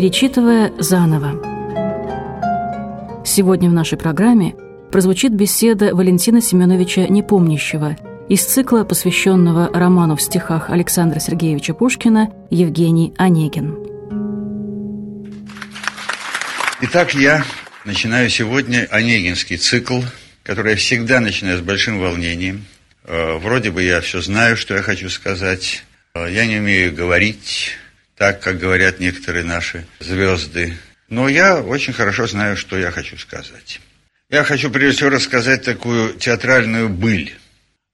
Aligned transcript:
перечитывая 0.00 0.72
заново. 0.78 1.32
Сегодня 3.22 3.68
в 3.68 3.74
нашей 3.74 3.98
программе 3.98 4.54
прозвучит 4.90 5.34
беседа 5.34 5.94
Валентина 5.94 6.40
Семеновича 6.40 7.02
Непомнящего 7.02 7.98
из 8.30 8.42
цикла, 8.42 8.84
посвященного 8.84 9.68
роману 9.74 10.16
в 10.16 10.22
стихах 10.22 10.70
Александра 10.70 11.20
Сергеевича 11.20 11.74
Пушкина 11.74 12.32
«Евгений 12.48 13.12
Онегин». 13.18 13.76
Итак, 16.80 17.12
я 17.12 17.44
начинаю 17.84 18.30
сегодня 18.30 18.88
Онегинский 18.90 19.58
цикл, 19.58 20.00
который 20.42 20.70
я 20.70 20.76
всегда 20.78 21.20
начинаю 21.20 21.58
с 21.58 21.60
большим 21.60 22.00
волнением. 22.00 22.64
Э, 23.04 23.36
вроде 23.36 23.70
бы 23.70 23.82
я 23.82 24.00
все 24.00 24.22
знаю, 24.22 24.56
что 24.56 24.74
я 24.74 24.80
хочу 24.80 25.10
сказать. 25.10 25.84
Э, 26.14 26.26
я 26.26 26.46
не 26.46 26.56
умею 26.56 26.94
говорить 26.94 27.76
так, 28.20 28.42
как 28.42 28.58
говорят 28.58 29.00
некоторые 29.00 29.44
наши 29.44 29.86
звезды. 29.98 30.76
Но 31.08 31.26
я 31.26 31.62
очень 31.62 31.94
хорошо 31.94 32.26
знаю, 32.26 32.54
что 32.54 32.76
я 32.76 32.90
хочу 32.90 33.16
сказать. 33.16 33.80
Я 34.28 34.44
хочу 34.44 34.70
прежде 34.70 34.98
всего 34.98 35.08
рассказать 35.08 35.64
такую 35.64 36.12
театральную 36.12 36.90
быль. 36.90 37.34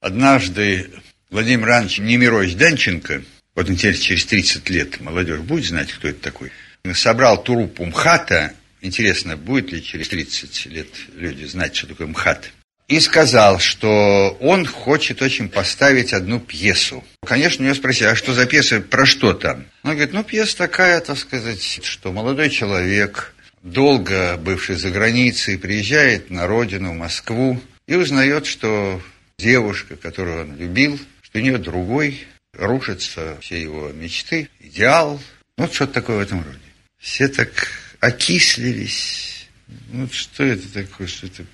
Однажды 0.01 0.91
Владимир 1.31 1.69
Иванович 1.69 1.99
Немирович 2.01 2.57
Данченко, 2.57 3.23
вот 3.55 3.71
интересно, 3.71 4.03
через 4.03 4.27
30 4.27 4.69
лет 4.69 5.01
молодежь 5.01 5.39
будет 5.39 5.67
знать, 5.67 5.93
кто 5.93 6.09
это 6.09 6.21
такой, 6.21 6.51
собрал 6.93 7.41
труппу 7.41 7.85
МХАТа, 7.85 8.53
интересно, 8.81 9.37
будет 9.37 9.71
ли 9.71 9.81
через 9.81 10.09
30 10.09 10.67
лет 10.67 10.89
люди 11.15 11.45
знать, 11.45 11.77
что 11.77 11.87
такое 11.87 12.09
МХАТ, 12.09 12.51
и 12.89 13.01
сказал, 13.01 13.59
что 13.59 14.37
он 14.41 14.65
хочет 14.65 15.23
очень 15.23 15.49
поставить 15.49 16.13
одну 16.13 16.39
пьесу. 16.39 17.05
Конечно, 17.25 17.63
у 17.63 17.67
него 17.67 17.75
спросили, 17.75 18.09
а 18.09 18.17
что 18.17 18.33
за 18.33 18.47
пьеса, 18.47 18.81
про 18.81 19.07
что 19.07 19.33
там? 19.33 19.67
Он 19.83 19.93
говорит, 19.93 20.13
ну, 20.13 20.23
пьеса 20.23 20.57
такая, 20.57 21.01
так 21.01 21.19
сказать, 21.19 21.81
что 21.83 22.13
молодой 22.13 22.49
человек, 22.51 23.35
долго 23.63 24.37
бывший 24.37 24.77
за 24.77 24.91
границей, 24.91 25.59
приезжает 25.59 26.31
на 26.31 26.47
родину, 26.47 26.93
в 26.93 26.97
Москву, 26.97 27.61
и 27.89 27.95
узнает, 27.95 28.47
что 28.47 29.03
девушка, 29.39 29.97
которую 29.97 30.43
он 30.43 30.57
любил, 30.57 30.99
что 31.23 31.39
у 31.39 31.43
нее 31.43 31.59
другой, 31.59 32.27
рушатся 32.53 33.37
все 33.41 33.61
его 33.61 33.91
мечты, 33.91 34.49
идеал. 34.61 35.21
Ну, 35.59 35.65
вот 35.65 35.75
что-то 35.75 35.95
такое 35.95 36.19
в 36.19 36.21
этом 36.21 36.43
роде. 36.43 36.59
Все 36.99 37.29
так 37.29 37.69
окислились. 38.01 39.49
Ну, 39.89 40.09
что 40.11 40.45
это 40.45 40.73
такое, 40.73 41.07
что 41.07 41.27
это? 41.27 41.45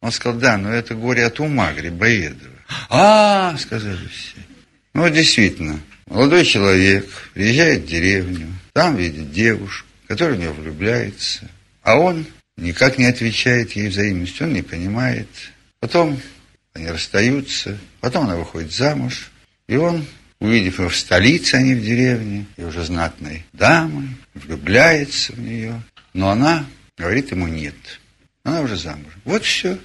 Он 0.00 0.12
сказал, 0.12 0.38
да, 0.38 0.56
но 0.56 0.72
это 0.72 0.94
горе 0.94 1.24
от 1.26 1.40
ума 1.40 1.72
Грибоедова. 1.72 2.54
А, 2.88 3.56
сказали 3.58 4.06
все. 4.08 4.36
Ну, 4.94 5.08
действительно, 5.08 5.80
молодой 6.06 6.44
человек 6.44 7.06
приезжает 7.34 7.82
в 7.82 7.86
деревню, 7.86 8.48
там 8.72 8.96
видит 8.96 9.32
девушку, 9.32 9.86
которая 10.06 10.36
в 10.36 10.40
него 10.40 10.52
влюбляется, 10.54 11.48
а 11.82 11.98
он 11.98 12.26
никак 12.56 12.98
не 12.98 13.06
отвечает 13.06 13.72
ей 13.72 13.88
взаимностью, 13.88 14.46
он 14.46 14.52
не 14.54 14.62
понимает. 14.62 15.28
Потом 15.80 16.20
они 16.74 16.88
расстаются, 16.88 17.78
потом 18.00 18.24
она 18.24 18.36
выходит 18.36 18.72
замуж, 18.72 19.30
и 19.68 19.76
он, 19.76 20.06
увидев 20.40 20.78
ее 20.80 20.88
в 20.88 20.96
столице, 20.96 21.56
а 21.56 21.62
не 21.62 21.74
в 21.74 21.82
деревне, 21.82 22.46
и 22.56 22.62
уже 22.62 22.84
знатной 22.84 23.44
дамой, 23.52 24.08
влюбляется 24.34 25.32
в 25.32 25.40
нее, 25.40 25.82
но 26.14 26.30
она 26.30 26.66
говорит 26.96 27.30
ему 27.30 27.46
нет. 27.46 27.74
Она 28.48 28.62
уже 28.62 28.76
замужем. 28.76 29.20
Вот 29.26 29.44
все. 29.44 29.78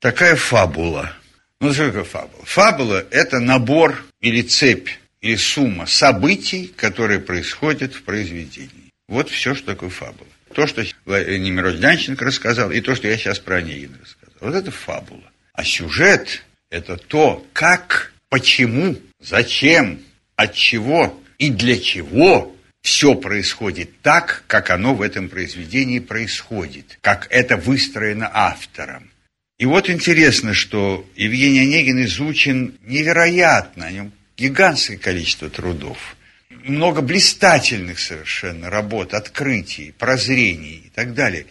Такая 0.00 0.36
фабула. 0.36 1.12
Ну, 1.60 1.74
что 1.74 1.88
такое 1.88 2.04
фабула? 2.04 2.44
Фабула– 2.46 3.06
это 3.10 3.40
набор 3.40 4.04
или 4.20 4.40
цепь, 4.40 4.88
или 5.20 5.36
сумма 5.36 5.84
событий, 5.84 6.72
которые 6.74 7.20
происходят 7.20 7.92
в 7.92 8.04
произведении. 8.04 8.90
Вот 9.06 9.28
все, 9.28 9.54
что 9.54 9.66
такое 9.66 9.90
фабула. 9.90 10.30
То, 10.54 10.66
что 10.66 10.82
Немирос 11.06 11.78
Данченко 11.78 12.24
рассказал, 12.24 12.70
и 12.70 12.80
то, 12.80 12.94
что 12.94 13.06
я 13.06 13.18
сейчас 13.18 13.38
про 13.38 13.56
Онегина 13.56 13.98
рассказал. 14.00 14.34
Вот 14.40 14.54
это 14.54 14.70
фабула. 14.70 15.30
А 15.52 15.62
сюжет– 15.62 16.42
это 16.70 16.96
то, 16.96 17.46
как, 17.52 18.14
почему, 18.30 18.96
зачем, 19.20 20.00
от 20.36 20.54
чего 20.54 21.20
и 21.36 21.50
для 21.50 21.78
чего 21.78 22.56
все 22.82 23.14
происходит 23.14 24.00
так, 24.02 24.44
как 24.46 24.70
оно 24.70 24.94
в 24.94 25.02
этом 25.02 25.28
произведении 25.28 25.98
происходит, 25.98 26.98
как 27.00 27.26
это 27.30 27.56
выстроено 27.56 28.30
автором. 28.32 29.10
И 29.58 29.66
вот 29.66 29.90
интересно, 29.90 30.54
что 30.54 31.08
Евгений 31.16 31.60
Онегин 31.60 32.04
изучен 32.04 32.78
невероятно, 32.82 33.86
о 33.86 33.90
нем 33.90 34.12
гигантское 34.36 34.96
количество 34.96 35.50
трудов, 35.50 36.16
много 36.50 37.02
блистательных 37.02 37.98
совершенно 37.98 38.70
работ, 38.70 39.14
открытий, 39.14 39.92
прозрений 39.98 40.84
и 40.86 40.90
так 40.90 41.14
далее. 41.14 41.46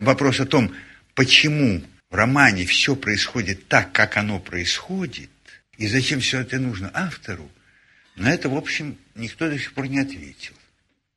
Вопрос 0.00 0.40
о 0.40 0.46
том, 0.46 0.74
почему 1.14 1.82
в 2.10 2.14
романе 2.14 2.66
все 2.66 2.96
происходит 2.96 3.68
так, 3.68 3.92
как 3.92 4.16
оно 4.16 4.40
происходит, 4.40 5.30
и 5.78 5.86
зачем 5.86 6.20
все 6.20 6.40
это 6.40 6.58
нужно 6.58 6.90
автору, 6.92 7.50
на 8.16 8.32
это, 8.32 8.48
в 8.48 8.56
общем, 8.56 8.96
никто 9.14 9.48
до 9.48 9.58
сих 9.58 9.72
пор 9.72 9.88
не 9.88 9.98
ответил. 9.98 10.54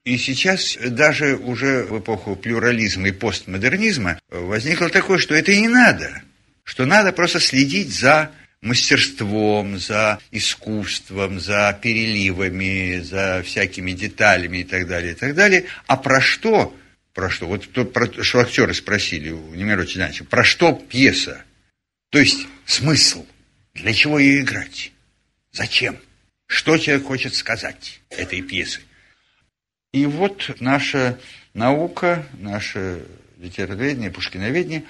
И 0.07 0.17
сейчас 0.17 0.77
даже 0.77 1.35
уже 1.35 1.83
в 1.83 1.99
эпоху 1.99 2.37
плюрализма 2.37 3.09
и 3.09 3.11
постмодернизма 3.11 4.17
возникло 4.29 4.87
такое, 4.87 5.17
что 5.17 5.35
это 5.35 5.51
и 5.51 5.59
не 5.59 5.67
надо, 5.67 6.21
что 6.63 6.85
надо 6.85 7.11
просто 7.11 7.41
следить 7.41 7.89
за 7.89 8.31
мастерством, 8.61 9.77
за 9.77 10.19
искусством, 10.31 11.41
за 11.41 11.77
переливами, 11.81 13.01
за 13.01 13.43
всякими 13.45 13.91
деталями 13.91 14.59
и 14.59 14.63
так 14.63 14.87
далее, 14.87 15.11
и 15.11 15.15
так 15.15 15.35
далее. 15.35 15.65
А 15.87 15.97
про 15.97 16.21
что? 16.21 16.73
Про 17.13 17.29
что? 17.29 17.45
Вот 17.47 17.69
то, 17.73 17.83
про, 17.83 18.07
что 18.23 18.39
актеры 18.39 18.73
спросили 18.73 19.31
у 19.31 19.55
Немировича 19.55 19.99
Данча. 19.99 20.23
Про 20.23 20.45
что 20.45 20.71
пьеса? 20.71 21.43
То 22.11 22.19
есть 22.19 22.47
смысл. 22.65 23.25
Для 23.73 23.93
чего 23.93 24.19
ее 24.19 24.39
играть? 24.39 24.93
Зачем? 25.51 25.97
Что 26.45 26.77
человек 26.77 27.07
хочет 27.07 27.35
сказать 27.35 27.99
этой 28.09 28.41
пьесы? 28.41 28.79
И 29.93 30.05
вот 30.05 30.55
наша 30.59 31.17
наука, 31.53 32.25
наше 32.39 33.03
литературоведение, 33.39 34.11
пушкиноведение, 34.11 34.83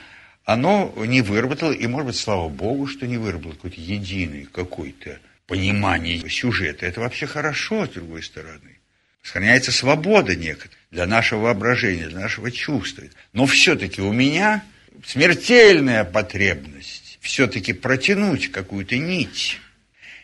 оно 0.46 0.94
не 1.06 1.22
выработало, 1.22 1.72
и, 1.72 1.88
может 1.88 2.08
быть, 2.08 2.16
слава 2.16 2.50
богу, 2.50 2.88
что 2.88 3.06
не 3.06 3.18
выработало 3.18 3.53
какой-то 3.53 3.81
единый 3.81 4.46
какой-то 4.46 5.19
понимание 5.46 6.30
сюжета. 6.30 6.86
Это 6.86 7.02
вообще 7.02 7.28
хорошо, 7.28 7.86
с 7.86 7.90
другой 7.90 8.24
стороны. 8.24 8.80
Сохраняется 9.22 9.72
свобода 9.72 10.36
некоторая 10.36 10.78
для 10.91 11.06
нашего 11.06 11.41
воображения, 11.41 12.07
для 12.07 12.22
нашего 12.22 12.50
чувства. 12.50 13.03
Но 13.34 13.46
все-таки 13.46 14.02
у 14.02 14.13
меня 14.13 14.63
смертельная 15.06 16.06
потребность 16.06 17.19
все-таки 17.22 17.74
протянуть 17.74 18.52
какую-то 18.52 18.97
нить. 18.97 19.59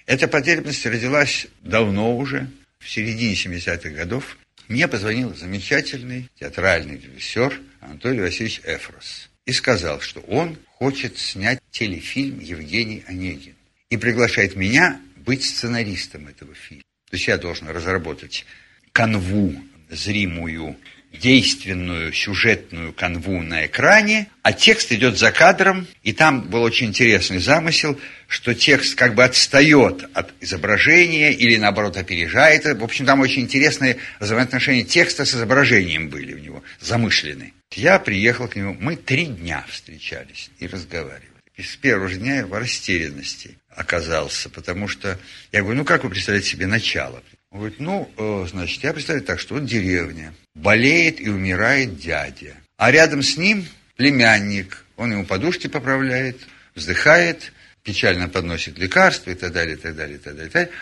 Эта 0.06 0.28
потребность 0.28 0.86
родилась 0.86 1.48
давно 1.62 2.16
уже, 2.18 2.48
в 2.80 2.90
середине 2.90 3.34
70-х 3.34 3.90
годов, 3.90 4.38
мне 4.74 4.88
позвонил 4.88 5.36
замечательный 5.36 6.32
театральный 6.40 6.98
режиссер 6.98 7.62
Анатолий 7.80 8.22
Васильевич 8.22 8.60
Эфрос 8.64 9.30
и 9.46 9.52
сказал, 9.52 10.02
что 10.02 10.20
он 10.22 10.58
хочет 10.66 11.20
снять 11.20 11.60
телефильм 11.70 12.40
«Евгений 12.40 13.04
Онегин» 13.06 13.54
и 13.92 13.98
приглашает 13.98 14.56
меня 14.56 15.00
быть 15.16 15.44
сценаристом 15.44 16.28
этого 16.28 16.56
фильма. 16.56 16.82
То 17.08 17.18
есть 17.18 17.28
я 17.28 17.38
должен 17.38 17.68
разработать 17.70 18.48
канву 18.94 19.54
зримую 19.92 20.76
действенную 21.14 22.12
сюжетную 22.12 22.92
канву 22.92 23.42
на 23.42 23.66
экране, 23.68 24.28
а 24.42 24.52
текст 24.52 24.92
идет 24.92 25.18
за 25.18 25.32
кадром, 25.32 25.88
и 26.02 26.12
там 26.12 26.42
был 26.42 26.64
очень 26.64 26.88
интересный 26.88 27.38
замысел, 27.38 28.00
что 28.28 28.54
текст 28.54 28.96
как 28.96 29.16
бы 29.16 29.24
отстает 29.24 30.10
от 30.14 30.34
изображения 30.42 31.32
или 31.32 31.56
наоборот 31.58 31.98
опережает. 31.98 32.66
В 32.66 32.84
общем, 32.84 33.06
там 33.06 33.20
очень 33.22 33.44
интересные 33.44 33.98
взаимоотношения 34.20 34.84
текста 34.84 35.24
с 35.24 35.36
изображением 35.36 36.10
были 36.10 36.34
у 36.34 36.40
него, 36.40 36.64
замышлены. 36.80 37.54
Я 37.72 38.00
приехал 38.00 38.48
к 38.48 38.56
нему, 38.56 38.76
мы 38.80 38.96
три 38.96 39.28
дня 39.28 39.66
встречались 39.70 40.50
и 40.60 40.68
разговаривали. 40.68 41.30
И 41.56 41.62
с 41.62 41.76
первого 41.76 42.10
же 42.10 42.18
дня 42.18 42.38
я 42.38 42.48
в 42.48 42.54
растерянности 42.54 43.58
оказался, 43.70 44.50
потому 44.50 44.88
что 44.88 45.20
я 45.52 45.62
говорю, 45.62 45.78
ну 45.78 45.86
как 45.86 46.04
вы 46.04 46.10
представляете 46.10 46.50
себе 46.50 46.66
начало? 46.66 47.22
Он 47.54 47.60
говорит, 47.60 47.80
ну, 47.80 48.10
э, 48.18 48.48
значит, 48.50 48.84
я 48.84 48.94
представляю 48.94 49.24
так, 49.24 49.40
что 49.40 49.54
вот 49.54 49.66
деревня, 49.66 50.34
болеет 50.56 51.22
и 51.22 51.30
умирает 51.30 52.00
дядя, 52.00 52.56
а 52.78 52.92
рядом 52.92 53.22
с 53.22 53.38
ним 53.38 53.68
племянник, 53.96 54.84
он 54.98 55.12
ему 55.12 55.24
подушки 55.24 55.68
поправляет, 55.68 56.40
вздыхает, 56.74 57.54
печально 57.84 58.28
подносит 58.28 58.80
лекарства 58.80 59.30
и 59.30 59.36
так 59.36 59.54
далее, 59.54 59.76
и 59.76 59.80
так 59.80 59.96
далее, 59.96 60.16
и 60.16 60.20
так 60.20 60.36
далее, 60.36 60.50
и 60.50 60.52
так 60.52 60.64
далее. 60.64 60.74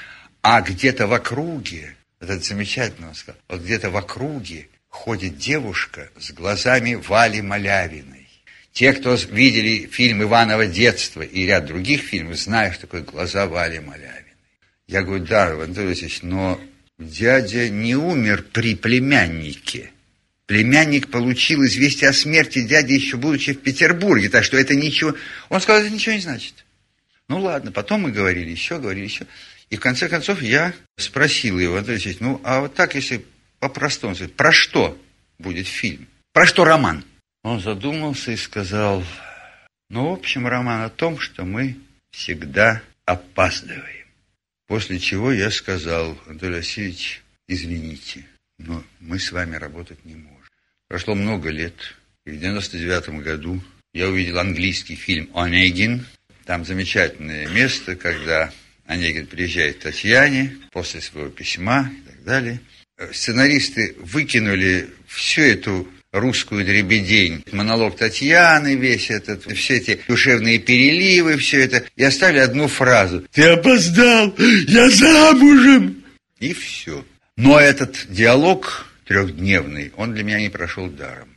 А 0.44 0.62
где-то 0.62 1.08
в 1.08 1.14
округе, 1.14 1.98
это 2.22 2.40
замечательно 2.40 3.10
он 3.10 3.16
сказал, 3.16 3.42
вот 3.50 3.62
где-то 3.62 3.90
в 3.90 3.98
округе 3.98 4.70
ходит 4.88 5.38
девушка 5.38 6.10
с 6.18 6.32
глазами 6.32 6.94
Вали 6.94 7.42
Малявиной. 7.42 8.30
Те, 8.72 8.94
кто 8.94 9.16
видели 9.16 9.88
фильм 9.88 10.24
«Иваново 10.24 10.68
детство» 10.68 11.22
и 11.22 11.46
ряд 11.46 11.66
других 11.66 12.02
фильмов, 12.02 12.38
знают, 12.38 12.76
что 12.76 12.88
такое 12.88 13.02
глаза 13.02 13.46
Вали 13.46 13.80
Малявиной. 13.80 14.21
Я 14.92 15.04
говорю, 15.04 15.24
да, 15.24 15.54
Анатолий 15.54 15.88
Васильевич, 15.88 16.22
но 16.22 16.60
дядя 17.00 17.70
не 17.70 17.96
умер 17.96 18.44
при 18.52 18.76
племяннике. 18.76 19.90
Племянник 20.48 21.10
получил 21.10 21.64
известие 21.64 22.10
о 22.10 22.14
смерти 22.14 22.62
дяди 22.68 22.92
еще 22.92 23.16
будучи 23.16 23.54
в 23.54 23.62
Петербурге, 23.62 24.28
так 24.28 24.44
что 24.44 24.58
это 24.58 24.76
ничего... 24.76 25.16
Он 25.48 25.62
сказал, 25.62 25.82
это 25.82 25.90
ничего 25.94 26.16
не 26.16 26.20
значит. 26.20 26.66
Ну 27.30 27.40
ладно, 27.40 27.72
потом 27.72 28.02
мы 28.02 28.12
говорили 28.12 28.50
еще, 28.50 28.80
говорили 28.80 29.06
еще. 29.06 29.28
И 29.70 29.78
в 29.78 29.80
конце 29.80 30.10
концов 30.10 30.42
я 30.42 30.74
спросил 30.98 31.58
его, 31.58 31.78
Анатолий 31.78 32.18
ну 32.20 32.42
а 32.44 32.60
вот 32.60 32.76
так, 32.76 32.94
если 32.94 33.24
по-простому, 33.60 34.14
про 34.36 34.52
что 34.52 35.02
будет 35.40 35.68
фильм? 35.68 36.06
Про 36.34 36.46
что 36.46 36.66
роман? 36.66 37.06
Он 37.44 37.62
задумался 37.62 38.34
и 38.34 38.36
сказал, 38.36 39.06
ну, 39.90 40.10
в 40.10 40.14
общем, 40.16 40.48
роман 40.48 40.82
о 40.82 40.90
том, 40.90 41.18
что 41.18 41.46
мы 41.46 41.78
всегда 42.12 42.82
опаздываем. 43.06 44.01
После 44.72 45.00
чего 45.00 45.34
я 45.34 45.52
сказал, 45.52 46.18
Анатолий 46.28 46.56
Васильевич, 46.56 47.22
извините, 47.46 48.26
но 48.58 48.82
мы 49.02 49.20
с 49.20 49.34
вами 49.34 49.58
работать 49.58 50.06
не 50.06 50.16
можем. 50.16 50.48
Прошло 50.88 51.14
много 51.14 51.50
лет, 51.50 51.74
и 52.26 52.32
в 52.32 52.40
99 52.40 53.22
году 53.22 53.62
я 53.94 54.08
увидел 54.08 54.40
английский 54.40 54.96
фильм 54.96 55.30
«Онегин». 55.34 56.06
Там 56.46 56.64
замечательное 56.64 57.50
место, 57.50 57.98
когда 57.98 58.54
Онегин 58.86 59.28
приезжает 59.28 59.80
к 59.80 59.82
Татьяне 59.82 60.56
после 60.72 61.02
своего 61.02 61.30
письма 61.30 61.92
и 61.92 62.10
так 62.10 62.24
далее. 62.24 62.62
Сценаристы 63.12 63.98
выкинули 64.00 64.90
всю 65.06 65.42
эту 65.42 65.86
русскую 66.12 66.66
дребедень, 66.66 67.44
монолог 67.52 67.96
Татьяны, 67.98 68.76
весь 68.76 69.10
этот, 69.10 69.52
все 69.56 69.78
эти 69.78 70.00
душевные 70.08 70.60
переливы, 70.60 71.38
все 71.38 71.62
это, 71.62 71.84
и 71.96 72.04
оставили 72.04 72.40
одну 72.40 72.68
фразу. 72.68 73.26
«Ты 73.32 73.44
опоздал! 73.44 74.36
Я 74.68 74.90
замужем!» 74.90 76.04
И 76.40 76.54
все. 76.54 77.06
Но 77.38 77.60
этот 77.60 78.08
диалог 78.10 78.88
трехдневный, 79.06 79.92
он 79.96 80.14
для 80.14 80.24
меня 80.24 80.40
не 80.40 80.50
прошел 80.50 80.88
даром. 80.88 81.30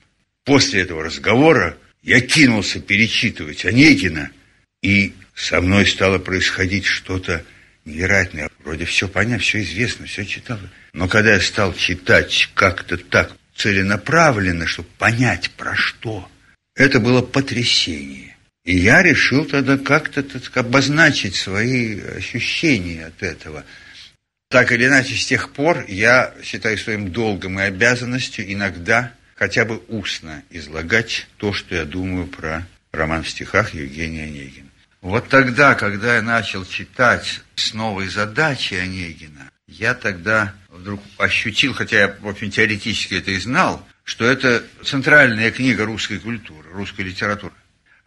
После 0.45 0.83
этого 0.83 1.05
разговора 1.05 1.77
я 2.03 2.21
кинулся 2.21 2.81
перечитывать 2.81 3.65
Онегина, 3.65 4.31
и 4.83 5.15
со 5.35 5.61
мной 5.61 5.87
стало 5.87 6.19
происходить 6.19 6.85
что-то 6.85 7.45
невероятное. 7.85 8.51
Вроде 8.63 8.85
все 8.85 9.09
понятно, 9.09 9.39
все 9.39 9.63
известно, 9.63 10.07
все 10.07 10.25
читал. 10.25 10.59
Но 10.93 11.09
когда 11.09 11.35
я 11.35 11.41
стал 11.41 11.75
читать 11.75 12.51
как-то 12.55 12.97
так 12.97 13.37
целенаправленно, 13.57 14.67
чтобы 14.67 14.89
понять, 14.99 15.51
про 15.51 15.75
что, 15.75 16.29
это 16.75 17.01
было 17.01 17.23
потрясение. 17.23 18.37
И 18.65 18.77
я 18.77 19.03
решил 19.03 19.45
тогда 19.45 19.77
как-то 19.77 20.23
так, 20.23 20.57
обозначить 20.57 21.35
свои 21.35 22.01
ощущения 22.01 23.07
от 23.07 23.23
этого– 23.23 23.65
так 24.55 24.71
или 24.71 24.87
иначе, 24.87 25.17
с 25.17 25.27
тех 25.27 25.51
пор 25.51 25.85
я 25.89 26.33
считаю 26.45 26.79
своим 26.79 27.11
долгом 27.11 27.59
и 27.59 27.65
обязанностью 27.65 28.53
иногда 28.53 29.13
хотя 29.35 29.65
бы 29.65 29.83
устно 29.89 30.45
излагать 30.49 31.27
то, 31.39 31.53
что 31.53 31.75
я 31.75 31.85
думаю 31.85 32.29
про 32.29 32.65
роман 32.93 33.25
в 33.25 33.29
стихах 33.29 33.75
Евгения 33.75 34.23
Онегина. 34.23 34.69
Вот 35.01 35.29
тогда, 35.29 35.75
когда 35.75 36.15
я 36.15 36.23
начал 36.23 36.65
читать 36.65 37.41
с 37.57 37.75
новой 37.75 38.07
задачей 38.07 38.77
Онегина, 38.77 39.51
я 39.67 39.93
тогда 39.93 40.55
вдруг 40.85 41.01
ощутил, 41.17 41.73
хотя 41.73 41.99
я, 41.99 42.17
в 42.21 42.29
общем, 42.29 42.51
теоретически 42.51 43.15
это 43.15 43.31
и 43.31 43.39
знал, 43.39 43.87
что 44.05 44.27
это 44.27 44.63
центральная 44.85 45.51
книга 45.51 45.87
русской 45.87 46.19
культуры, 46.19 46.69
русской 46.73 47.01
литературы. 47.01 47.55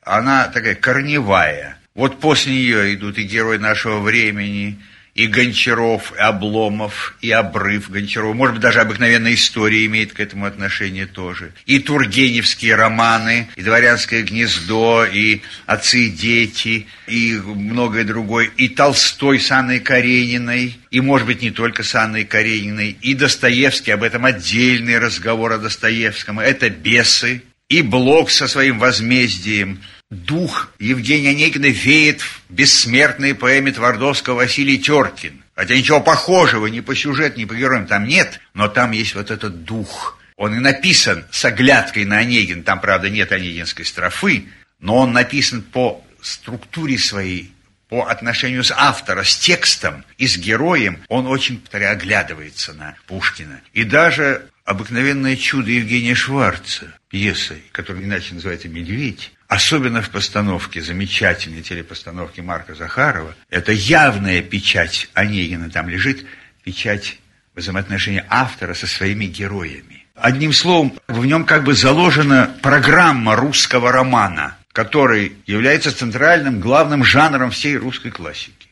Она 0.03 0.47
такая 0.47 0.75
корневая. 0.75 1.79
Вот 1.95 2.19
после 2.19 2.53
нее 2.53 2.93
идут 2.93 3.17
и 3.17 3.23
герои 3.23 3.57
нашего 3.57 3.99
времени, 3.99 4.79
и 5.17 5.25
Гончаров, 5.25 6.13
и 6.15 6.19
Обломов, 6.19 7.15
и 7.21 7.31
Обрыв 7.31 7.89
Гончарова, 7.89 8.33
может 8.33 8.53
быть, 8.53 8.61
даже 8.61 8.81
обыкновенная 8.81 9.33
история 9.33 9.83
имеет 9.87 10.13
к 10.13 10.19
этому 10.19 10.45
отношение 10.45 11.07
тоже, 11.07 11.53
и 11.65 11.79
Тургеневские 11.79 12.75
романы, 12.75 13.49
и 13.55 13.63
Дворянское 13.63 14.21
гнездо, 14.21 15.05
и 15.05 15.41
Отцы 15.65 16.05
и 16.05 16.09
дети, 16.11 16.85
и 17.07 17.33
многое 17.33 18.03
другое, 18.03 18.51
и 18.57 18.69
Толстой 18.69 19.39
с 19.39 19.51
Анной 19.51 19.79
Карениной, 19.79 20.77
и, 20.91 21.01
может 21.01 21.25
быть, 21.25 21.41
не 21.41 21.49
только 21.49 21.81
с 21.81 21.95
Анной 21.95 22.23
Карениной, 22.23 22.95
и 23.01 23.15
Достоевский, 23.15 23.91
об 23.91 24.03
этом 24.03 24.23
отдельный 24.23 24.99
разговор 24.99 25.53
о 25.53 25.57
Достоевском, 25.57 26.39
это 26.39 26.69
«Бесы», 26.69 27.41
и 27.69 27.81
Блок 27.81 28.29
со 28.29 28.47
своим 28.47 28.77
возмездием– 28.77 29.81
дух 30.09 30.71
Евгения 30.79 31.29
Онегина 31.31 31.67
веет 31.67 32.21
в 32.21 32.41
бессмертной 32.49 33.35
поэме 33.35 33.71
Твардовского 33.71 34.35
Василий 34.35 34.79
Теркин. 34.79 35.43
Хотя 35.55 35.75
ничего 35.75 36.01
похожего 36.01 36.67
ни 36.67 36.79
по 36.79 36.95
сюжету, 36.95 37.39
ни 37.39 37.45
по 37.45 37.55
героям 37.55 37.87
там 37.87 38.05
нет, 38.05 38.39
но 38.53 38.67
там 38.67 38.91
есть 38.91 39.15
вот 39.15 39.31
этот 39.31 39.63
дух. 39.63 40.19
Он 40.35 40.55
и 40.55 40.59
написан 40.59 41.25
с 41.31 41.43
оглядкой 41.45 42.05
на 42.05 42.19
Онегин, 42.19 42.63
там, 42.63 42.79
правда, 42.79 43.09
нет 43.09 43.31
онегинской 43.31 43.85
строфы, 43.85 44.45
но 44.79 44.97
он 44.97 45.13
написан 45.13 45.63
по 45.63 46.05
структуре 46.21 46.99
своей, 46.99 47.51
по 47.89 48.03
отношению 48.03 48.63
с 48.63 48.71
автором, 48.71 49.25
с 49.25 49.35
текстом 49.37 50.05
и 50.17 50.27
с 50.27 50.37
героем, 50.37 50.99
он 51.07 51.25
очень 51.25 51.61
оглядывается 51.71 52.73
на 52.73 52.95
Пушкина. 53.07 53.61
И 53.73 53.83
даже 53.83 54.47
«Обыкновенное 54.63 55.37
чудо» 55.37 55.71
Евгения 55.71 56.13
Шварца, 56.13 56.93
пьесой, 57.09 57.63
которая 57.71 58.03
иначе 58.03 58.35
называется 58.35 58.67
«Медведь», 58.67 59.31
особенно 59.47 60.01
в 60.01 60.09
постановке, 60.09 60.81
замечательной 60.81 61.61
телепостановке 61.61 62.41
Марка 62.41 62.75
Захарова, 62.75 63.35
это 63.49 63.71
явная 63.71 64.41
печать 64.41 65.09
Онегина, 65.13 65.69
там 65.69 65.89
лежит 65.89 66.25
печать 66.63 67.19
взаимоотношения 67.55 68.25
автора 68.29 68.73
со 68.73 68.87
своими 68.87 69.25
героями. 69.25 70.05
Одним 70.15 70.51
словом, 70.51 70.93
в 71.07 71.25
нем 71.25 71.45
как 71.45 71.63
бы 71.63 71.73
заложена 71.73 72.55
программа 72.61 73.35
русского 73.35 73.91
романа, 73.91 74.57
который 74.73 75.33
является 75.45 75.95
центральным, 75.95 76.59
главным 76.59 77.03
жанром 77.03 77.51
всей 77.51 77.77
русской 77.77 78.11
классики. 78.11 78.67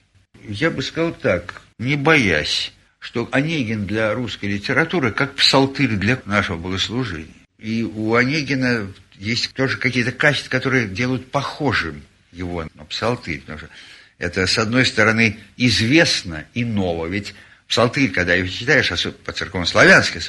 Я 0.48 0.72
бы 0.72 0.82
сказал 0.82 1.12
так, 1.14 1.62
не 1.80 1.96
боясь, 1.96 2.74
что 3.00 3.30
Онегин 3.32 3.86
для 3.86 4.14
русской 4.14 4.46
литературы 4.46 5.12
как 5.12 5.36
псалтырь 5.36 5.96
для 5.96 6.20
нашего 6.26 6.58
богослужения. 6.58 7.28
И 7.60 7.84
у 7.84 8.16
Онегина 8.16 8.88
есть 9.18 9.54
тоже 9.54 9.78
какие-то 9.78 10.12
качества, 10.12 10.50
которые 10.50 10.88
делают 10.88 11.32
похожим 11.32 12.04
его 12.32 12.68
на 12.74 12.86
псалтырь. 12.86 13.42
Потому 13.42 13.60
что 13.60 13.70
это, 14.18 14.48
с 14.48 14.58
одной 14.58 14.86
стороны, 14.86 15.40
известно 15.58 16.46
и 16.54 16.64
ново. 16.64 17.08
Ведь 17.08 17.34
псалтырь, 17.68 18.12
когда 18.12 18.34
его 18.34 18.48
читаешь, 18.48 18.92
особенно 18.92 19.24
по 19.24 19.32
церковно-славянски, 19.32 20.20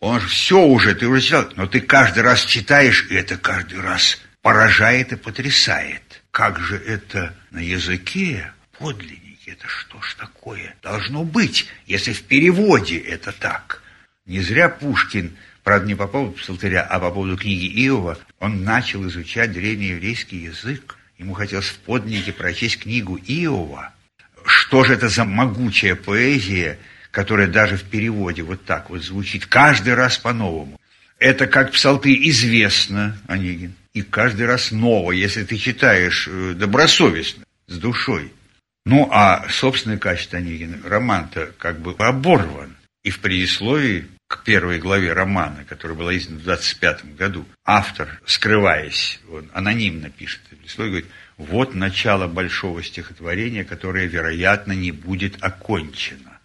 он 0.00 0.20
же 0.20 0.28
все 0.28 0.60
уже, 0.60 0.94
ты 0.94 1.06
уже 1.06 1.20
читал, 1.20 1.48
но 1.56 1.66
ты 1.66 1.80
каждый 1.80 2.22
раз 2.22 2.44
читаешь, 2.44 3.06
и 3.10 3.14
это 3.14 3.36
каждый 3.36 3.80
раз 3.80 4.18
поражает 4.42 5.12
и 5.12 5.16
потрясает. 5.16 6.22
Как 6.30 6.60
же 6.60 6.76
это 6.76 7.34
на 7.50 7.58
языке 7.58 8.52
подлинники, 8.78 9.50
это 9.50 9.66
что 9.66 10.00
ж 10.00 10.14
такое 10.14 10.76
должно 10.82 11.24
быть, 11.24 11.66
если 11.86 12.12
в 12.12 12.22
переводе 12.22 12.98
это 12.98 13.32
так? 13.32 13.82
Не 14.24 14.40
зря 14.40 14.68
Пушкин 14.68 15.36
Правда, 15.68 15.86
не 15.86 15.94
по 15.94 16.06
поводу 16.06 16.32
псалтыря, 16.32 16.80
а 16.80 16.98
по 16.98 17.10
поводу 17.10 17.36
книги 17.36 17.66
Иова, 17.84 18.16
он 18.40 18.64
начал 18.64 19.06
изучать 19.06 19.52
древнееврейский 19.52 20.44
язык. 20.44 20.96
Ему 21.18 21.34
хотелось 21.34 21.66
в 21.66 21.76
поднике 21.80 22.32
прочесть 22.32 22.78
книгу 22.78 23.18
Иова. 23.18 23.92
Что 24.46 24.82
же 24.82 24.94
это 24.94 25.10
за 25.10 25.26
могучая 25.26 25.94
поэзия, 25.94 26.78
которая 27.10 27.48
даже 27.48 27.76
в 27.76 27.82
переводе 27.82 28.44
вот 28.44 28.64
так 28.64 28.88
вот 28.88 29.02
звучит, 29.02 29.44
каждый 29.44 29.92
раз 29.92 30.16
по-новому. 30.16 30.80
Это 31.18 31.46
как 31.46 31.72
псалтырь 31.72 32.26
известно, 32.30 33.18
Онегин, 33.26 33.74
и 33.92 34.00
каждый 34.00 34.46
раз 34.46 34.70
ново, 34.70 35.12
если 35.12 35.44
ты 35.44 35.58
читаешь 35.58 36.30
э, 36.32 36.54
добросовестно, 36.54 37.44
с 37.66 37.76
душой. 37.76 38.32
Ну, 38.86 39.06
а 39.12 39.46
собственное 39.50 39.98
качество 39.98 40.38
Онегина, 40.38 40.78
роман-то 40.82 41.52
как 41.58 41.78
бы 41.80 41.94
оборван. 41.98 42.74
И 43.04 43.10
в 43.10 43.20
предисловии 43.20 44.06
к 44.28 44.44
первой 44.44 44.78
главе 44.78 45.14
романа, 45.14 45.64
которая 45.64 45.96
была 45.96 46.16
издана 46.16 46.38
в 46.38 46.42
25 46.42 47.16
году, 47.16 47.46
автор, 47.64 48.20
скрываясь, 48.26 49.20
он 49.30 49.50
анонимно 49.54 50.10
пишет, 50.10 50.42
слой 50.66 50.88
говорит, 50.88 51.06
вот 51.38 51.74
начало 51.74 52.28
большого 52.28 52.82
стихотворения, 52.82 53.64
которое, 53.64 54.06
вероятно, 54.06 54.72
не 54.72 54.92
будет 54.92 55.42
окончено. 55.42 56.38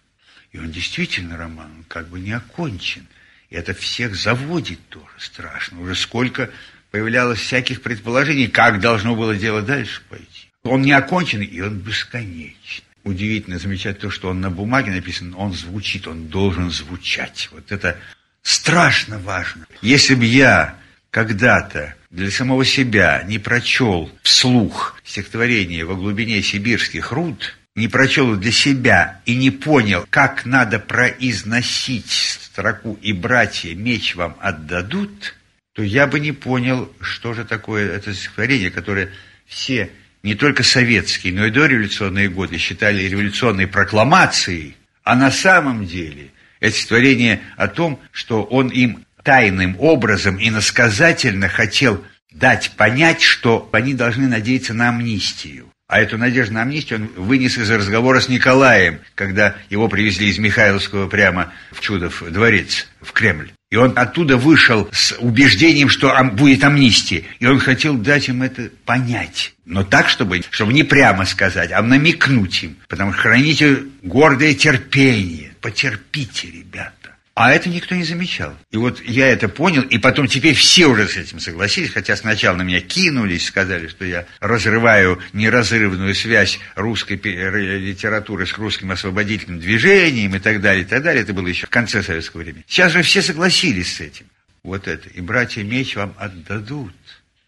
И 0.52 0.58
он 0.58 0.70
действительно, 0.70 1.36
роман, 1.36 1.70
он 1.78 1.84
как 1.84 2.08
бы 2.08 2.18
не 2.18 2.32
окончен. 2.32 3.06
И 3.50 3.56
это 3.56 3.74
всех 3.74 4.14
заводит 4.14 4.80
тоже 4.88 5.04
страшно. 5.18 5.80
Уже 5.80 5.94
сколько 5.94 6.50
появлялось 6.90 7.40
всяких 7.40 7.82
предположений, 7.82 8.48
как 8.48 8.80
должно 8.80 9.14
было 9.14 9.36
дело 9.36 9.60
дальше 9.60 10.00
пойти. 10.08 10.48
Он 10.62 10.80
не 10.80 10.92
окончен, 10.92 11.42
и 11.42 11.60
он 11.60 11.80
бесконечный 11.80 12.93
удивительно 13.04 13.58
замечать 13.58 13.98
то, 13.98 14.10
что 14.10 14.28
он 14.28 14.40
на 14.40 14.50
бумаге 14.50 14.90
написан, 14.90 15.34
он 15.36 15.52
звучит, 15.52 16.06
он 16.06 16.28
должен 16.28 16.70
звучать. 16.70 17.48
Вот 17.52 17.70
это 17.70 17.98
страшно 18.42 19.18
важно. 19.18 19.66
Если 19.82 20.14
бы 20.14 20.24
я 20.24 20.76
когда-то 21.10 21.94
для 22.10 22.30
самого 22.30 22.64
себя 22.64 23.22
не 23.26 23.38
прочел 23.38 24.10
вслух 24.22 24.98
стихотворение 25.04 25.84
«Во 25.84 25.94
глубине 25.94 26.42
сибирских 26.42 27.12
руд», 27.12 27.56
не 27.76 27.88
прочел 27.88 28.36
для 28.36 28.52
себя 28.52 29.20
и 29.26 29.34
не 29.34 29.50
понял, 29.50 30.06
как 30.08 30.46
надо 30.46 30.78
произносить 30.78 32.10
строку 32.10 32.98
«и 33.02 33.12
братья 33.12 33.74
меч 33.74 34.14
вам 34.14 34.36
отдадут», 34.40 35.34
то 35.72 35.82
я 35.82 36.06
бы 36.06 36.20
не 36.20 36.30
понял, 36.30 36.92
что 37.00 37.34
же 37.34 37.44
такое 37.44 37.90
это 37.90 38.14
стихотворение, 38.14 38.70
которое 38.70 39.10
все, 39.46 39.90
не 40.24 40.34
только 40.34 40.62
советские, 40.62 41.34
но 41.34 41.46
и 41.46 41.50
дореволюционные 41.50 42.30
годы 42.30 42.56
считали 42.56 43.04
революционной 43.04 43.68
прокламацией, 43.68 44.74
а 45.04 45.14
на 45.14 45.30
самом 45.30 45.86
деле 45.86 46.30
это 46.60 46.74
стихотворение 46.74 47.42
о 47.56 47.68
том, 47.68 48.00
что 48.10 48.42
он 48.42 48.68
им 48.68 49.04
тайным 49.22 49.76
образом 49.78 50.38
и 50.38 50.50
насказательно 50.50 51.48
хотел 51.48 52.02
дать 52.32 52.72
понять, 52.72 53.20
что 53.20 53.68
они 53.72 53.92
должны 53.92 54.26
надеяться 54.26 54.72
на 54.72 54.88
амнистию. 54.88 55.68
А 55.88 56.00
эту 56.00 56.16
надежду 56.16 56.54
на 56.54 56.62
амнистию 56.62 57.00
он 57.00 57.24
вынес 57.26 57.58
из 57.58 57.70
разговора 57.70 58.20
с 58.20 58.30
Николаем, 58.30 59.00
когда 59.14 59.56
его 59.68 59.88
привезли 59.88 60.28
из 60.28 60.38
Михайловского 60.38 61.06
прямо 61.06 61.52
в 61.70 61.80
Чудов 61.80 62.22
дворец, 62.30 62.88
в 63.02 63.12
Кремль. 63.12 63.52
И 63.74 63.76
он 63.76 63.92
оттуда 63.96 64.36
вышел 64.36 64.88
с 64.92 65.16
убеждением, 65.18 65.88
что 65.88 66.14
будет 66.32 66.62
амнистия. 66.62 67.24
И 67.40 67.46
он 67.46 67.58
хотел 67.58 67.94
дать 67.96 68.28
им 68.28 68.44
это 68.44 68.70
понять. 68.84 69.52
Но 69.66 69.82
так, 69.82 70.08
чтобы, 70.08 70.42
чтобы 70.50 70.72
не 70.72 70.84
прямо 70.84 71.24
сказать, 71.24 71.72
а 71.72 71.82
намекнуть 71.82 72.62
им. 72.62 72.76
Потому 72.88 73.12
что 73.12 73.22
храните 73.22 73.82
гордое 74.04 74.54
терпение. 74.54 75.56
Потерпите, 75.60 76.52
ребят. 76.52 76.94
А 77.34 77.50
это 77.50 77.68
никто 77.68 77.96
не 77.96 78.04
замечал. 78.04 78.56
И 78.70 78.76
вот 78.76 79.02
я 79.02 79.26
это 79.26 79.48
понял, 79.48 79.82
и 79.82 79.98
потом 79.98 80.28
теперь 80.28 80.54
все 80.54 80.86
уже 80.86 81.08
с 81.08 81.16
этим 81.16 81.40
согласились, 81.40 81.90
хотя 81.90 82.14
сначала 82.14 82.56
на 82.56 82.62
меня 82.62 82.80
кинулись, 82.80 83.46
сказали, 83.46 83.88
что 83.88 84.04
я 84.04 84.26
разрываю 84.38 85.20
неразрывную 85.32 86.14
связь 86.14 86.60
русской 86.76 87.16
литературы 87.16 88.46
с 88.46 88.56
русским 88.56 88.92
освободительным 88.92 89.58
движением 89.58 90.36
и 90.36 90.38
так 90.38 90.60
далее, 90.60 90.84
и 90.84 90.86
так 90.86 91.02
далее. 91.02 91.24
Это 91.24 91.32
было 91.32 91.48
еще 91.48 91.66
в 91.66 91.70
конце 91.70 92.04
советского 92.04 92.42
времени. 92.42 92.64
Сейчас 92.68 92.92
же 92.92 93.02
все 93.02 93.20
согласились 93.20 93.96
с 93.96 94.00
этим. 94.00 94.26
Вот 94.62 94.86
это. 94.86 95.08
И 95.08 95.20
братья 95.20 95.64
меч 95.64 95.96
вам 95.96 96.14
отдадут. 96.16 96.94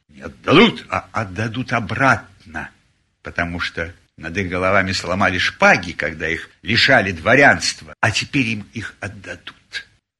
Не 0.08 0.22
отдадут, 0.22 0.84
а 0.88 1.08
отдадут 1.12 1.72
обратно. 1.72 2.70
Потому 3.22 3.60
что 3.60 3.94
над 4.16 4.36
их 4.36 4.48
головами 4.48 4.90
сломали 4.90 5.38
шпаги, 5.38 5.92
когда 5.92 6.28
их 6.28 6.50
лишали 6.62 7.12
дворянства, 7.12 7.94
а 8.00 8.10
теперь 8.10 8.46
им 8.46 8.66
их 8.72 8.94
отдадут 8.98 9.54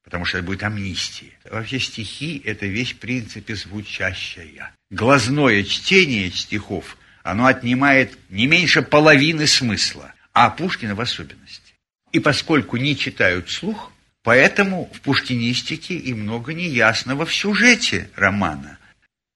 потому 0.07 0.23
что 0.23 0.37
это 0.37 0.47
будет 0.47 0.63
амнистия. 0.63 1.33
Вообще 1.51 1.81
стихи– 1.81 2.41
это 2.45 2.65
вещь, 2.65 2.93
в 2.93 2.99
принципе, 2.99 3.55
звучащая. 3.55 4.71
Глазное 4.89 5.65
чтение 5.65 6.31
стихов, 6.31 6.97
оно 7.23 7.45
отнимает 7.45 8.17
не 8.29 8.47
меньше 8.47 8.81
половины 8.81 9.47
смысла, 9.47 10.13
а 10.31 10.49
Пушкина 10.49 10.95
в 10.95 11.01
особенности. 11.01 11.73
И 12.13 12.21
поскольку 12.21 12.77
не 12.77 12.95
читают 12.95 13.49
слух, 13.49 13.91
поэтому 14.23 14.89
в 14.93 15.01
пушкинистике 15.01 15.95
и 15.95 16.13
много 16.13 16.53
неясного 16.53 17.25
в 17.25 17.35
сюжете 17.35 18.09
романа. 18.15 18.77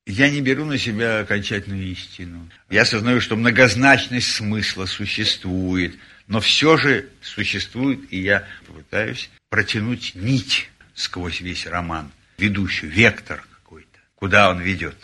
Я 0.07 0.29
не 0.29 0.39
беру 0.39 0.63
на 0.63 0.77
себя 0.77 1.19
окончательную 1.19 1.83
истину. 1.91 2.49
Я 2.69 2.83
осознаю, 2.83 3.19
что 3.19 3.35
многозначность 3.35 4.31
смысла 4.31 4.85
существует, 4.85 5.97
но 6.27 6.39
все 6.39 6.77
же 6.77 7.09
существует, 7.21 7.99
и 8.09 8.21
я 8.21 8.47
попытаюсь 8.65 9.29
протянуть 9.51 10.15
нить 10.15 10.70
сквозь 10.96 11.41
весь 11.41 11.67
роман, 11.67 12.10
ведущую, 12.38 12.89
вектор 12.89 13.46
какой-то, 13.53 14.00
куда 14.15 14.50
он 14.50 14.62
ведет. 14.62 14.96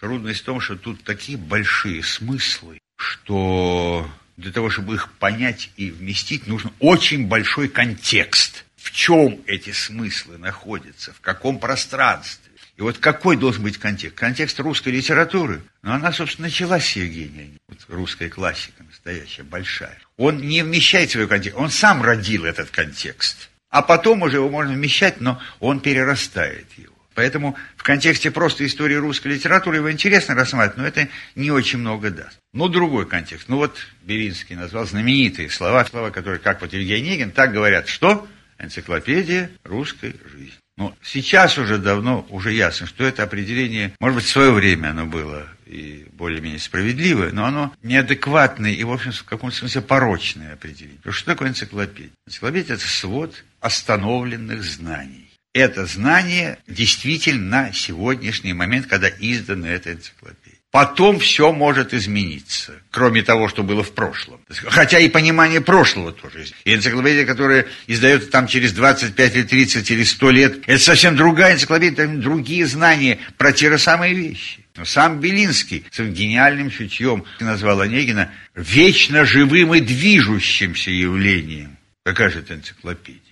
Трудность 0.00 0.40
в 0.40 0.44
том, 0.44 0.60
что 0.60 0.76
тут 0.76 1.04
такие 1.04 1.38
большие 1.38 2.02
смыслы, 2.02 2.80
что 2.96 4.10
для 4.36 4.50
того, 4.50 4.68
чтобы 4.68 4.96
их 4.96 5.12
понять 5.12 5.70
и 5.76 5.92
вместить, 5.92 6.48
нужен 6.48 6.72
очень 6.80 7.28
большой 7.28 7.68
контекст. 7.68 8.64
В 8.76 8.90
чем 8.90 9.40
эти 9.46 9.70
смыслы 9.70 10.38
находятся, 10.38 11.12
в 11.12 11.20
каком 11.20 11.58
пространстве. 11.60 12.50
И 12.76 12.82
вот 12.82 12.98
какой 12.98 13.36
должен 13.36 13.62
быть 13.62 13.78
контекст? 13.78 14.18
Контекст 14.18 14.58
русской 14.58 14.88
литературы. 14.88 15.62
Ну, 15.82 15.92
она, 15.92 16.12
собственно, 16.12 16.48
началась 16.48 16.84
с 16.84 16.96
Евгения. 16.96 17.50
Вот 17.68 17.78
русская 17.88 18.28
классика 18.28 18.82
настоящая, 18.82 19.44
большая. 19.44 19.96
Он 20.16 20.38
не 20.38 20.62
вмещает 20.62 21.12
свой 21.12 21.28
контекст, 21.28 21.56
он 21.56 21.70
сам 21.70 22.02
родил 22.02 22.44
этот 22.44 22.70
контекст 22.70 23.50
а 23.74 23.82
потом 23.82 24.22
уже 24.22 24.36
его 24.36 24.48
можно 24.48 24.72
вмещать, 24.72 25.20
но 25.20 25.40
он 25.58 25.80
перерастает 25.80 26.66
его. 26.76 26.94
Поэтому 27.16 27.56
в 27.76 27.82
контексте 27.82 28.30
просто 28.30 28.64
истории 28.64 28.94
русской 28.94 29.28
литературы 29.28 29.78
его 29.78 29.90
интересно 29.90 30.36
рассматривать, 30.36 30.76
но 30.76 30.86
это 30.86 31.08
не 31.34 31.50
очень 31.50 31.80
много 31.80 32.12
даст. 32.12 32.38
Но 32.52 32.68
другой 32.68 33.04
контекст. 33.04 33.48
Ну 33.48 33.56
вот 33.56 33.76
Беринский 34.04 34.54
назвал 34.54 34.86
знаменитые 34.86 35.50
слова, 35.50 35.84
слова, 35.86 36.10
которые, 36.10 36.38
как 36.38 36.60
вот 36.60 36.72
Илья 36.72 37.00
Негин, 37.00 37.32
так 37.32 37.52
говорят, 37.52 37.88
что 37.88 38.28
энциклопедия 38.60 39.50
русской 39.64 40.14
жизни. 40.32 40.54
Но 40.76 40.94
сейчас 41.02 41.58
уже 41.58 41.78
давно 41.78 42.26
уже 42.30 42.52
ясно, 42.52 42.86
что 42.86 43.04
это 43.04 43.24
определение, 43.24 43.92
может 43.98 44.16
быть, 44.16 44.24
в 44.24 44.30
свое 44.30 44.52
время 44.52 44.90
оно 44.90 45.06
было 45.06 45.48
и 45.66 46.06
более-менее 46.12 46.58
справедливое, 46.58 47.32
но 47.32 47.44
оно 47.44 47.74
неадекватное 47.82 48.72
и, 48.72 48.82
в 48.84 48.92
общем, 48.92 49.12
в 49.12 49.24
каком-то 49.24 49.56
смысле 49.56 49.82
порочное 49.82 50.54
определение. 50.54 50.98
Потому 50.98 51.14
что 51.14 51.26
такое 51.26 51.48
энциклопедия? 51.48 52.10
Энциклопедия– 52.26 52.74
это 52.76 52.86
свод 52.86 53.44
остановленных 53.64 54.62
знаний. 54.62 55.30
Это 55.54 55.86
знание 55.86 56.58
действительно 56.66 57.62
на 57.62 57.72
сегодняшний 57.72 58.52
момент, 58.52 58.86
когда 58.86 59.08
издана 59.08 59.70
эта 59.70 59.92
энциклопедия. 59.92 60.58
Потом 60.70 61.18
все 61.18 61.50
может 61.52 61.94
измениться, 61.94 62.72
кроме 62.90 63.22
того, 63.22 63.48
что 63.48 63.62
было 63.62 63.82
в 63.82 63.92
прошлом. 63.92 64.40
Хотя 64.50 64.98
и 64.98 65.08
понимание 65.08 65.60
прошлого 65.62 66.12
тоже. 66.12 66.46
И 66.64 66.74
энциклопедия, 66.74 67.24
которая 67.24 67.66
издается 67.86 68.28
там 68.28 68.48
через 68.48 68.72
25 68.72 69.36
или 69.36 69.42
30 69.44 69.90
или 69.92 70.04
100 70.04 70.30
лет, 70.30 70.58
это 70.66 70.82
совсем 70.82 71.16
другая 71.16 71.54
энциклопедия, 71.54 72.04
там 72.04 72.20
другие 72.20 72.66
знания 72.66 73.18
про 73.38 73.52
те 73.52 73.70
же 73.70 73.78
самые 73.78 74.12
вещи. 74.12 74.66
Но 74.76 74.84
сам 74.84 75.20
Белинский 75.20 75.86
своим 75.90 76.12
гениальным 76.12 76.70
чутьем 76.70 77.24
назвал 77.40 77.80
Онегина 77.80 78.30
вечно 78.54 79.24
живым 79.24 79.74
и 79.74 79.80
движущимся 79.80 80.90
явлением. 80.90 81.78
Какая 82.04 82.28
же 82.28 82.40
это 82.40 82.54
энциклопедия? 82.54 83.23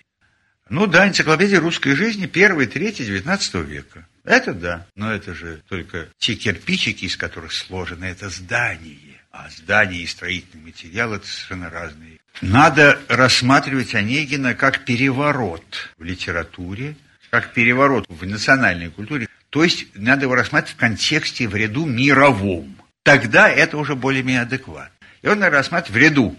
Ну 0.69 0.87
да, 0.87 1.09
энциклопедия 1.09 1.61
русской 1.61 1.95
жизни 1.95 2.27
первой 2.27 2.67
трети 2.67 3.03
XIX 3.03 3.65
века. 3.65 4.07
Это 4.25 4.55
да, 4.55 4.87
но 4.95 5.13
это 5.13 5.35
же 5.35 5.63
только 5.69 6.09
те 6.19 6.35
кирпичики, 6.35 7.07
из 7.07 7.17
которых 7.17 7.53
сложено 7.53 8.05
это 8.05 8.29
здание. 8.31 9.21
А 9.33 9.49
здание 9.49 10.03
и 10.03 10.07
строительный 10.07 10.65
материал– 10.65 11.15
это 11.15 11.27
совершенно 11.27 11.71
разные. 11.71 12.19
Надо 12.43 13.01
рассматривать 13.09 13.95
Онегина 13.95 14.55
как 14.55 14.85
переворот 14.85 15.91
в 15.97 16.05
литературе, 16.05 16.97
как 17.31 17.53
переворот 17.53 18.05
в 18.09 18.27
национальной 18.27 18.91
культуре. 18.91 19.29
То 19.51 19.65
есть 19.65 19.87
надо 19.95 20.25
его 20.25 20.35
рассматривать 20.35 20.77
в 20.77 20.81
контексте 20.81 21.49
в 21.49 21.57
ряду 21.57 21.87
мировом. 21.87 22.77
Тогда 23.03 23.49
это 23.49 23.79
уже 23.79 23.97
более-менее 23.97 24.43
адекватно. 24.43 24.93
И 25.23 25.29
он 25.29 25.39
надо 25.39 25.57
рассматривать 25.57 25.95
в 25.95 25.97
ряду 25.97 26.37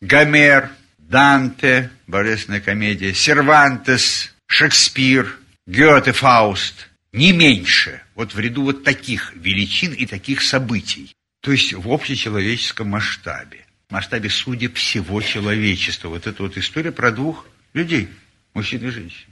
Гомер, 0.00 0.70
Данте, 1.08 1.90
божественная 2.08 2.60
комедия, 2.60 3.14
Сервантес, 3.14 4.34
Шекспир, 4.48 5.38
Гёте, 5.66 6.12
Фауст, 6.12 6.88
не 7.12 7.32
меньше, 7.32 8.02
вот 8.16 8.34
в 8.34 8.38
ряду 8.40 8.64
вот 8.64 8.82
таких 8.82 9.32
величин 9.36 9.92
и 9.92 10.04
таких 10.06 10.42
событий, 10.42 11.14
то 11.40 11.52
есть 11.52 11.72
в 11.72 11.92
общечеловеческом 11.92 12.88
масштабе, 12.88 13.66
в 13.88 13.92
масштабе 13.92 14.28
судеб 14.30 14.74
всего 14.74 15.22
человечества. 15.22 16.08
Вот 16.08 16.26
эта 16.26 16.42
вот 16.42 16.58
история 16.58 16.90
про 16.90 17.12
двух 17.12 17.46
людей, 17.72 18.08
мужчин 18.52 18.84
и 18.84 18.90
женщин. 18.90 19.28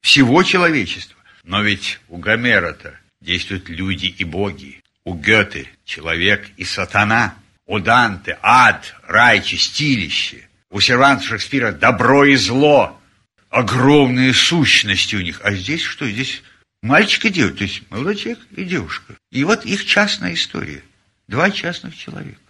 Всего 0.00 0.42
человечества. 0.42 1.18
Но 1.42 1.60
ведь 1.60 2.00
у 2.08 2.16
Гомера-то 2.16 2.98
действуют 3.20 3.68
люди 3.68 4.06
и 4.06 4.24
боги, 4.24 4.82
у 5.04 5.14
Гёте 5.14 5.68
человек 5.84 6.48
и 6.56 6.64
сатана, 6.64 7.34
у 7.66 7.78
Данте 7.78 8.38
ад, 8.40 8.94
рай, 9.06 9.42
чистилище– 9.42 10.48
у 10.74 10.80
Серванта 10.80 11.22
Шекспира 11.22 11.70
добро 11.70 12.24
и 12.24 12.34
зло, 12.34 13.00
огромные 13.48 14.34
сущности 14.34 15.14
у 15.14 15.20
них. 15.20 15.40
А 15.44 15.52
здесь 15.52 15.82
что? 15.82 16.04
Здесь 16.10 16.42
мальчик 16.82 17.26
и 17.26 17.30
девушка, 17.30 17.58
то 17.58 17.64
есть 17.64 17.82
молодой 17.90 18.16
человек 18.16 18.40
и 18.56 18.64
девушка. 18.64 19.14
И 19.30 19.44
вот 19.44 19.64
их 19.64 19.86
частная 19.86 20.34
история. 20.34 20.82
Два 21.28 21.52
частных 21.52 21.96
человека. 21.96 22.40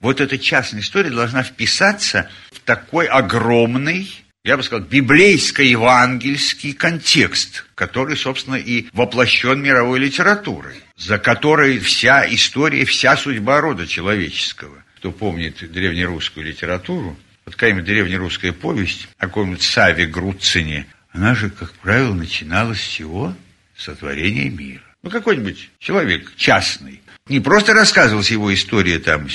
Вот 0.00 0.20
эта 0.20 0.38
частная 0.38 0.80
история 0.80 1.10
должна 1.10 1.44
вписаться 1.44 2.28
в 2.50 2.58
такой 2.58 3.06
огромный, 3.06 4.10
я 4.42 4.56
бы 4.56 4.64
сказал, 4.64 4.84
библейско-евангельский 4.84 6.72
контекст, 6.72 7.64
который, 7.76 8.16
собственно, 8.16 8.56
и 8.56 8.88
воплощен 8.92 9.62
мировой 9.62 10.00
литературой, 10.00 10.80
за 10.96 11.18
которой 11.18 11.78
вся 11.78 12.26
история, 12.28 12.84
вся 12.84 13.16
судьба 13.16 13.60
рода 13.60 13.86
человеческого. 13.86 14.82
Кто 14.96 15.12
помнит 15.12 15.70
древнерусскую 15.70 16.44
литературу, 16.44 17.16
вот 17.48 17.54
какая-нибудь 17.54 17.86
древнерусская 17.86 18.52
повесть 18.52 19.08
о 19.16 19.26
каком-нибудь 19.26 19.62
Саве 19.62 20.04
Груцине, 20.04 20.86
она 21.12 21.34
же, 21.34 21.48
как 21.48 21.72
правило, 21.72 22.12
начиналась 22.12 22.78
с 22.78 22.86
чего? 22.86 23.34
Сотворения 23.74 24.50
мира. 24.50 24.82
Ну, 25.02 25.08
какой-нибудь 25.08 25.70
человек 25.78 26.34
частный. 26.36 27.00
Не 27.26 27.40
просто 27.40 27.72
рассказывалась 27.72 28.30
его 28.30 28.52
история 28.52 28.98
там, 28.98 29.28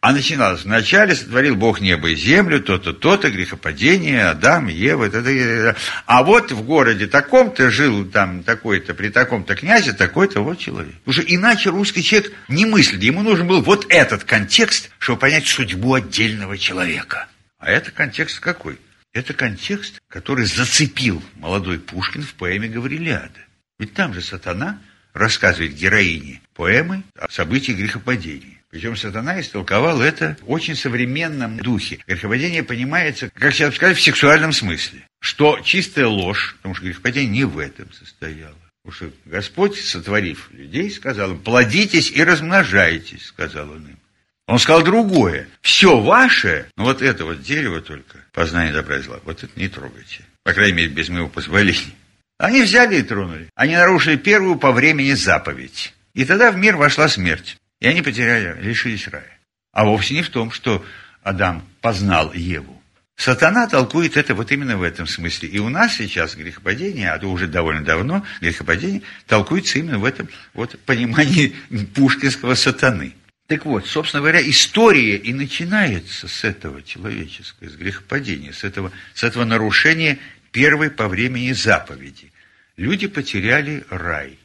А 0.00 0.12
начиналось, 0.12 0.64
вначале 0.64 1.16
сотворил 1.16 1.56
Бог 1.56 1.80
небо 1.80 2.10
и 2.10 2.14
землю, 2.14 2.60
то-то, 2.60 2.92
то-то, 2.92 3.30
грехопадение, 3.30 4.26
Адам, 4.26 4.68
Ева, 4.68 5.06
-т 5.06 5.22
-т 5.22 5.76
а 6.06 6.22
вот 6.22 6.52
в 6.52 6.62
городе 6.62 7.08
таком-то 7.08 7.68
жил 7.70 8.04
там 8.04 8.44
такой-то, 8.44 8.94
при 8.94 9.08
таком-то 9.08 9.56
князе, 9.56 9.92
такой-то 9.92 10.40
вот 10.42 10.60
человек. 10.60 10.94
Уже 11.04 11.24
иначе 11.26 11.70
русский 11.70 12.04
человек 12.04 12.32
не 12.46 12.64
мыслит, 12.64 13.02
ему 13.02 13.22
нужен 13.24 13.48
был 13.48 13.60
вот 13.60 13.86
этот 13.88 14.22
контекст, 14.22 14.90
чтобы 15.00 15.18
понять 15.18 15.48
судьбу 15.48 15.94
отдельного 15.94 16.56
человека. 16.56 17.26
А 17.66 17.70
это 17.72 17.90
контекст 17.90 18.38
какой? 18.38 18.78
Это 19.12 19.34
контекст, 19.34 19.98
который 20.06 20.44
зацепил 20.44 21.20
молодой 21.34 21.80
Пушкин 21.80 22.22
в 22.22 22.34
поэме 22.34 22.68
«Гаврилиада». 22.68 23.40
Ведь 23.80 23.92
там 23.92 24.14
же 24.14 24.20
сатана 24.20 24.80
рассказывает 25.12 25.74
героине 25.74 26.40
поэмы 26.54 27.02
о 27.18 27.28
событии 27.28 27.72
грехопадения. 27.72 28.62
Причем 28.70 28.94
сатана 28.96 29.40
истолковал 29.40 30.00
это 30.00 30.36
в 30.42 30.50
очень 30.52 30.76
современном 30.76 31.56
духе. 31.56 31.98
Грехопадение 32.06 32.62
понимается, 32.62 33.30
как 33.34 33.52
сейчас 33.52 33.74
сказать, 33.74 33.96
в 33.96 34.02
сексуальном 34.02 34.52
смысле. 34.52 35.02
Что 35.20 35.58
чистая 35.58 36.06
ложь, 36.06 36.54
потому 36.58 36.76
что 36.76 36.84
грехопадение 36.84 37.32
не 37.32 37.44
в 37.46 37.58
этом 37.58 37.92
состояло. 37.92 38.54
Потому 38.84 38.94
что 38.94 39.10
Господь, 39.24 39.76
сотворив 39.80 40.52
людей, 40.52 40.88
сказал 40.88 41.32
им, 41.32 41.40
плодитесь 41.40 42.12
и 42.12 42.22
размножайтесь, 42.22 43.26
сказал 43.26 43.72
он 43.72 43.88
им. 43.88 43.98
Он 44.46 44.58
сказал 44.58 44.82
другое. 44.82 45.48
Все 45.60 46.00
ваше, 46.00 46.66
но 46.76 46.84
вот 46.84 47.02
это 47.02 47.24
вот 47.24 47.42
дерево 47.42 47.80
только, 47.80 48.18
познание 48.32 48.72
добра 48.72 48.98
и 48.98 49.02
зла, 49.02 49.18
вот 49.24 49.42
это 49.42 49.52
не 49.58 49.68
трогайте. 49.68 50.24
По 50.44 50.52
крайней 50.52 50.74
мере, 50.74 50.88
без 50.88 51.08
моего 51.08 51.28
позволения. 51.28 51.94
Они 52.38 52.62
взяли 52.62 52.96
и 52.96 53.02
тронули. 53.02 53.50
Они 53.54 53.74
нарушили 53.74 54.16
первую 54.16 54.56
по 54.56 54.70
времени 54.70 55.12
заповедь. 55.12 55.94
И 56.14 56.24
тогда 56.24 56.52
в 56.52 56.56
мир 56.56 56.76
вошла 56.76 57.08
смерть. 57.08 57.56
И 57.80 57.86
они 57.86 58.02
потеряли, 58.02 58.60
лишились 58.60 59.08
рая. 59.08 59.38
А 59.72 59.84
вовсе 59.84 60.14
не 60.14 60.22
в 60.22 60.30
том, 60.30 60.50
что 60.50 60.84
Адам 61.22 61.66
познал 61.80 62.32
Еву. 62.32 62.80
Сатана 63.16 63.66
толкует 63.66 64.16
это 64.16 64.34
вот 64.34 64.52
именно 64.52 64.76
в 64.76 64.82
этом 64.82 65.06
смысле. 65.06 65.48
И 65.48 65.58
у 65.58 65.70
нас 65.70 65.94
сейчас 65.94 66.36
грехопадение, 66.36 67.10
а 67.10 67.18
то 67.18 67.26
уже 67.28 67.48
довольно 67.48 67.82
давно 67.82 68.24
грехопадение, 68.40 69.02
толкуется 69.26 69.78
именно 69.78 69.98
в 69.98 70.04
этом 70.04 70.28
вот 70.52 70.78
понимании 70.80 71.56
пушкинского 71.94 72.54
сатаны. 72.54 73.14
Так 73.46 73.64
вот, 73.64 73.86
собственно 73.86 74.22
говоря, 74.22 74.48
история 74.48 75.16
и 75.16 75.32
начинается 75.32 76.26
с 76.26 76.42
этого 76.42 76.82
человеческого, 76.82 77.68
с 77.68 77.76
грехопадения, 77.76 78.52
с 78.52 78.64
этого, 78.64 78.90
с 79.14 79.22
этого 79.22 79.44
нарушения 79.44 80.18
первой 80.50 80.90
по 80.90 81.08
времени 81.08 81.52
заповеди. 81.52 82.32
Люди 82.76 83.06
потеряли 83.06 83.84
рай. 83.88 84.38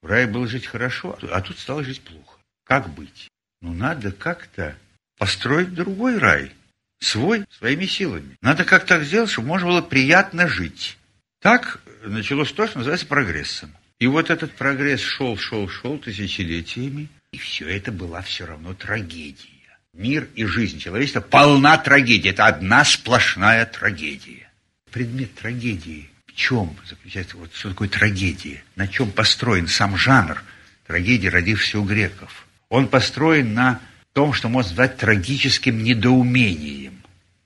В 0.00 0.06
рае 0.06 0.26
было 0.26 0.46
жить 0.46 0.66
хорошо, 0.66 1.18
а 1.30 1.40
тут 1.42 1.58
стало 1.58 1.84
жить 1.84 2.00
плохо. 2.00 2.38
Как 2.64 2.88
быть? 2.94 3.28
Ну, 3.60 3.74
надо 3.74 4.10
как-то 4.10 4.76
построить 5.18 5.74
другой 5.74 6.18
рай. 6.18 6.52
Свой, 6.98 7.44
своими 7.50 7.84
силами. 7.84 8.38
Надо 8.40 8.64
как-то 8.64 8.96
так 8.96 9.04
сделать, 9.04 9.30
чтобы 9.30 9.48
можно 9.48 9.68
было 9.68 9.82
приятно 9.82 10.48
жить. 10.48 10.96
Так 11.40 11.80
началось 12.02 12.52
то, 12.52 12.66
что 12.66 12.78
называется 12.78 13.06
прогрессом. 13.06 13.70
И 13.98 14.06
вот 14.06 14.30
этот 14.30 14.52
прогресс 14.52 15.00
шел, 15.00 15.36
шел, 15.36 15.68
шел 15.68 15.98
тысячелетиями. 15.98 17.08
И 17.36 17.38
все 17.38 17.68
это 17.68 17.92
была 17.92 18.22
все 18.22 18.46
равно 18.46 18.72
трагедия. 18.72 19.76
Мир 19.92 20.26
и 20.36 20.46
жизнь 20.46 20.78
человечества 20.78 21.20
полна 21.20 21.76
трагедии. 21.76 22.30
Это 22.30 22.46
одна 22.46 22.82
сплошная 22.82 23.66
трагедия. 23.66 24.50
Предмет 24.90 25.34
трагедии 25.34 26.08
в 26.26 26.32
чем 26.32 26.74
заключается? 26.88 27.36
Вот 27.36 27.54
что 27.54 27.68
такое 27.68 27.90
трагедия? 27.90 28.64
На 28.74 28.88
чем 28.88 29.10
построен 29.10 29.68
сам 29.68 29.98
жанр 29.98 30.42
трагедии, 30.86 31.26
родившийся 31.28 31.78
у 31.78 31.84
греков? 31.84 32.46
Он 32.70 32.88
построен 32.88 33.52
на 33.52 33.82
том, 34.14 34.32
что 34.32 34.48
можно 34.48 34.70
назвать 34.70 34.96
трагическим 34.96 35.84
недоумением. 35.84 37.02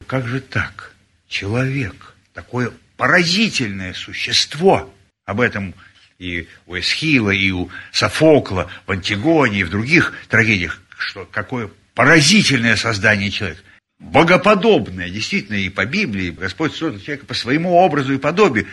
Как 0.07 0.29
же 0.29 0.41
так? 0.41 0.95
Человек, 1.27 2.15
такое 2.33 2.71
поразительное 2.97 3.95
существо, 3.95 4.95
об 5.25 5.41
этом 5.41 5.75
и 6.21 6.47
у 6.67 6.79
Эсхила, 6.79 7.31
и 7.31 7.51
у 7.51 7.71
Софокла, 7.91 8.71
в 8.87 8.93
Антигоне, 8.93 9.61
и 9.61 9.65
в 9.65 9.71
других 9.71 10.15
трагедиях, 10.29 10.81
что 10.99 11.27
какое 11.29 11.71
поразительное 11.95 12.77
создание 12.77 13.31
человека. 13.31 13.63
Богоподобное, 13.99 15.11
действительно, 15.11 15.57
и 15.57 15.69
по 15.69 15.85
Библии 15.85 16.31
Господь 16.31 16.75
создал 16.75 17.01
человека 17.01 17.27
по 17.27 17.35
своему 17.35 17.75
образу 17.75 18.15
и 18.15 18.19
подобию. 18.19 18.67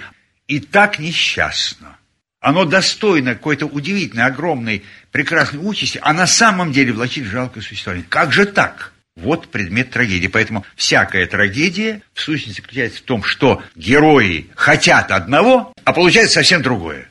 И 0.47 0.59
так 0.59 0.99
несчастно. 0.99 1.97
Оно 2.39 2.65
достойно 2.65 3.33
какой-то 3.33 3.65
удивительной, 3.65 4.25
огромной, 4.25 4.83
прекрасной 5.11 5.59
участи, 5.59 5.99
а 6.01 6.13
на 6.13 6.27
самом 6.27 6.71
деле 6.71 6.93
влачит 6.93 7.25
жалкое 7.25 7.63
существование. 7.63 8.05
Как 8.07 8.31
же 8.31 8.45
так? 8.45 8.93
Вот 9.15 9.49
предмет 9.49 9.89
трагедии. 9.89 10.27
Поэтому 10.27 10.65
всякая 10.75 11.25
трагедия 11.25 12.01
в 12.13 12.21
сущности 12.21 12.61
заключается 12.61 12.99
в 12.99 13.01
том, 13.01 13.23
что 13.23 13.63
герои 13.75 14.47
хотят 14.55 15.11
одного, 15.11 15.73
а 15.83 15.93
получается 15.93 16.35
совсем 16.35 16.61
другое. 16.61 17.09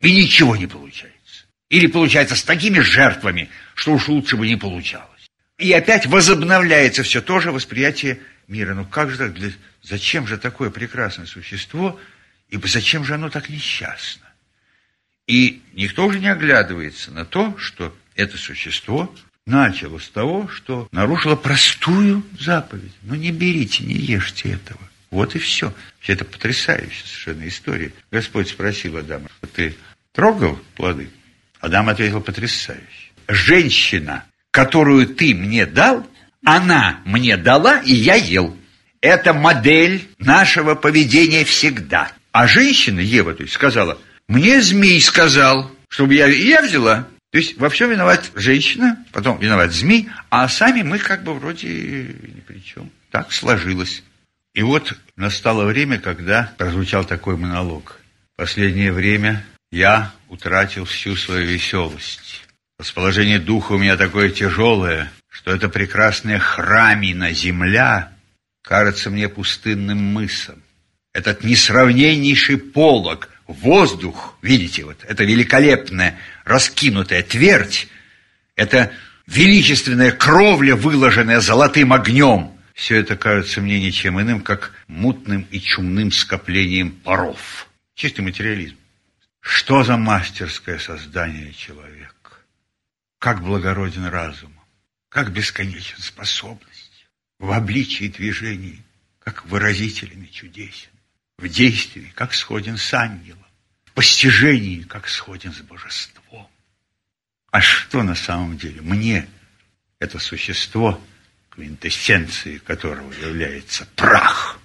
И 0.00 0.14
ничего 0.14 0.56
не 0.56 0.66
получается. 0.66 1.46
Или 1.70 1.86
получается 1.86 2.36
с 2.36 2.42
такими 2.42 2.80
жертвами, 2.80 3.50
что 3.74 3.92
уж 3.92 4.08
лучше 4.08 4.36
бы 4.36 4.46
не 4.46 4.56
получалось. 4.56 5.28
И 5.58 5.72
опять 5.72 6.06
возобновляется 6.06 7.02
все 7.02 7.20
то 7.20 7.40
же 7.40 7.50
восприятие 7.50 8.20
мира. 8.46 8.74
Ну 8.74 8.84
как 8.84 9.10
же 9.10 9.18
так? 9.18 9.34
Для... 9.34 9.50
Зачем 9.82 10.26
же 10.26 10.38
такое 10.38 10.70
прекрасное 10.70 11.26
существо? 11.26 11.98
И 12.48 12.58
зачем 12.64 13.04
же 13.04 13.14
оно 13.14 13.28
так 13.28 13.48
несчастно? 13.48 14.26
И 15.26 15.62
никто 15.74 16.06
уже 16.06 16.20
не 16.20 16.28
оглядывается 16.28 17.10
на 17.10 17.24
то, 17.24 17.56
что 17.58 17.94
это 18.14 18.38
существо 18.38 19.14
начало 19.46 19.98
с 19.98 20.08
того, 20.08 20.48
что 20.48 20.88
нарушило 20.92 21.36
простую 21.36 22.24
заповедь. 22.38 22.92
Ну 23.02 23.14
не 23.14 23.32
берите, 23.32 23.84
не 23.84 23.94
ешьте 23.94 24.52
этого. 24.52 24.80
Вот 25.10 25.34
и. 25.34 25.38
Все 25.38 25.72
это 26.06 26.24
потрясающая 26.24 27.06
совершенно 27.06 27.48
история. 27.48 27.92
Господь 28.10 28.48
спросил 28.48 28.96
Адама, 28.96 29.28
ты 29.54 29.76
трогал 30.18 30.58
плоды? 30.74 31.10
Адам 31.60 31.88
ответил 31.88 32.20
потрясающе. 32.20 33.12
Женщина, 33.28 34.24
которую 34.50 35.06
ты 35.06 35.32
мне 35.32 35.64
дал, 35.64 36.04
она 36.44 37.02
мне 37.04 37.36
дала, 37.36 37.78
и 37.78 37.92
я 37.92 38.16
ел. 38.16 38.56
Это 39.00 39.32
модель 39.32 40.08
нашего 40.18 40.74
поведения 40.74 41.44
всегда. 41.44 42.10
А 42.32 42.48
женщина, 42.48 42.98
Ева, 42.98 43.32
то 43.32 43.44
есть, 43.44 43.54
сказала, 43.54 43.96
мне 44.26 44.60
змей 44.60 45.00
сказал, 45.00 45.70
чтобы 45.88 46.14
я, 46.14 46.26
я 46.26 46.62
взяла. 46.62 47.06
То 47.30 47.38
есть 47.38 47.56
во 47.56 47.68
всем 47.68 47.90
виноват 47.90 48.32
женщина, 48.34 49.04
потом 49.12 49.38
виноват 49.38 49.72
змей, 49.72 50.08
а 50.30 50.48
сами 50.48 50.82
мы 50.82 50.98
как 50.98 51.22
бы 51.22 51.32
вроде 51.34 51.68
ни 51.68 52.40
при 52.40 52.58
чем. 52.58 52.90
Так 53.12 53.32
сложилось. 53.32 54.02
И 54.52 54.62
вот 54.62 54.98
настало 55.14 55.64
время, 55.64 56.00
когда 56.00 56.52
прозвучал 56.58 57.04
такой 57.04 57.36
монолог. 57.36 58.00
Последнее 58.34 58.92
время 58.92 59.44
я 59.70 60.12
утратил 60.28 60.84
всю 60.84 61.16
свою 61.16 61.46
веселость. 61.46 62.46
Расположение 62.78 63.38
духа 63.38 63.72
у 63.72 63.78
меня 63.78 63.96
такое 63.96 64.30
тяжелое, 64.30 65.10
что 65.28 65.52
эта 65.54 65.68
прекрасная 65.68 66.38
храмина 66.38 67.32
земля 67.32 68.12
кажется 68.62 69.10
мне 69.10 69.28
пустынным 69.28 69.98
мысом. 69.98 70.62
Этот 71.12 71.42
несравненнейший 71.44 72.58
полог– 72.58 73.28
воздух, 73.48 74.38
видите, 74.42 74.84
вот 74.84 75.04
это 75.08 75.24
великолепная 75.24 76.18
раскинутая 76.44 77.22
твердь, 77.22 77.88
это 78.54 78.92
величественная 79.26 80.12
кровля, 80.12 80.76
выложенная 80.76 81.40
золотым 81.40 81.92
огнем, 81.92 82.52
все 82.74 82.96
это 82.96 83.16
кажется 83.16 83.60
мне 83.60 83.80
ничем 83.80 84.20
иным, 84.20 84.40
как 84.40 84.72
мутным 84.86 85.46
и 85.50 85.60
чумным 85.60 86.12
скоплением 86.12 86.92
паров. 86.92 87.68
Чистый 87.94 88.20
материализм. 88.20 88.76
Что 89.40 89.84
за 89.84 89.96
мастерское 89.96 90.78
создание 90.78 91.52
человек? 91.52 92.44
Как 93.18 93.42
благороден 93.42 94.06
разум, 94.06 94.52
как 95.08 95.32
бесконечен 95.32 95.98
способность 95.98 97.06
в 97.38 97.50
обличии 97.52 98.06
и 98.06 98.12
движении, 98.12 98.82
как 99.18 99.44
выразителен 99.46 100.22
и 100.22 100.30
чудесен 100.30 100.90
в 101.38 101.48
действии, 101.48 102.12
как 102.14 102.34
сходен 102.34 102.76
с 102.76 102.92
ангелом, 102.92 103.46
в 103.84 103.92
постижении, 103.92 104.82
как 104.82 105.08
сходен 105.08 105.52
с 105.52 105.60
божеством. 105.60 106.48
А 107.50 107.60
что 107.60 108.02
на 108.02 108.14
самом 108.14 108.58
деле? 108.58 108.80
Мне 108.82 109.28
это 109.98 110.18
существо, 110.18 111.00
квинтэссенцией 111.50 112.58
которого 112.58 113.12
является 113.12 113.86
прах. 113.96 114.60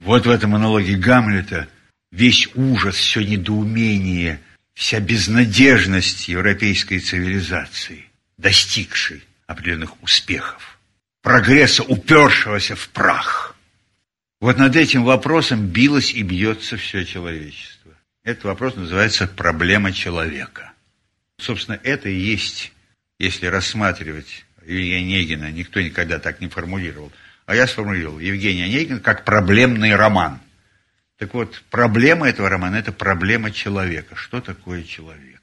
Вот 0.00 0.26
в 0.26 0.30
этом 0.30 0.50
монологе 0.50 0.96
Гамлета 0.96 1.68
весь 2.12 2.48
ужас, 2.54 2.94
все 2.94 3.22
недоумение, 3.22 4.40
вся 4.74 5.00
безнадежность 5.00 6.28
европейской 6.28 7.00
цивилизации, 7.00 8.04
достигшей 8.38 9.24
определенных 9.48 10.00
успехов, 10.02 10.78
прогресса, 11.22 11.82
упершегося 11.82 12.76
в 12.76 12.88
прах– 12.90 13.48
вот 14.42 14.58
над 14.58 14.74
этим 14.74 15.04
вопросом 15.04 15.68
билось 15.68 16.12
и 16.12 16.24
бьется 16.24 16.76
все 16.76 17.04
человечество. 17.04 17.92
Этот 18.24 18.42
вопрос 18.42 18.74
называется 18.74 19.28
«проблема 19.28 19.92
человека». 19.92 20.72
Собственно, 21.38 21.78
это 21.84 22.08
и 22.08 22.18
есть, 22.18 22.72
если 23.20 23.46
рассматривать 23.46 24.44
Евгения 24.66 24.96
Онегина 24.96 25.52
никто 25.52 25.80
никогда 25.80 26.18
так 26.18 26.40
не 26.40 26.48
формулировал. 26.48 27.12
А 27.46 27.54
я 27.54 27.68
сформулировал 27.68 28.18
Евгений 28.18 28.62
Онегин 28.62 28.98
как 28.98 29.24
проблемный 29.24 29.94
роман. 29.94 30.40
Так 31.22 31.34
вот, 31.34 31.62
проблема 31.70 32.28
этого 32.28 32.48
романа– 32.48 32.74
это 32.78 32.90
проблема 32.90 33.52
человека. 33.52 34.16
Что 34.16 34.40
такое 34.40 34.82
человек? 34.82 35.40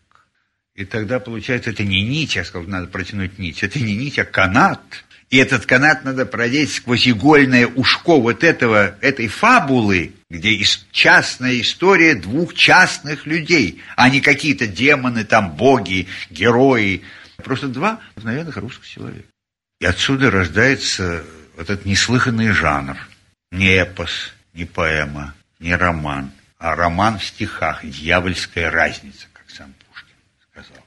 И 0.76 0.84
тогда, 0.84 1.22
получается, 1.22 1.70
это 1.70 1.86
не 1.86 2.02
нить, 2.02 2.36
я 2.36 2.44
сказал, 2.44 2.68
надо 2.68 2.88
протянуть 2.88 3.40
нить. 3.40 3.64
Это 3.64 3.80
не 3.80 3.96
нить, 3.96 4.20
а 4.20 4.26
канат. 4.26 4.82
И 5.30 5.38
этот 5.38 5.66
канат 5.66 6.04
надо 6.04 6.26
продеть 6.26 6.74
сквозь 6.74 7.08
игольное 7.08 7.66
ушко 7.66 8.20
вот 8.20 8.44
этого, 8.44 8.98
этой 9.00 9.30
фабулы, 9.30 10.12
где 10.30 10.62
частная 10.92 11.62
история 11.62 12.16
двух 12.16 12.56
частных 12.56 13.26
людей, 13.26 13.82
а 13.96 14.10
не 14.10 14.20
какие-то 14.20 14.68
демоны, 14.68 15.24
там, 15.24 15.52
боги, 15.56 16.10
герои. 16.30 17.04
Просто 17.38 17.70
два 17.70 18.02
обыкновенных 18.16 18.58
русских 18.58 18.86
человека. 18.86 19.30
И 19.80 19.86
отсюда 19.86 20.30
рождается 20.30 21.24
вот 21.56 21.70
этот 21.70 21.86
неслыханный 21.86 22.52
жанр. 22.52 22.98
Не 23.54 23.78
эпос, 23.78 24.34
не 24.54 24.66
поэма, 24.66 25.36
не 25.60 25.76
роман, 25.76 26.32
а 26.58 26.76
роман 26.76 27.20
в 27.20 27.24
стихах, 27.24 27.86
дьявольская 27.86 28.72
разница, 28.72 29.28
как 29.34 29.50
сам 29.50 29.74
Пушкин 29.88 30.16
сказал. 30.52 30.86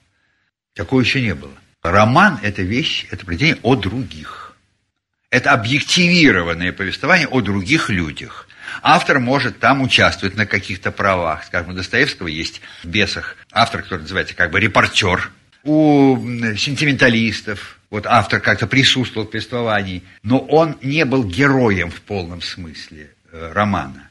Такого 0.74 1.00
еще 1.00 1.20
не 1.20 1.34
было. 1.34 1.54
Роман– 1.82 2.38
это 2.42 2.62
вещь, 2.62 3.06
это 3.10 3.24
произведение 3.26 3.60
о 3.62 3.74
других. 3.76 4.56
Это 5.30 5.52
объективированное 5.52 6.72
повествование 6.72 7.26
о 7.26 7.40
других 7.40 7.88
людях. 7.90 8.48
Автор 8.82 9.18
может 9.18 9.58
там 9.58 9.82
участвовать 9.82 10.36
на 10.36 10.46
каких-то 10.46 10.92
правах. 10.92 11.44
Скажем, 11.44 11.72
у 11.72 11.74
Достоевского 11.74 12.28
есть 12.28 12.60
в 12.82 12.88
«Бесах» 12.88 13.36
автор, 13.50 13.82
который 13.82 14.02
называется 14.02 14.34
как 14.34 14.50
бы 14.50 14.60
репортер. 14.60 15.30
У 15.64 16.16
сентименталистов, 16.56 17.78
вот 17.90 18.06
автор 18.06 18.40
как-то 18.40 18.66
присутствовал 18.66 19.26
в 19.26 19.30
повествовании, 19.30 20.02
но 20.22 20.38
он 20.38 20.76
не 20.82 21.04
был 21.04 21.24
героем 21.24 21.90
в 21.90 22.00
полном 22.00 22.42
смысле 22.42 23.10
э, 23.30 23.52
романа. 23.52 24.10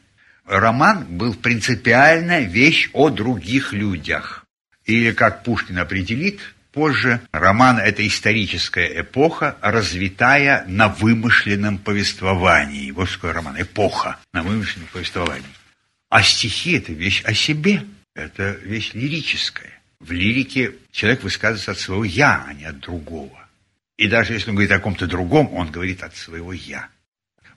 Роман 0.52 1.06
был 1.08 1.34
принципиально 1.34 2.40
вещь 2.40 2.90
о 2.92 3.08
других 3.08 3.72
людях. 3.72 4.44
Или, 4.84 5.12
как 5.12 5.44
Пушкин 5.44 5.78
определит 5.78 6.40
позже, 6.72 7.22
роман– 7.32 7.78
это 7.78 8.06
историческая 8.06 9.00
эпоха, 9.00 9.56
развитая 9.62 10.64
на 10.66 10.88
вымышленном 10.88 11.78
повествовании. 11.78 12.90
Вот 12.90 13.08
что 13.08 13.32
роман– 13.32 13.56
эпоха 13.62 14.18
на 14.34 14.42
вымышленном 14.42 14.90
повествовании. 14.92 15.48
А 16.10 16.22
стихи– 16.22 16.72
это 16.76 16.92
вещь 16.92 17.22
о 17.24 17.32
себе, 17.32 17.84
это 18.14 18.50
вещь 18.62 18.90
лирическая. 18.92 19.80
В 20.00 20.12
лирике 20.12 20.74
человек 20.90 21.22
высказывается 21.22 21.70
от 21.70 21.78
своего 21.78 22.04
«я», 22.04 22.44
а 22.46 22.52
не 22.52 22.66
от 22.66 22.78
другого. 22.78 23.38
И 23.96 24.06
даже 24.06 24.34
если 24.34 24.50
он 24.50 24.56
говорит 24.56 24.72
о 24.72 24.80
ком-то 24.80 25.06
другом, 25.06 25.54
он 25.54 25.70
говорит 25.70 26.02
от 26.02 26.14
своего 26.14 26.52
«я». 26.52 26.88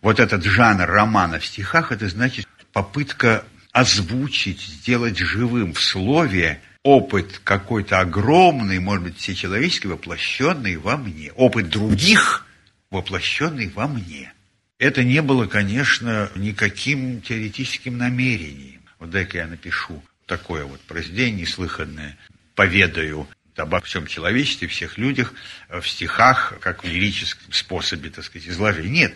Вот 0.02 0.20
этот 0.20 0.44
жанр 0.44 0.86
романа 0.86 1.40
в 1.40 1.46
стихах, 1.46 1.92
это 1.92 2.08
значит 2.08 2.48
попытка 2.76 3.46
озвучить, 3.72 4.60
сделать 4.60 5.18
живым 5.18 5.74
в 5.74 5.82
слове 5.82 6.60
опыт 6.84 7.40
какой-то 7.42 8.02
огромный, 8.02 8.80
может 8.80 9.06
быть, 9.06 9.18
всечеловеческий, 9.18 9.88
воплощенный 9.88 10.76
во 10.76 10.98
мне. 10.98 11.32
Опыт 11.38 11.70
других, 11.70 12.46
воплощенный 12.92 13.70
во 13.70 13.88
мне. 13.88 14.34
Это 14.78 15.06
не 15.06 15.22
было, 15.22 15.46
конечно, 15.46 16.30
никаким 16.36 17.22
теоретическим 17.22 17.98
намерением. 17.98 18.82
Вот 19.00 19.10
дай-ка 19.10 19.38
я 19.38 19.48
напишу 19.48 20.04
такое 20.26 20.66
вот 20.66 20.82
произведение 20.82 21.44
неслыханное, 21.44 22.18
поведаю 22.56 23.26
обо 23.56 23.80
всем 23.80 24.06
человечестве, 24.06 24.68
всех 24.68 24.98
людях 24.98 25.34
э, 25.70 25.80
в 25.80 25.88
стихах, 25.88 26.56
как 26.60 26.84
в 26.84 26.88
лирическом 26.88 27.54
способе, 27.54 28.10
так 28.10 28.26
сказать, 28.26 28.50
изложения. 28.50 28.90
Нет, 28.90 29.16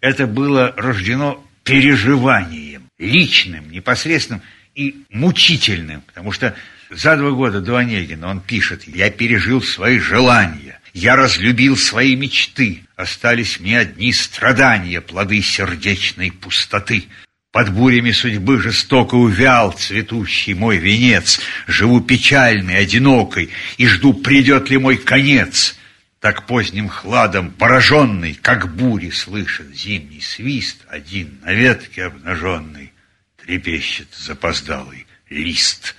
это 0.00 0.28
было 0.28 0.72
рождено 0.76 1.44
переживанием, 1.68 2.88
личным, 2.98 3.70
непосредственным 3.70 4.42
и 4.74 5.04
мучительным, 5.10 6.00
потому 6.00 6.32
что 6.32 6.54
за 6.90 7.16
два 7.16 7.30
года 7.32 7.60
до 7.60 7.76
Онегина 7.76 8.28
он 8.28 8.40
пишет 8.40 8.88
«Я 8.88 9.10
пережил 9.10 9.60
свои 9.60 9.98
желания, 9.98 10.80
я 10.94 11.14
разлюбил 11.14 11.76
свои 11.76 12.16
мечты, 12.16 12.84
остались 12.96 13.60
мне 13.60 13.78
одни 13.80 14.14
страдания, 14.14 15.02
плоды 15.02 15.42
сердечной 15.42 16.32
пустоты». 16.32 17.04
Под 17.50 17.72
бурями 17.72 18.12
судьбы 18.12 18.60
жестоко 18.60 19.14
увял 19.14 19.72
цветущий 19.72 20.52
мой 20.52 20.76
венец. 20.76 21.40
Живу 21.66 22.00
печальный, 22.00 22.76
одинокой, 22.76 23.48
и 23.78 23.86
жду, 23.86 24.12
придет 24.12 24.68
ли 24.68 24.76
мой 24.76 24.98
конец. 24.98 25.77
Так 26.20 26.46
поздним 26.46 26.88
хладом 26.88 27.50
пораженный, 27.50 28.34
как 28.34 28.74
бури, 28.74 29.10
слышит 29.10 29.74
зимний 29.74 30.20
свист, 30.20 30.84
один 30.88 31.38
на 31.42 31.52
ветке 31.52 32.04
обнаженный 32.04 32.92
трепещет 33.36 34.08
запоздалый 34.14 35.06
лист. 35.30 35.94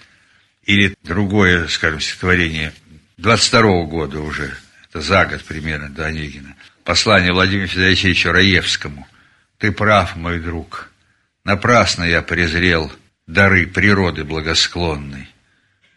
Или 0.64 0.96
другое, 1.04 1.68
скажем, 1.68 2.02
стихотворение 2.02 2.74
22 3.18 3.86
года 3.86 4.20
уже, 4.20 4.56
это 4.90 5.02
за 5.02 5.26
год 5.26 5.44
примерно 5.44 5.90
до 5.90 6.06
Онегина. 6.08 6.56
Послание 6.84 7.32
Владимиру 7.32 7.68
Федоровичу 7.68 8.32
Раевскому. 8.32 9.08
Ты 9.58 9.72
прав, 9.72 10.16
мой 10.16 10.40
друг, 10.40 10.90
Напрасно 11.50 12.04
я 12.04 12.22
презрел 12.22 12.92
дары 13.26 13.66
природы 13.66 14.24
благосклонной. 14.24 15.28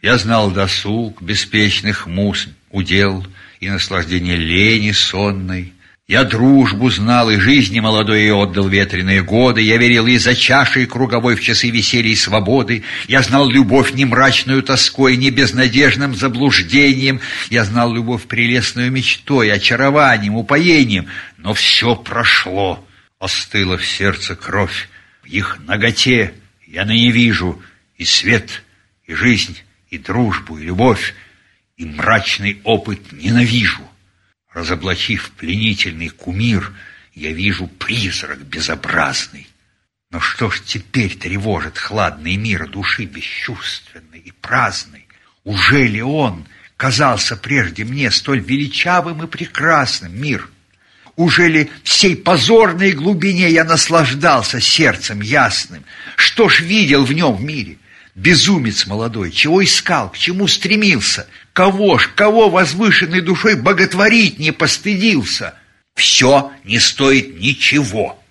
Я 0.01 0.17
знал 0.17 0.49
досуг, 0.49 1.21
беспечных 1.21 2.07
мус 2.07 2.47
удел 2.71 3.23
и 3.63 3.69
наслаждение 3.69 4.35
лени 4.35 4.91
сонной. 4.91 5.73
Я 6.05 6.25
дружбу 6.25 6.89
знал 6.89 7.29
и 7.29 7.39
жизни 7.39 7.79
молодой 7.79 8.23
и 8.23 8.29
отдал 8.29 8.67
ветреные 8.67 9.23
годы. 9.23 9.61
Я 9.61 9.77
верил 9.77 10.05
и 10.05 10.17
за 10.17 10.35
чашей 10.35 10.85
круговой 10.85 11.35
в 11.35 11.41
часы 11.41 11.69
веселья 11.69 12.11
и 12.11 12.15
свободы. 12.15 12.83
Я 13.07 13.21
знал 13.21 13.47
любовь 13.49 13.93
не 13.93 14.03
мрачную 14.03 14.63
тоской, 14.63 15.15
не 15.15 15.29
безнадежным 15.29 16.13
заблуждением. 16.13 17.21
Я 17.49 17.63
знал 17.63 17.93
любовь 17.93 18.23
прелестную 18.23 18.91
мечтой, 18.91 19.49
очарованием, 19.49 20.35
упоением. 20.35 21.07
Но 21.37 21.53
все 21.53 21.95
прошло, 21.95 22.85
остыла 23.17 23.77
в 23.77 23.85
сердце 23.85 24.35
кровь. 24.35 24.89
В 25.23 25.27
их 25.27 25.59
ноготе 25.65 26.33
я 26.67 26.83
ныне 26.83 27.11
вижу 27.11 27.61
и 27.97 28.03
свет, 28.03 28.63
и 29.07 29.13
жизнь, 29.13 29.57
и 29.89 29.97
дружбу, 29.97 30.57
и 30.57 30.65
любовь, 30.65 31.15
и 31.83 31.85
мрачный 31.85 32.61
опыт 32.63 33.11
ненавижу. 33.11 33.83
Разоблачив 34.53 35.31
пленительный 35.31 36.09
кумир, 36.09 36.71
я 37.13 37.33
вижу 37.33 37.67
призрак 37.67 38.39
безобразный. 38.39 39.47
Но 40.09 40.21
что 40.21 40.49
ж 40.49 40.61
теперь 40.61 41.15
тревожит 41.17 41.77
хладный 41.77 42.37
мир 42.37 42.69
души 42.69 43.03
бесчувственной 43.03 44.19
и 44.19 44.31
праздной? 44.31 45.07
Уже 45.43 45.85
ли 45.87 46.01
он 46.01 46.45
казался 46.77 47.35
прежде 47.35 47.83
мне 47.83 48.11
столь 48.11 48.39
величавым 48.39 49.23
и 49.23 49.27
прекрасным 49.27 50.15
мир? 50.15 50.49
Уже 51.17 51.49
ли 51.49 51.69
всей 51.83 52.15
позорной 52.15 52.93
глубине 52.93 53.49
я 53.49 53.65
наслаждался 53.65 54.61
сердцем 54.61 55.21
ясным? 55.21 55.83
Что 56.15 56.47
ж 56.47 56.61
видел 56.61 57.03
в 57.03 57.11
нем 57.11 57.35
в 57.35 57.41
мире? 57.41 57.77
Безумец 58.15 58.85
молодой, 58.85 59.31
чего 59.31 59.63
искал, 59.63 60.11
к 60.11 60.17
чему 60.17 60.47
стремился? 60.47 61.27
Кого 61.51 61.97
ж, 61.97 62.09
кого 62.15 62.49
возвышенной 62.49 63.21
душой 63.21 63.55
боготворить 63.55 64.39
не 64.39 64.51
постыдился? 64.51 65.55
Все 65.95 66.51
не 66.63 66.79
стоит 66.79 67.39
ничего. 67.39 68.21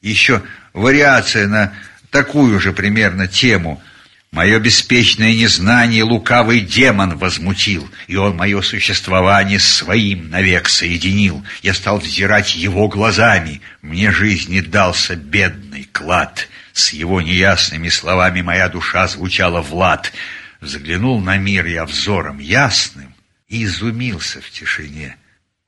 Еще 0.00 0.42
вариация 0.72 1.48
на 1.48 1.74
такую 2.10 2.60
же 2.60 2.72
примерно 2.72 3.26
тему– 3.26 3.82
Мое 4.34 4.58
беспечное 4.58 5.32
незнание 5.32 6.02
лукавый 6.02 6.58
демон 6.58 7.16
возмутил, 7.16 7.88
и 8.08 8.16
он 8.16 8.34
мое 8.34 8.62
существование 8.62 9.60
с 9.60 9.74
своим 9.74 10.28
навек 10.28 10.68
соединил. 10.68 11.44
Я 11.62 11.72
стал 11.72 12.00
взирать 12.00 12.56
его 12.56 12.88
глазами, 12.88 13.60
мне 13.80 14.10
жизни 14.10 14.58
дался 14.58 15.14
бедный 15.14 15.88
клад. 15.92 16.48
С 16.74 16.92
его 16.92 17.22
неясными 17.22 17.88
словами 17.88 18.42
моя 18.42 18.68
душа 18.68 19.06
звучала 19.06 19.62
в 19.62 19.72
лад. 19.72 20.12
Взглянул 20.60 21.20
на 21.20 21.38
мир 21.38 21.64
я 21.66 21.86
взором 21.86 22.38
ясным 22.38 23.14
и 23.48 23.64
изумился 23.64 24.40
в 24.40 24.50
тишине. 24.50 25.16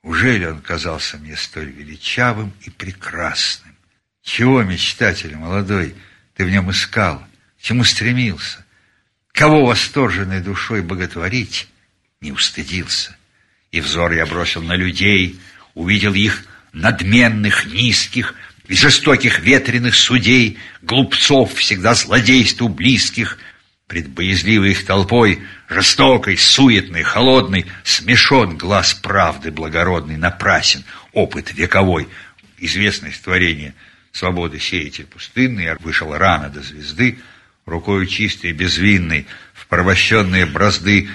Ужели 0.03 0.45
он 0.45 0.61
казался 0.61 1.17
мне 1.17 1.35
столь 1.35 1.71
величавым 1.71 2.53
и 2.61 2.69
прекрасным? 2.69 3.75
Чего, 4.21 4.61
мечтатель 4.63 5.35
молодой, 5.35 5.95
ты 6.35 6.45
в 6.45 6.49
нем 6.49 6.69
искал? 6.69 7.25
чему 7.59 7.83
стремился, 7.83 8.65
кого 9.31 9.65
восторженной 9.65 10.41
душой 10.41 10.81
боготворить, 10.81 11.67
не 12.21 12.31
устыдился. 12.31 13.15
И 13.71 13.81
взор 13.81 14.13
я 14.13 14.25
бросил 14.25 14.61
на 14.61 14.73
людей, 14.73 15.39
увидел 15.73 16.13
их 16.13 16.45
надменных, 16.71 17.65
низких, 17.65 18.35
жестоких 18.75 19.39
ветреных 19.39 19.95
судей, 19.95 20.57
глупцов, 20.81 21.53
всегда 21.55 21.93
злодейству 21.93 22.67
близких. 22.67 23.37
Пред 23.87 24.09
боязливой 24.09 24.71
их 24.71 24.85
толпой, 24.85 25.41
жестокой, 25.69 26.37
суетной, 26.37 27.03
холодной, 27.03 27.65
смешон 27.85 28.57
глаз 28.57 28.93
правды 28.93 29.49
благородный, 29.49 30.17
напрасен, 30.17 30.83
опыт 31.13 31.53
вековой. 31.53 32.09
Известное 32.57 33.13
творение 33.23 33.73
свободы 34.11 34.59
сеятель 34.59 35.05
пустынный, 35.05 35.75
вышел 35.77 36.15
рано 36.17 36.49
до 36.49 36.61
звезды, 36.61 37.19
рукою 37.65 38.05
чистой 38.07 38.51
безвинной, 38.51 39.27
в 39.53 39.67
порабощенные 39.67 40.45
бразды, 40.45 41.09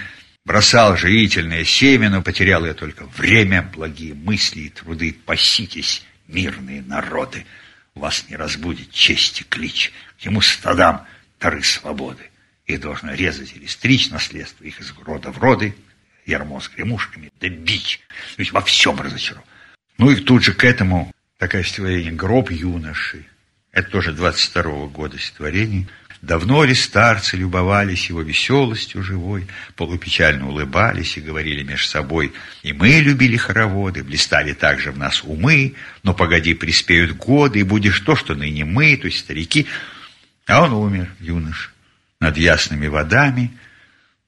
бросал 0.44 0.96
живительное 0.96 1.64
семя, 1.64 2.10
но 2.10 2.22
потерял 2.22 2.64
я 2.64 2.74
только 2.74 3.06
время, 3.16 3.62
благие 3.62 4.14
мысли 4.14 4.60
и 4.62 4.68
труды. 4.68 5.16
Паситесь, 5.26 6.04
мирные 6.32 6.82
народы, 6.82 7.46
вас 7.94 8.28
не 8.28 8.36
разбудит 8.36 8.90
честь 8.90 9.42
и 9.42 9.44
клич, 9.44 9.92
к 10.18 10.24
ему 10.24 10.40
стадам 10.40 11.06
тары 11.38 11.62
свободы. 11.62 12.30
Их 12.66 12.80
должно 12.80 13.12
резать 13.14 13.54
или 13.54 13.66
стричь 13.66 14.10
наследство 14.10 14.64
их 14.64 14.80
из 14.80 14.92
рода 15.04 15.30
в 15.30 15.38
роды, 15.38 15.74
ярмо 16.24 16.60
с 16.60 16.68
гремушками, 16.68 17.30
да 17.40 17.48
бить. 17.48 18.00
Есть 18.38 18.52
во 18.52 18.60
всем 18.62 19.00
разочарован. 19.00 19.44
Ну 19.98 20.10
и 20.10 20.16
тут 20.16 20.42
же 20.42 20.54
к 20.54 20.64
этому 20.64 21.12
такое 21.38 21.62
стихотворение 21.64 22.12
«Гроб 22.12 22.50
юноши». 22.50 23.26
Это 23.72 23.90
тоже 23.90 24.12
22-го 24.12 24.88
года 24.88 25.18
стихотворение. 25.18 25.88
Давно 26.22 26.62
ли 26.62 26.72
старцы 26.72 27.36
любовались 27.36 28.08
его 28.08 28.22
веселостью 28.22 29.02
живой, 29.02 29.48
полупечально 29.74 30.48
улыбались 30.48 31.16
и 31.16 31.20
говорили 31.20 31.64
между 31.64 31.88
собой, 31.88 32.32
и 32.62 32.72
мы 32.72 33.00
любили 33.00 33.36
хороводы, 33.36 34.04
блистали 34.04 34.52
также 34.52 34.92
в 34.92 34.98
нас 34.98 35.24
умы, 35.24 35.74
но 36.04 36.14
погоди, 36.14 36.54
приспеют 36.54 37.16
годы, 37.16 37.58
и 37.58 37.64
будешь 37.64 37.98
то, 38.00 38.14
что 38.14 38.36
ныне 38.36 38.64
мы, 38.64 38.96
то 38.96 39.06
есть 39.06 39.18
старики. 39.18 39.66
А 40.46 40.62
он 40.62 40.72
умер, 40.74 41.10
юнош 41.18 41.72
над 42.20 42.36
ясными 42.36 42.86
водами. 42.86 43.50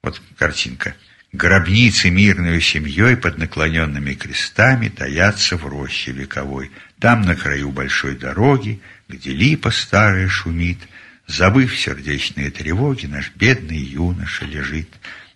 Вот 0.02 0.20
картинка. 0.37 0.96
Гробницы 1.33 2.11
мирной 2.11 2.61
семьей 2.61 3.16
под 3.16 3.38
наклоненными 3.38 4.14
крестами 4.14 4.88
таятся 4.88 5.57
в 5.57 5.64
роще 5.64 6.11
вековой. 6.11 6.72
Там, 6.98 7.22
на 7.22 7.37
краю 7.37 7.70
большой 7.70 8.16
дороги, 8.16 8.80
где 9.09 9.30
липа 9.30 9.70
старая 9.70 10.28
шумит, 10.28 10.78
Забыв 11.26 11.78
сердечные 11.78 12.50
тревоги, 12.50 13.06
наш 13.06 13.32
бедный 13.34 13.78
юноша 13.78 14.44
лежит. 14.44 14.88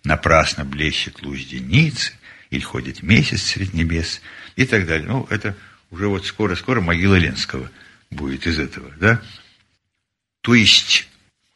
Напрасно 0.03 0.63
блещет 0.63 1.21
луч 1.23 1.47
деницы, 1.47 2.13
или 2.51 2.61
ходит 2.61 3.03
месяц 3.03 3.41
средь 3.41 3.73
небес, 3.73 4.21
и 4.55 4.65
так 4.65 4.85
далее. 4.85 5.07
Ну, 5.07 5.27
это 5.29 5.55
уже 5.91 6.07
вот 6.07 6.25
скоро-скоро 6.25 6.81
могила 6.81 7.15
Ленского 7.15 7.69
будет 8.11 8.47
из 8.47 8.59
этого, 8.59 8.91
да? 8.99 9.21
То 10.41 10.53
есть 10.55 11.07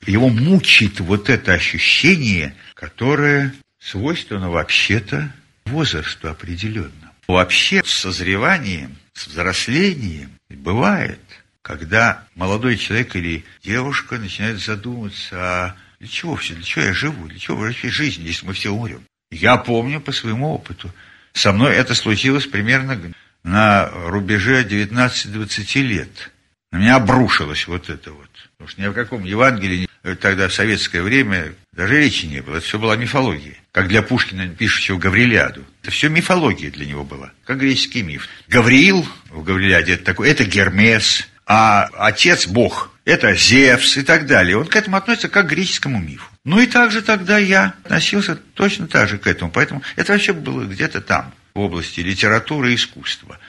его 0.06 0.30
мучает 0.30 1.00
вот 1.00 1.30
это 1.30 1.54
ощущение, 1.54 2.56
которое 2.74 3.54
свойственно 3.80 4.50
вообще-то 4.50 5.32
возрасту 5.66 6.30
определенно. 6.30 7.12
Вообще 7.28 7.82
с 7.86 7.92
созреванием, 7.92 8.98
с 9.14 9.28
взрослением 9.28 10.32
бывает, 10.50 11.20
когда 11.64 12.28
молодой 12.36 12.78
человек 12.78 13.16
или 13.16 13.44
девушка 13.64 14.18
начинает 14.18 14.60
задумываться, 14.60 15.36
а 15.40 15.76
для 16.00 16.10
чего 16.10 16.36
все, 16.36 16.54
для 16.54 16.64
чего 16.64 16.86
я 16.86 16.94
живу, 16.94 17.28
для 17.28 17.40
чего 17.40 17.58
вообще 17.58 17.90
жизнь, 17.90 18.22
если 18.24 18.46
мы 18.46 18.54
все 18.54 18.70
умрем. 18.70 19.02
Я 19.32 19.58
помню 19.58 20.00
по 20.00 20.12
своему 20.12 20.54
опыту. 20.54 20.94
Со 21.32 21.52
мной 21.54 21.76
это 21.76 21.96
случилось 21.96 22.46
примерно 22.46 23.00
на 23.44 23.90
рубеже 23.90 24.64
19-20 24.64 25.82
лет. 25.82 26.32
На 26.72 26.78
меня 26.78 26.96
обрушилось 26.98 27.66
вот 27.68 27.90
это 27.90 28.12
вот. 28.12 28.30
Потому 28.58 28.70
что 28.70 28.82
ни 28.82 28.86
о 28.86 28.94
каком 28.94 29.24
Евангелии 29.24 29.88
тогда 30.20 30.50
в 30.50 30.54
советское 30.54 31.02
время 31.02 31.54
даже 31.72 31.98
речи 31.98 32.26
не 32.26 32.42
было. 32.42 32.58
Это 32.58 32.66
все 32.66 32.78
была 32.78 32.98
мифология. 32.98 33.56
Как 33.72 33.88
для 33.88 34.02
Пушкина, 34.02 34.50
пишущего 34.50 34.98
Гаврилиаду. 34.98 35.64
Это 35.82 35.92
все 35.92 36.10
мифология 36.10 36.72
для 36.72 36.86
него 36.86 37.04
была, 37.04 37.32
как 37.46 37.60
греческий 37.60 38.04
миф. 38.04 38.28
Гавриил 38.48 39.08
в 39.30 39.44
Гаврилиаде 39.44 39.94
это 39.94 40.04
такой, 40.04 40.30
это 40.30 40.44
Гермес, 40.44 41.28
а 41.46 41.90
отец 41.98 42.48
Бог, 42.48 42.92
это 43.06 43.36
Зевс 43.36 43.98
и 43.98 44.04
так 44.04 44.28
далее. 44.28 44.58
Он 44.58 44.66
к 44.66 44.76
этому 44.76 44.98
относится 44.98 45.30
как 45.30 45.48
к 45.48 45.50
греческому 45.50 46.00
мифу. 46.00 46.26
Ну 46.46 46.60
и 46.60 46.68
также 46.68 47.02
тогда 47.02 47.38
я 47.38 47.74
относился 47.84 48.36
точно 48.36 48.88
так 48.88 49.10
же 49.10 49.18
к 49.18 49.28
этому. 49.28 49.52
Поэтому 49.52 49.82
это 49.96 50.14
вообще 50.14 50.34
было 50.34 50.64
где-то 50.64 51.02
там, 51.02 51.34
в 51.54 51.60
области 51.60 52.00
литературы 52.00 52.72
и 52.72 52.76
искусства. 52.76 53.40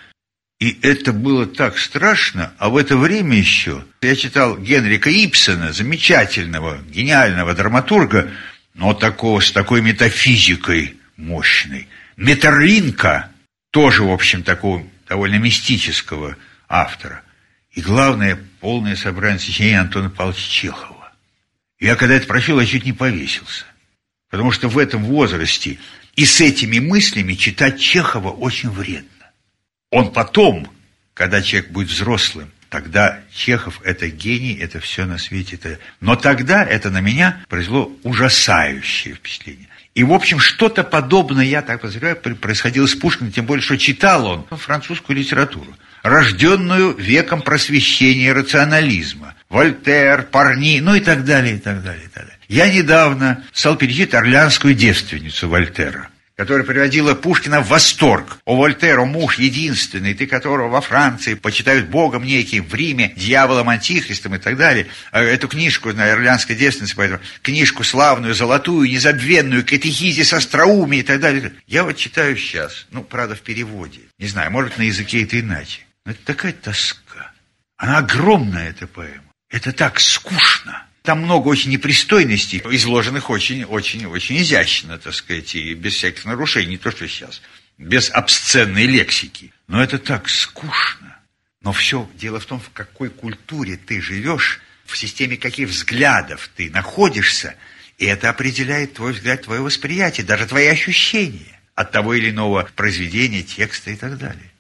И 0.61 0.79
это 0.83 1.13
было 1.13 1.47
так 1.47 1.79
страшно, 1.79 2.53
а 2.59 2.69
в 2.69 2.77
это 2.77 2.97
время 2.97 3.37
еще 3.37 3.85
я 4.03 4.17
читал 4.17 4.57
Генрика 4.57 5.11
Ипсона, 5.11 5.73
замечательного, 5.73 6.79
гениального 6.89 7.55
драматурга, 7.55 8.31
но 8.73 8.95
такого, 8.95 9.41
с 9.41 9.53
такой 9.53 9.83
метафизикой 9.83 10.97
мощной. 11.17 11.89
Метерлинка, 12.17 13.31
тоже, 13.71 14.05
в 14.05 14.11
общем, 14.11 14.43
такого 14.43 14.85
довольно 15.09 15.37
мистического 15.37 16.37
автора. 16.69 17.24
И 17.75 17.81
главное, 17.81 18.39
полное 18.61 18.97
собрание 18.97 19.39
сочинений 19.39 19.75
Антона 19.75 20.09
Павловича 20.09 20.49
Чехова. 20.49 21.13
Я 21.81 21.97
когда 21.97 22.15
это 22.15 22.27
прочел, 22.27 22.61
я 22.61 22.67
чуть 22.67 22.85
не 22.85 22.93
повесился. 22.93 23.65
Потому 24.31 24.53
что 24.53 24.69
в 24.69 24.79
этом 24.79 25.05
возрасте 25.05 25.79
и 26.17 26.25
с 26.25 26.41
этими 26.41 26.79
мыслями 26.79 27.35
читать 27.35 27.81
Чехова 27.81 28.31
очень 28.31 28.71
вредно. 28.71 29.09
Он 29.91 30.13
потом, 30.13 30.71
когда 31.15 31.43
человек 31.43 31.71
будет 31.71 31.89
взрослым, 31.89 32.51
тогда 32.69 33.21
Чехов– 33.33 33.81
это 33.85 34.09
гений, 34.09 34.55
это 34.55 34.81
все 34.81 35.05
на 35.05 35.19
свете. 35.19 35.57
Это... 35.57 35.79
Но 36.01 36.17
тогда 36.17 36.65
это 36.65 36.91
на 36.91 37.01
меня 37.01 37.45
произвело 37.49 37.93
ужасающее 38.03 39.15
впечатление. 39.15 39.69
И, 39.95 40.03
в 40.03 40.13
общем, 40.13 40.41
что-то 40.41 40.83
подобное, 40.83 41.45
я 41.45 41.63
так 41.63 41.81
подозреваю, 41.81 42.17
происходило 42.17 42.87
с 42.87 42.95
Пушкиным, 42.95 43.31
тем 43.31 43.47
более, 43.47 43.63
что 43.63 43.79
читал 43.79 44.27
он 44.27 44.59
французскую 44.59 45.17
литературу, 45.17 45.77
рожденную 46.05 46.95
веком 46.95 47.43
просвещения 47.43 48.29
и 48.29 48.33
рационализма. 48.33 49.35
Вольтер, 49.49 50.23
Парни, 50.31 50.79
ну 50.81 50.95
и 50.95 51.01
так 51.01 51.25
далее, 51.25 51.57
и 51.57 51.59
так 51.59 51.83
далее, 51.83 52.05
и 52.05 52.09
так 52.09 52.25
далее. 52.25 52.39
Я 52.47 52.69
недавно 52.69 53.43
стал 53.53 53.77
перечитывать 53.77 54.15
«Орлеанскую 54.15 54.75
девственницу» 54.75 55.49
Вольтера 55.49 56.11
которая 56.37 56.65
приводила 56.65 57.15
Пушкина 57.15 57.61
в 57.61 57.69
восторг. 57.69 58.39
О 58.45 58.57
Вольтеро, 58.57 59.05
муж 59.05 59.39
единственный, 59.39 60.15
ты 60.15 60.27
которого 60.27 60.69
во 60.69 60.81
Франции 60.81 61.35
почитают 61.35 61.89
богом 61.89 62.25
неким, 62.25 62.65
в 62.65 62.75
Риме 62.75 63.13
дьяволом, 63.17 63.69
антихристом 63.69 64.35
и 64.35 64.39
так 64.39 64.57
далее. 64.57 64.89
А 65.13 65.23
эту 65.23 65.47
книжку 65.47 65.93
на 65.93 66.11
ирландской 66.11 66.57
девственнице, 66.57 66.97
поэтому 66.97 67.21
книжку 67.43 67.85
славную, 67.85 68.35
золотую, 68.35 68.91
незабвенную, 68.91 69.65
катехизис 69.65 70.33
остроумия 70.33 71.01
и 71.01 71.05
так 71.05 71.21
далее. 71.21 71.53
Я 71.67 71.85
вот 71.85 71.97
читаю 71.97 72.37
сейчас, 72.37 72.87
ну, 72.91 73.05
правда, 73.05 73.37
в 73.37 73.41
переводе. 73.41 74.01
Не 74.19 74.27
знаю, 74.27 74.51
может, 74.51 74.77
на 74.77 74.83
языке 74.83 75.23
это 75.23 75.39
иначе. 75.39 75.83
Но 76.05 76.13
это 76.13 76.25
такая 76.25 76.53
тоска. 76.53 77.33
Она 77.77 77.99
огромная, 77.99 78.71
эта 78.71 78.87
поэма. 78.87 79.33
Это 79.49 79.73
так 79.73 80.01
скучно. 80.01 80.87
Там 81.03 81.23
много 81.23 81.49
очень 81.49 81.71
непристойностей, 81.71 82.63
изложенных 82.71 83.29
очень-очень-очень 83.29 84.39
изящно, 84.39 84.99
так 84.99 85.15
сказать, 85.15 85.55
и 85.55 85.75
без 85.75 85.95
всяких 85.95 86.25
нарушений, 86.25 86.73
не 86.73 86.79
то, 86.79 86.91
что 86.91 87.07
сейчас, 87.07 87.43
без 87.77 88.11
обсценной 88.11 88.87
лексики. 88.87 89.53
Но 89.67 89.83
это 89.83 89.99
так 89.99 90.29
скучно. 90.29 91.19
Но 91.61 91.73
все 91.73 92.09
дело 92.15 92.41
в 92.41 92.47
том, 92.47 92.61
в 92.61 92.71
какой 92.71 93.11
культуре 93.11 93.77
ты 93.77 94.01
живешь, 94.01 94.61
в 94.87 94.97
системе 94.97 95.37
каких 95.37 95.69
взглядов 95.69 96.51
ты 96.57 96.71
находишься, 96.71 97.55
и 97.99 98.07
это 98.07 98.31
определяет 98.31 98.95
твой 98.95 99.13
взгляд, 99.13 99.43
твое 99.43 99.61
восприятие, 99.61 100.27
даже 100.27 100.47
твои 100.47 100.67
ощущения 100.67 101.61
от 101.75 101.91
того 101.91 102.15
или 102.15 102.31
иного 102.31 102.69
произведения, 102.77 103.43
текста 103.43 103.91
и 103.91 103.97
так 103.97 104.19
далее. 104.19 104.54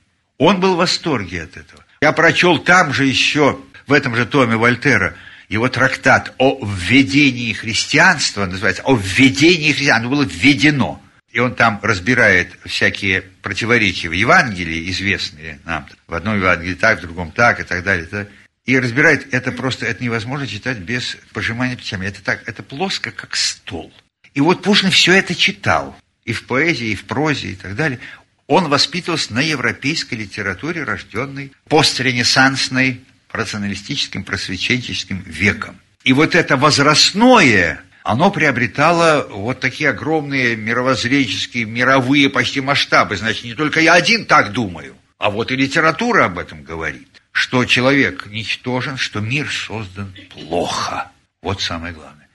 Он 0.44 0.60
был 0.60 0.74
в 0.74 0.76
восторге 0.76 1.44
от 1.44 1.56
этого. 1.56 1.82
Я 2.02 2.12
прочел 2.12 2.58
там 2.58 2.92
же 2.92 3.06
еще, 3.06 3.58
в 3.86 3.92
этом 3.94 4.14
же 4.14 4.26
томе 4.26 4.56
Вольтера, 4.56 5.14
его 5.48 5.70
трактат 5.70 6.34
о 6.36 6.62
введении 6.62 7.54
христианства, 7.54 8.44
называется 8.44 8.82
«О 8.84 8.94
введении 8.94 9.72
христианства», 9.72 10.06
оно 10.06 10.10
было 10.10 10.24
введено. 10.24 11.02
И 11.32 11.38
он 11.38 11.54
там 11.54 11.80
разбирает 11.82 12.52
всякие 12.66 13.22
противоречия 13.22 14.10
в 14.10 14.12
Евангелии, 14.12 14.90
известные 14.90 15.60
нам. 15.64 15.86
В 16.06 16.12
одном 16.12 16.36
Евангелии 16.36 16.74
так, 16.74 16.98
в 16.98 17.02
другом 17.02 17.32
так, 17.32 17.60
и 17.60 17.62
так 17.62 17.82
далее. 17.82 18.28
И, 18.66 18.72
и 18.72 18.78
разбирает 18.78 19.32
это 19.32 19.50
просто, 19.50 19.86
это 19.86 20.04
невозможно 20.04 20.46
читать 20.46 20.76
без 20.76 21.16
пожимания 21.32 21.76
плечами. 21.76 22.04
Это 22.04 22.22
так, 22.22 22.46
это 22.46 22.62
плоско, 22.62 23.12
как 23.12 23.34
стол. 23.34 23.90
И 24.34 24.42
вот 24.42 24.62
Пушкин 24.62 24.90
все 24.90 25.14
это 25.14 25.34
читал. 25.34 25.96
И 26.26 26.34
в 26.34 26.46
поэзии, 26.46 26.88
и 26.88 26.94
в 26.96 27.04
прозе, 27.04 27.48
и 27.48 27.54
так 27.54 27.76
далее. 27.76 27.98
Он 28.46 28.68
воспитывался 28.68 29.32
на 29.32 29.40
европейской 29.40 30.14
литературе, 30.14 30.84
рожденной 30.84 31.52
постренессансной 31.68 33.02
рационалистическим 33.32 34.22
просвещенческим 34.22 35.22
веком. 35.26 35.80
И 36.04 36.12
вот 36.12 36.34
это 36.34 36.56
возрастное, 36.56 37.82
оно 38.02 38.30
приобретало 38.30 39.26
вот 39.30 39.60
такие 39.60 39.90
огромные 39.90 40.56
мировоззренческие, 40.56 41.64
мировые 41.64 42.28
почти 42.28 42.60
масштабы. 42.60 43.16
Значит, 43.16 43.44
не 43.44 43.54
только 43.54 43.80
я 43.80 43.94
один 43.94 44.26
так 44.26 44.52
думаю, 44.52 44.96
а 45.18 45.30
вот 45.30 45.50
и 45.50 45.56
литература 45.56 46.26
об 46.26 46.38
этом 46.38 46.62
говорит, 46.62 47.08
что 47.32 47.64
человек 47.64 48.26
ничтожен, 48.26 48.98
что 48.98 49.20
мир 49.20 49.50
создан 49.50 50.14
плохо. 50.28 51.10
Вот 51.42 51.62
самое 51.62 51.94
главное. 51.94 52.28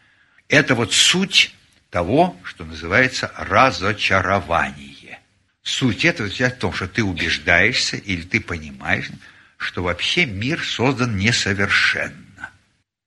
Это 0.48 0.74
вот 0.74 0.92
суть 0.92 1.54
того, 1.92 2.36
что 2.44 2.66
называется 2.66 3.32
разочарование. 3.38 4.89
Суть 5.70 6.04
этого 6.04 6.28
в 6.28 6.52
том, 6.58 6.74
что 6.74 6.88
ты 6.88 7.04
убеждаешься 7.04 7.96
или 7.96 8.24
ты 8.24 8.42
понимаешь, 8.42 9.12
что 9.58 9.84
вообще 9.84 10.26
мир 10.26 10.64
создан 10.66 11.16
несовершенно. 11.16 12.50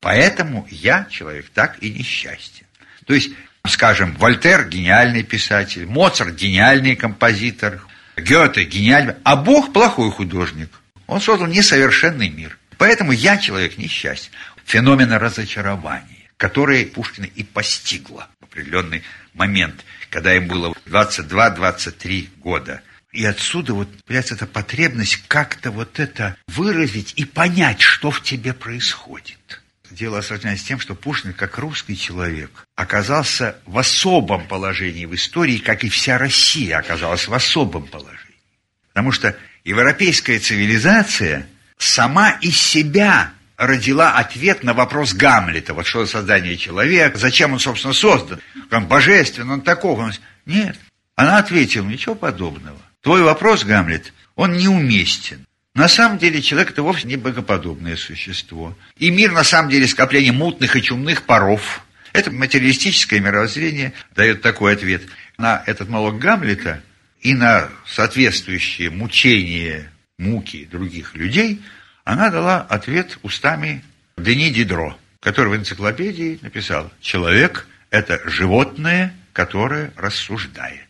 Поэтому 0.01 0.69
я, 0.71 1.07
человек, 1.11 1.51
так 1.53 1.83
и 1.83 1.91
несчастен. 1.91 2.65
То 3.05 3.15
есть, 3.15 3.31
скажем, 3.67 4.15
Вольтер– 4.15 4.69
гениальный 4.69 5.25
писатель, 5.25 5.87
Моцарт– 5.87 6.35
гениальный 6.37 6.95
композитор, 6.95 7.83
Гёте– 8.17 8.63
гениальный, 8.65 9.15
а 9.25 9.35
Бог– 9.35 9.73
плохой 9.75 10.13
художник. 10.13 10.71
Он 11.09 11.21
создал 11.21 11.49
несовершенный 11.49 12.29
мир. 12.29 12.59
Поэтому 12.79 13.11
я, 13.11 13.39
человек, 13.39 13.77
несчастен. 13.77 14.31
Феномен 14.65 15.13
разочарования, 15.13 16.12
которое 16.43 16.85
Пушкина 16.85 17.27
и 17.27 17.45
постигло 17.45 18.29
в 18.41 18.47
определенный 18.47 19.05
момент, 19.33 19.85
когда 20.11 20.35
им 20.35 20.49
было 20.49 20.75
22-23 20.87 22.29
года– 22.41 22.83
и 23.13 23.27
отсюда 23.27 23.75
вот 23.75 23.89
появляется 24.07 24.37
эта 24.37 24.47
потребность 24.47 25.23
как-то 25.29 25.71
вот 25.71 26.01
это 26.01 26.35
выразить 26.49 27.13
и 27.17 27.27
понять, 27.27 27.83
что 27.83 28.11
в 28.11 28.23
тебе 28.23 28.55
происходит. 28.55 29.61
Дело 29.91 30.21
осложняется 30.21 30.67
тем, 30.67 30.81
что 30.81 30.95
Пушкин, 30.95 31.35
как 31.35 31.59
русский 31.59 31.95
человек, 31.95 32.67
оказался 32.75 33.59
в 33.67 33.77
особом 33.77 34.47
положении 34.47 35.05
в 35.05 35.15
истории, 35.15 35.59
как 35.59 35.85
и 35.85 35.91
вся 35.91 36.17
Россия 36.17 36.79
оказалась 36.79 37.29
в 37.29 37.35
особом 37.35 37.87
положении. 37.87 38.41
Потому 38.89 39.13
что 39.13 39.37
европейская 39.63 40.39
цивилизация 40.39 41.47
сама 41.77 42.31
из 42.41 42.59
себя 42.59 43.35
родила 43.67 44.15
ответ 44.17 44.65
на 44.65 44.75
вопрос 44.75 45.15
Гамлета. 45.15 45.73
Вот 45.73 45.87
что 45.87 46.05
за 46.05 46.11
создание 46.11 46.57
человека, 46.57 47.17
зачем 47.17 47.53
он, 47.53 47.61
собственно, 47.61 47.95
создан? 47.95 48.41
Он 48.73 48.87
божественный, 48.87 49.55
он 49.55 49.61
таков. 49.61 50.01
Он... 50.01 50.13
Нет. 50.47 50.77
Она 51.15 51.39
ответила, 51.39 51.87
ничего 51.87 52.17
подобного. 52.17 52.79
Твой 53.03 53.23
вопрос, 53.23 53.63
Гамлет, 53.65 54.13
он 54.35 54.57
неуместен. 54.57 55.47
На 55.75 55.89
самом 55.89 56.19
деле 56.19 56.43
человек 56.43 56.73
это 56.73 56.83
вовсе 56.83 57.07
не 57.07 57.17
богоподобное 57.17 57.97
существо. 57.97 58.77
И 58.99 59.11
мир 59.11 59.31
на 59.31 59.45
самом 59.45 59.71
деле 59.71 59.87
скопление 59.87 60.33
мутных 60.33 60.75
и 60.75 60.83
чумных 60.83 61.23
паров. 61.23 61.85
Это 62.13 62.33
материалистическое 62.33 63.21
мировоззрение 63.21 63.93
дает 64.17 64.43
такой 64.43 64.73
ответ. 64.73 65.03
На 65.39 65.63
этот 65.67 65.89
монолог 65.89 66.19
Гамлета 66.19 66.83
и 67.21 67.33
на 67.33 67.69
соответствующие 67.87 68.91
мучения, 68.91 69.91
муки 70.19 70.69
других 70.71 71.15
людей 71.15 71.63
она 72.05 72.31
дала 72.31 72.61
ответ 72.63 73.19
устами 73.23 73.85
Дени 74.17 74.51
Дидро, 74.51 74.99
который 75.21 75.53
в 75.53 75.57
энциклопедии 75.57 76.39
написал 76.43 76.93
«Человек– 77.01 77.67
это 77.91 78.21
животное, 78.29 79.15
которое 79.33 79.93
рассуждает». 79.97 80.89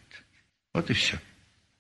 Вот 0.75 0.90
и 0.90 0.94
все. 0.94 1.18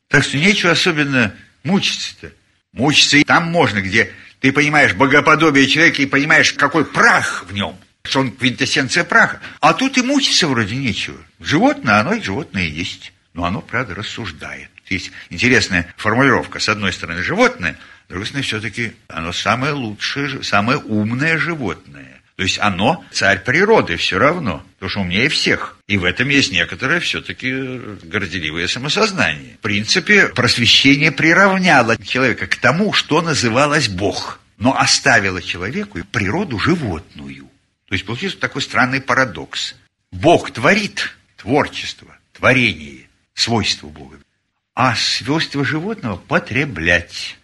Так 0.08 0.24
что 0.24 0.36
нечего 0.36 0.72
особенно 0.72 1.34
мучиться-то. 1.64 2.32
Мучиться 2.72 3.16
и 3.16 3.24
там 3.24 3.44
можно, 3.50 3.80
где 3.80 4.12
ты 4.40 4.52
понимаешь 4.52 4.94
богоподобие 4.94 5.66
человека 5.66 6.02
и 6.02 6.06
понимаешь, 6.06 6.52
какой 6.52 6.84
прах 6.84 7.44
в 7.48 7.52
нем, 7.52 7.78
что 8.02 8.20
он 8.20 8.32
квинтэссенция 8.32 9.04
праха. 9.04 9.40
А 9.60 9.72
тут 9.72 9.96
и 9.96 10.02
мучиться 10.02 10.46
вроде 10.48 10.76
нечего. 10.76 11.16
Животное, 11.40 12.00
оно 12.00 12.14
и 12.14 12.22
животное 12.22 12.64
есть. 12.64 13.12
Но 13.34 13.44
оно, 13.44 13.62
правда, 13.62 13.94
рассуждает. 13.94 14.68
Есть 14.88 15.10
интересная 15.30 15.92
формулировка. 15.96 16.58
С 16.58 16.68
одной 16.68 16.92
стороны, 16.92 17.22
животное, 17.22 17.78
с 18.08 18.42
все-таки 18.42 18.92
оно 19.08 19.32
самое 19.32 19.72
лучшее, 19.72 20.42
самое 20.42 20.78
умное 20.78 21.38
животное. 21.38 22.22
То 22.36 22.44
есть 22.44 22.58
оно 22.58 23.04
царь 23.12 23.40
природы 23.40 23.96
все 23.96 24.18
равно, 24.18 24.64
потому 24.74 24.90
что 24.90 25.00
умнее 25.00 25.28
всех. 25.28 25.78
И 25.86 25.96
в 25.96 26.04
этом 26.04 26.28
есть 26.28 26.50
некоторое 26.50 26.98
все-таки 27.00 27.52
горделивое 28.02 28.66
самосознание. 28.66 29.54
В 29.54 29.58
принципе, 29.58 30.28
просвещение 30.28 31.12
приравняло 31.12 31.96
человека 32.02 32.46
к 32.46 32.56
тому, 32.56 32.92
что 32.92 33.20
называлось 33.20 33.88
Бог, 33.88 34.40
но 34.58 34.76
оставило 34.78 35.42
человеку 35.42 36.00
природу 36.10 36.58
животную. 36.58 37.48
То 37.86 37.94
есть 37.94 38.06
получился 38.06 38.38
такой 38.38 38.62
странный 38.62 39.00
парадокс. 39.00 39.74
Бог 40.10 40.50
творит 40.50 41.14
творчество, 41.36 42.16
творение, 42.32 43.08
свойство 43.34 43.88
Бога, 43.88 44.18
а 44.74 44.96
свойство 44.96 45.64
животного 45.64 46.16
потреблять 46.16 47.36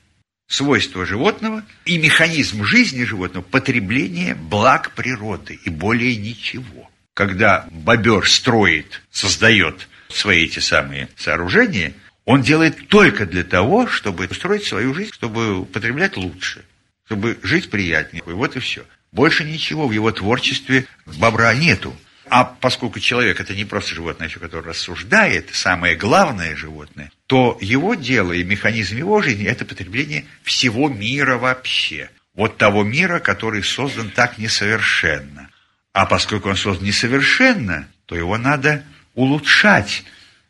свойство 0.48 1.06
животного 1.06 1.62
и 1.84 1.98
механизм 1.98 2.64
жизни 2.64 3.04
животного– 3.04 3.44
потребление 3.50 4.34
благ 4.34 4.92
природы 4.94 5.60
и 5.64 5.70
более 5.70 6.16
ничего. 6.16 6.90
Когда 7.14 7.66
бобер 7.70 8.28
строит, 8.28 9.02
создает 9.10 9.88
свои 10.08 10.44
эти 10.44 10.58
самые 10.58 11.08
сооружения, 11.16 11.92
он 12.24 12.42
делает 12.42 12.88
только 12.88 13.26
для 13.26 13.44
того, 13.44 13.86
чтобы 13.86 14.26
устроить 14.26 14.64
свою 14.64 14.94
жизнь, 14.94 15.12
чтобы 15.12 15.60
употреблять 15.60 16.16
лучше, 16.16 16.64
чтобы 17.06 17.38
жить 17.42 17.70
приятнее. 17.70 18.22
И 18.26 18.30
вот 18.30 18.56
и 18.56 18.60
все. 18.60 18.84
Больше 19.12 19.44
ничего 19.44 19.86
в 19.86 19.92
его 19.92 20.10
творчестве 20.12 20.86
бобра 21.06 21.54
нету. 21.54 21.94
А 22.30 22.44
поскольку 22.44 23.00
человек 23.00 23.40
это 23.40 23.54
не 23.54 23.64
просто 23.64 23.94
животное, 23.94 24.28
которое 24.28 24.62
рассуждает, 24.62 25.50
самое 25.52 25.96
главное 25.96 26.56
животное, 26.56 27.10
то 27.26 27.58
его 27.60 27.94
дело 27.94 28.32
и 28.32 28.44
механизм 28.44 28.96
его 28.96 29.20
жизни– 29.22 29.46
это 29.46 29.64
потребление 29.64 30.26
всего 30.42 30.88
мира 30.88 31.38
вообще. 31.38 32.10
Вот 32.34 32.56
того 32.56 32.84
мира, 32.84 33.18
который 33.18 33.62
создан 33.62 34.10
так 34.10 34.38
несовершенно. 34.38 35.50
А 35.92 36.06
поскольку 36.06 36.48
он 36.48 36.56
создан 36.56 36.86
несовершенно, 36.86 37.88
то 38.06 38.14
его 38.14 38.38
надо 38.38 38.84
улучшать. 39.14 40.04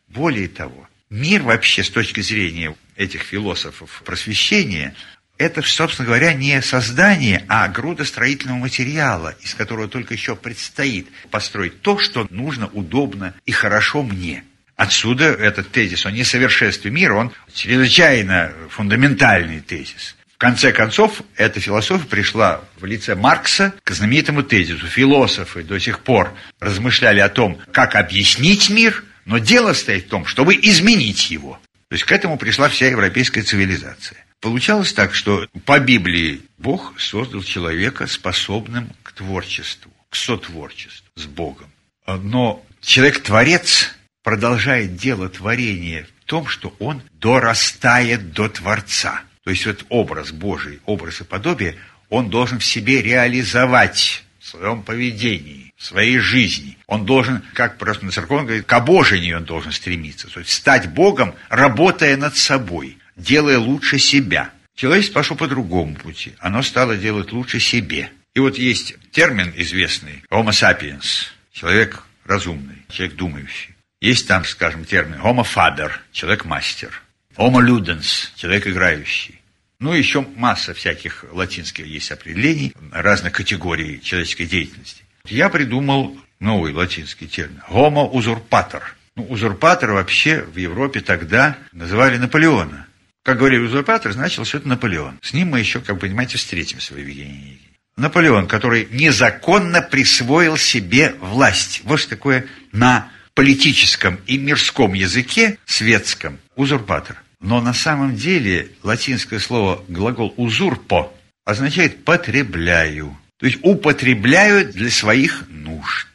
Более 0.09 0.49
того, 0.49 0.89
мир 1.11 1.43
вообще 1.43 1.83
с 1.83 1.91
точки 1.91 2.21
зрения 2.21 2.75
этих 2.97 3.23
философов 3.23 4.03
просвещения 4.05 4.95
это, 5.39 5.63
собственно 5.63 6.07
говоря, 6.07 6.33
не 6.33 6.61
создание, 6.63 7.45
а 7.49 7.69
груда 7.69 8.05
строительного 8.05 8.59
материала, 8.59 9.35
из 9.41 9.55
которого 9.55 9.89
только 9.89 10.15
еще 10.15 10.37
предстоит 10.37 11.09
построить 11.31 11.81
то, 11.81 11.99
что 11.99 12.27
нужно, 12.31 12.67
удобно 12.67 13.35
и 13.47 13.53
хорошо 13.53 14.03
мне. 14.03 14.45
Отсюда 14.77 15.25
этот 15.25 15.71
тезис 15.71 16.07
о 16.07 16.11
несовершенстве 16.11 16.91
мира, 16.91 17.15
он 17.15 17.33
чрезвычайно 17.53 18.53
фундаментальный 18.71 19.61
тезис. 19.61 20.17
В 20.35 20.39
конце 20.39 20.73
концов, 20.73 21.23
эта 21.37 21.59
философия 21.59 22.07
пришла 22.07 22.61
в 22.79 22.85
лице 22.85 23.17
Маркса 23.17 23.75
к 23.83 23.91
знаменитому 23.91 24.45
тезису. 24.45 24.87
Философы 24.87 25.65
до 25.65 25.81
сих 25.81 26.01
пор 26.01 26.33
размышляли 26.61 27.19
о 27.19 27.29
том, 27.29 27.59
как 27.73 27.97
объяснить 27.97 28.71
мир, 28.71 29.03
но 29.25 29.39
дело 29.39 29.73
стоит 29.73 30.07
в 30.07 30.09
том, 30.11 30.27
чтобы 30.27 30.55
изменить 30.55 31.29
его. 31.31 31.61
То 31.89 31.95
есть 31.95 32.05
к 32.05 32.13
этому 32.13 32.39
пришла 32.39 32.69
вся 32.69 32.87
европейская 32.87 33.43
цивилизация. 33.43 34.25
Получалось 34.41 34.93
так, 34.93 35.15
что 35.15 35.49
по 35.65 35.81
Библии 35.81 36.43
Бог 36.59 36.99
создал 37.01 37.43
человека 37.43 38.07
способным 38.07 38.91
к 39.03 39.13
творчеству, 39.13 39.91
к 40.11 40.15
сотворчеству 40.15 41.09
с 41.17 41.27
Богом. 41.27 41.71
Но 42.07 42.65
человек-творец 42.81 43.95
продолжает 44.23 44.97
дело 44.97 45.29
творения 45.29 46.07
в 46.21 46.25
том, 46.25 46.47
что 46.47 46.75
он 46.79 47.03
дорастает 47.15 48.33
до 48.33 48.49
Творца. 48.49 49.23
То 49.43 49.51
есть 49.51 49.67
вот 49.67 49.85
образ 49.89 50.31
Божий, 50.31 50.81
образ 50.85 51.21
и 51.21 51.25
подобие, 51.25 51.77
он 52.09 52.31
должен 52.31 52.61
в 52.61 52.65
себе 52.65 53.03
реализовать 53.03 54.25
в 54.39 54.47
своем 54.47 54.83
поведении, 54.83 55.73
в 55.77 55.85
своей 55.85 56.19
жизни. 56.19 56.79
Он 56.87 57.05
должен, 57.05 57.43
как 57.55 57.77
просто 57.77 58.05
на 58.05 58.13
церковном 58.13 58.47
говорит, 58.47 58.67
к 58.67 58.73
обожению 58.73 59.39
он 59.39 59.45
должен 59.45 59.73
стремиться. 59.73 60.29
То 60.29 60.41
есть 60.41 60.53
стать 60.53 60.89
Богом, 60.91 61.35
работая 61.49 62.17
над 62.17 62.37
собой 62.37 62.99
делая 63.19 63.59
лучше 63.59 63.99
себя. 63.99 64.53
Человечество 64.75 65.21
пошло 65.21 65.37
по 65.37 65.49
другому 65.49 65.97
пути. 65.97 66.33
Оно 66.39 66.63
стало 66.63 66.97
делать 66.97 67.33
лучше 67.33 67.61
себе. 67.61 68.11
И 68.35 68.41
вот 68.41 68.57
есть 68.57 68.95
термин 69.11 69.53
известный 69.57 70.23
«homo 70.31 70.51
sapiens»– 70.51 71.27
человек 71.53 72.05
разумный, 72.25 72.85
человек 72.89 73.17
думающий. 73.17 73.75
Есть 74.01 74.29
там, 74.29 74.45
скажем, 74.45 74.85
термин 74.85 75.19
«homo 75.21 75.45
faber»– 75.45 75.91
человек-мастер. 76.13 77.03
«Homo 77.37 77.61
ludens»– 77.61 78.33
человек 78.37 78.69
играющий. 78.69 79.41
Ну, 79.81 79.93
еще 79.93 80.25
масса 80.37 80.75
всяких 80.75 81.25
латинских 81.33 81.87
есть 81.87 82.13
определений, 82.13 82.73
разных 82.93 83.33
категорий 83.33 84.01
человеческой 84.01 84.47
деятельности. 84.47 85.03
Я 85.25 85.49
придумал 85.49 86.17
новый 86.39 86.73
латинский 86.73 87.27
термин– 87.27 87.61
«homo 87.69 88.13
usurpator». 88.13 88.83
Ну, 89.17 89.25
узурпатор 89.25 89.91
вообще 89.91 90.43
в 90.43 90.57
Европе 90.57 91.01
тогда 91.01 91.59
называли 91.73 92.19
Наполеона. 92.19 92.87
Как 93.25 93.39
говорили 93.39 93.61
узурпатор, 93.61 94.13
что 94.13 94.43
это 94.43 94.69
Наполеон. 94.69 95.19
С 95.23 95.33
ним 95.33 95.49
мы 95.49 95.61
еще, 95.61 95.81
как 95.81 96.01
понимаете, 96.01 96.39
встретимся 96.39 96.95
в 96.95 96.99
Евгении 96.99 97.61
Наполеон, 97.99 98.47
который 98.47 98.89
незаконно 98.93 99.83
присвоил 99.83 100.57
себе 100.57 101.15
власть. 101.21 101.83
Вот 101.85 101.99
что 101.99 102.11
такое 102.11 102.47
на 102.73 103.11
политическом 103.35 104.21
и 104.27 104.39
мирском 104.39 104.95
языке, 104.95 105.59
светском, 105.67 106.39
узурпатор. 106.55 107.23
Но 107.41 107.61
на 107.61 107.75
самом 107.75 108.17
деле 108.17 108.71
латинское 108.83 109.39
слово 109.39 109.85
глагол 109.89 110.33
«узурпо» 110.37 111.13
означает 111.45 112.05
«потребляю». 112.05 113.17
То 113.39 113.47
есть 113.47 113.59
употребляют 113.63 114.73
для 114.73 114.91
своих 114.91 115.45
нужд. 115.49 116.09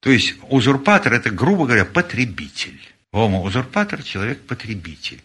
То 0.00 0.10
есть 0.10 0.34
узурпатор– 0.48 1.12
это, 1.14 1.30
грубо 1.30 1.66
говоря, 1.66 1.84
потребитель. 1.84 2.78
Homo-узурпатор– 3.12 4.02
человек-потребитель. 4.04 5.20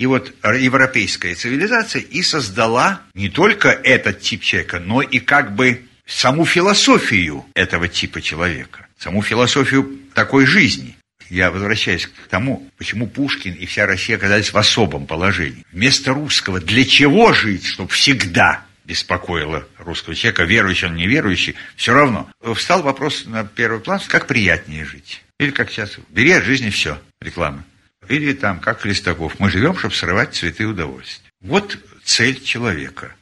И 0.00 0.06
вот 0.06 0.32
европейская 0.42 1.34
цивилизация 1.34 2.00
и 2.00 2.22
создала 2.22 3.02
не 3.12 3.28
только 3.28 3.68
этот 3.68 4.22
тип 4.22 4.40
человека, 4.40 4.80
но 4.80 5.02
и 5.02 5.18
как 5.18 5.54
бы 5.54 5.82
саму 6.06 6.46
философию 6.46 7.44
этого 7.52 7.86
типа 7.86 8.22
человека, 8.22 8.86
саму 8.98 9.20
философию 9.20 9.98
такой 10.14 10.46
жизни. 10.46 10.96
Я 11.28 11.50
возвращаюсь 11.50 12.06
к 12.06 12.28
тому, 12.30 12.66
почему 12.78 13.08
Пушкин 13.08 13.52
и 13.52 13.66
вся 13.66 13.84
Россия 13.84 14.16
оказались 14.16 14.54
в 14.54 14.56
особом 14.56 15.06
положении. 15.06 15.66
Вместо 15.70 16.14
русского 16.14 16.60
«для 16.60 16.86
чего 16.86 17.34
жить?», 17.34 17.66
чтобы 17.66 17.90
всегда 17.90 18.64
беспокоило 18.86 19.68
русского 19.76 20.14
человека, 20.14 20.44
верующий 20.44 20.88
он, 20.88 20.94
неверующий, 20.94 21.56
все 21.76 21.92
равно. 21.92 22.26
Встал 22.54 22.82
вопрос 22.82 23.26
на 23.26 23.44
первый 23.44 23.80
план, 23.80 24.00
как 24.08 24.26
приятнее 24.26 24.86
жить. 24.86 25.22
Или 25.38 25.50
как 25.50 25.70
сейчас, 25.70 25.98
бери 26.08 26.32
от 26.32 26.44
жизни 26.44 26.70
все, 26.70 26.98
реклама. 27.20 27.64
Или 28.10 28.32
там, 28.32 28.58
как 28.58 28.80
Христаков, 28.80 29.38
мы 29.38 29.50
живем, 29.50 29.78
чтобы 29.78 29.94
срывать 29.94 30.34
цветы 30.34 30.66
удовольствия. 30.66 31.30
Вот 31.40 31.78
цель 32.04 32.42
человека. 32.42 33.14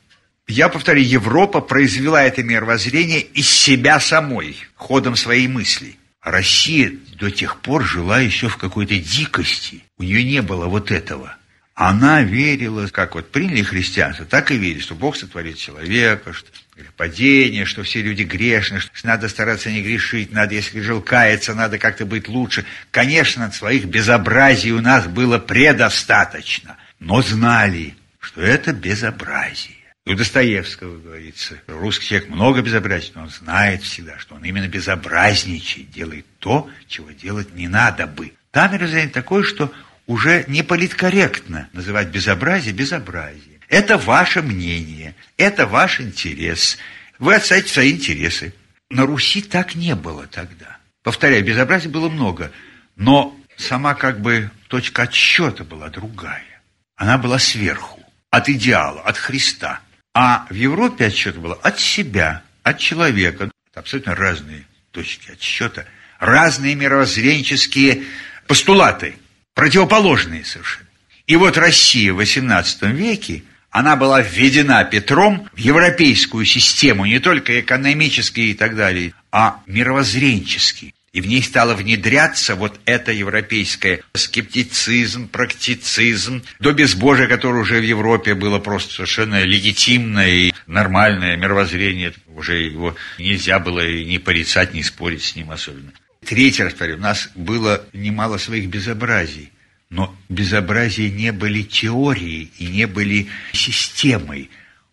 Я 0.47 0.71
повторю, 0.71 1.03
Европа 1.03 1.61
произвела 1.61 2.23
это 2.23 2.43
мировоззрение 2.43 3.21
из 3.21 3.51
себя 3.51 4.01
самой, 4.01 4.57
ходом 4.77 5.15
своей 5.15 5.47
мысли. 5.47 5.99
Россия 6.23 6.95
до 7.21 7.31
тех 7.31 7.61
пор 7.61 7.85
жила 7.85 8.19
еще 8.19 8.49
в 8.49 8.57
какой-то 8.57 8.97
дикости. 8.97 9.85
У 9.99 10.05
нее 10.05 10.25
не 10.25 10.41
было 10.41 10.69
вот 10.69 10.91
этого. 10.91 11.37
Она 11.75 12.23
верила, 12.23 12.87
как 12.87 13.15
вот 13.15 13.31
приняли 13.31 13.63
христианство, 13.63 14.25
так 14.25 14.51
и 14.51 14.57
верили, 14.57 14.81
что 14.81 14.95
Бог 14.95 15.17
сотворит 15.17 15.59
человека, 15.59 16.33
что 16.33 16.49
падение, 16.97 17.65
что 17.65 17.83
все 17.83 18.03
люди 18.03 18.23
грешны, 18.23 18.81
что 18.81 18.91
надо 19.07 19.29
стараться 19.29 19.71
не 19.71 19.83
грешить, 19.83 20.33
надо, 20.33 20.55
если 20.55 20.81
жил 20.81 21.01
каяться, 21.01 21.55
надо 21.55 21.79
как-то 21.79 22.07
быть 22.07 22.29
лучше. 22.29 22.65
Конечно, 22.91 23.51
своих 23.53 23.85
безобразий 23.87 24.73
у 24.73 24.81
нас 24.81 25.07
было 25.07 25.39
предостаточно, 25.39 26.77
но 26.99 27.23
знали, 27.23 27.95
что 28.21 28.43
это 28.43 28.73
безобразие. 28.73 29.77
У 30.07 30.15
Достоевского 30.15 30.99
говорится, 30.99 31.61
русский 31.67 32.07
человек 32.07 32.31
много 32.31 32.63
безобразий, 32.63 33.13
но 33.15 33.25
он 33.25 33.29
знает 33.29 33.83
всегда, 33.83 34.19
что 34.19 34.37
он 34.37 34.45
именно 34.45 34.67
безобразничает, 34.67 35.91
делает 35.91 36.25
то, 36.39 36.71
чего 36.87 37.11
делать 37.11 37.55
не 37.55 37.69
надо 37.69 38.07
бы. 38.07 38.33
Там 38.51 38.73
мировоззрение 38.73 39.11
такое, 39.11 39.43
что 39.43 39.71
уже 40.07 40.47
не 40.49 40.63
политкорректно 40.63 41.69
называть 41.75 42.09
безобразие 42.09 42.73
безобразие. 42.73 43.58
Это 43.69 43.99
ваше 43.99 44.43
мнение, 44.43 45.15
это 45.37 45.67
ваш 45.67 46.01
интерес. 46.01 46.79
Вы 47.19 47.35
отстаете 47.35 47.73
свои 47.73 47.93
интересы. 47.93 48.55
На 48.91 49.05
Руси 49.05 49.43
так 49.43 49.75
не 49.75 49.95
было 49.95 50.27
тогда. 50.27 50.79
Повторяю, 51.03 51.45
безобразия 51.45 51.91
было 51.91 52.09
много, 52.09 52.51
но 52.97 53.37
сама 53.57 53.95
как 53.95 54.21
бы 54.21 54.51
точка 54.69 55.03
отсчета 55.03 55.65
была 55.65 55.89
другая. 55.89 56.63
Она 56.97 57.19
была 57.19 57.39
сверху, 57.39 58.03
от 58.31 58.49
идеала, 58.49 59.03
от 59.03 59.19
Христа. 59.19 59.81
А 60.15 60.47
в 60.51 60.55
Европе 60.55 61.07
отсчет 61.07 61.37
был 61.37 61.53
от 61.63 61.79
себя, 61.79 62.43
от 62.63 62.79
человека. 62.79 63.51
Это 63.71 63.81
абсолютно 63.81 64.15
разные 64.15 64.65
точки 64.91 65.31
отсчета, 65.31 65.87
разные 66.19 66.75
мировоззренческие 66.75 68.05
постулаты– 68.47 69.17
противоположные 69.59 70.45
совершенно. 70.45 70.87
И 71.27 71.35
вот 71.35 71.59
Россия 71.59 72.13
в 72.13 72.21
XVIII 72.21 72.93
веке, 72.93 73.43
она 73.71 73.97
была 73.97 74.21
введена 74.23 74.85
Петром 74.85 75.49
в 75.53 75.59
европейскую 75.59 76.45
систему, 76.45 77.05
не 77.05 77.19
только 77.19 77.61
экономически 77.61 78.41
и 78.41 78.55
так 78.55 78.77
далее, 78.77 79.13
а 79.31 79.61
мировоззренчески. 79.67 80.95
И 81.13 81.21
в 81.21 81.27
ней 81.27 81.43
стало 81.43 81.75
внедряться 81.75 82.55
вот 82.55 82.79
это 82.85 83.13
европейское 83.13 84.01
скептицизм, 84.15 85.29
практицизм, 85.29 86.43
до 86.61 86.73
безбожия, 86.73 87.27
которое 87.27 87.63
уже 87.63 87.81
в 87.81 87.85
Европе 87.85 88.35
было 88.35 88.59
просто 88.59 88.95
совершенно 88.95 89.43
легитимное 89.43 90.29
и 90.29 90.53
нормальное 90.67 91.37
мировоззрение. 91.37 92.13
Уже 92.29 92.63
его 92.63 92.95
нельзя 93.19 93.59
было 93.59 93.85
ни 93.91 94.19
порицать, 94.19 94.75
ни 94.75 94.83
спорить 94.83 95.23
с 95.23 95.35
ним 95.35 95.51
особенно. 95.51 95.93
Третий 96.25 96.63
раз 96.63 96.73
повторю, 96.73 96.97
у 96.97 97.01
нас 97.01 97.31
было 97.35 97.85
немало 97.93 98.37
своих 98.37 98.69
безобразий, 98.69 99.51
но 99.91 100.15
безобразия 100.29 101.11
не 101.11 101.33
были 101.33 101.63
теорией 101.63 102.51
и 102.59 102.67
не 102.67 102.87
были 102.87 103.29
системой. 103.53 104.51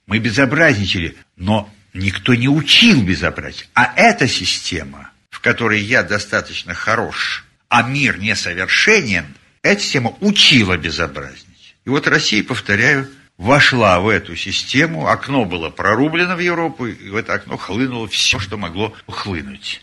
Мы 0.07 0.19
безобразничали, 0.19 1.15
но 1.35 1.69
никто 1.93 2.33
не 2.33 2.47
учил 2.47 3.03
безобразие. 3.03 3.67
А 3.73 3.93
эта 3.95 4.27
система, 4.27 5.11
в 5.29 5.39
которой 5.41 5.81
я 5.81 6.03
достаточно 6.03 6.73
хорош, 6.73 7.45
а 7.69 7.83
мир 7.83 8.19
несовершенен, 8.19 9.25
эта 9.61 9.81
система 9.81 10.15
учила 10.21 10.77
безобразничать. 10.77 11.75
И 11.85 11.89
вот 11.89 12.07
Россия, 12.07 12.43
повторяю, 12.43 13.09
вошла 13.37 13.99
в 13.99 14.07
эту 14.07 14.35
систему, 14.35 15.07
окно 15.07 15.45
было 15.45 15.69
прорублено 15.69 16.35
в 16.35 16.39
Европу, 16.39 16.85
и 16.85 17.09
в 17.09 17.15
это 17.15 17.33
окно 17.33 17.57
хлынуло 17.57 18.07
все, 18.07 18.39
что 18.39 18.57
могло 18.57 18.93
хлынуть. 19.07 19.81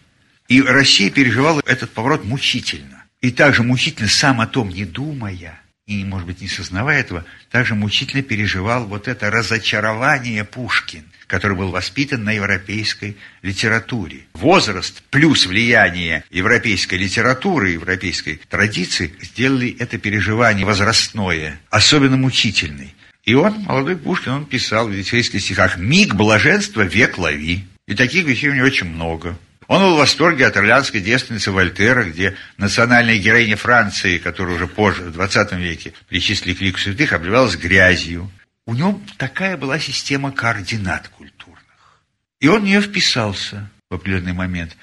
И 0.48 0.62
Россия 0.62 1.10
переживала 1.10 1.62
этот 1.66 1.90
поворот 1.90 2.24
мучительно. 2.24 3.01
И 3.22 3.30
также 3.30 3.62
мучительно, 3.62 4.08
сам 4.08 4.40
о 4.40 4.46
том 4.46 4.68
не 4.68 4.84
думая, 4.84 5.60
и, 5.86 6.04
может 6.04 6.26
быть, 6.26 6.40
не 6.40 6.48
сознавая 6.48 7.00
этого, 7.00 7.24
также 7.50 7.74
мучительно 7.74 8.22
переживал 8.22 8.84
вот 8.86 9.06
это 9.08 9.30
разочарование 9.30 10.44
Пушкин, 10.44 11.04
который 11.28 11.56
был 11.56 11.70
воспитан 11.70 12.24
на 12.24 12.32
европейской 12.32 13.16
литературе. 13.42 14.22
Возраст 14.34 15.02
плюс 15.10 15.46
влияние 15.46 16.24
европейской 16.30 16.96
литературы, 16.96 17.70
европейской 17.70 18.40
традиции 18.48 19.14
сделали 19.20 19.76
это 19.78 19.98
переживание 19.98 20.66
возрастное, 20.66 21.60
особенно 21.70 22.16
мучительной. 22.16 22.94
И 23.24 23.34
он, 23.34 23.60
молодой 23.60 23.96
Пушкин, 23.96 24.32
он 24.32 24.46
писал 24.46 24.88
в 24.88 24.92
литературных 24.92 25.42
стихах 25.42 25.76
«Миг 25.78 26.14
блаженства, 26.14 26.82
век 26.82 27.18
лови». 27.18 27.64
И 27.86 27.94
таких 27.94 28.26
вещей 28.26 28.50
у 28.50 28.54
него 28.54 28.66
очень 28.66 28.88
много. 28.88 29.38
Он 29.68 29.82
был 29.82 29.94
в 29.94 29.98
восторге 29.98 30.46
от 30.46 30.56
ирландской 30.56 31.00
девственницы 31.00 31.50
Вольтера, 31.50 32.04
где 32.04 32.36
национальная 32.56 33.18
героиня 33.18 33.56
Франции, 33.56 34.18
которая 34.18 34.56
уже 34.56 34.66
позже, 34.66 35.04
в 35.04 35.12
20 35.12 35.52
веке, 35.52 35.92
причислили 36.08 36.54
к 36.54 36.60
лику 36.60 36.78
святых, 36.78 37.12
обливалась 37.12 37.56
грязью. 37.56 38.30
У 38.66 38.74
него 38.74 39.00
такая 39.16 39.56
была 39.56 39.78
система 39.78 40.32
координат 40.32 41.08
культурных. 41.08 41.62
И 42.40 42.48
он 42.48 42.62
в 42.62 42.64
нее 42.64 42.80
вписался 42.80 43.70
в 43.90 43.94
определенный 43.94 44.32
момент. 44.32 44.76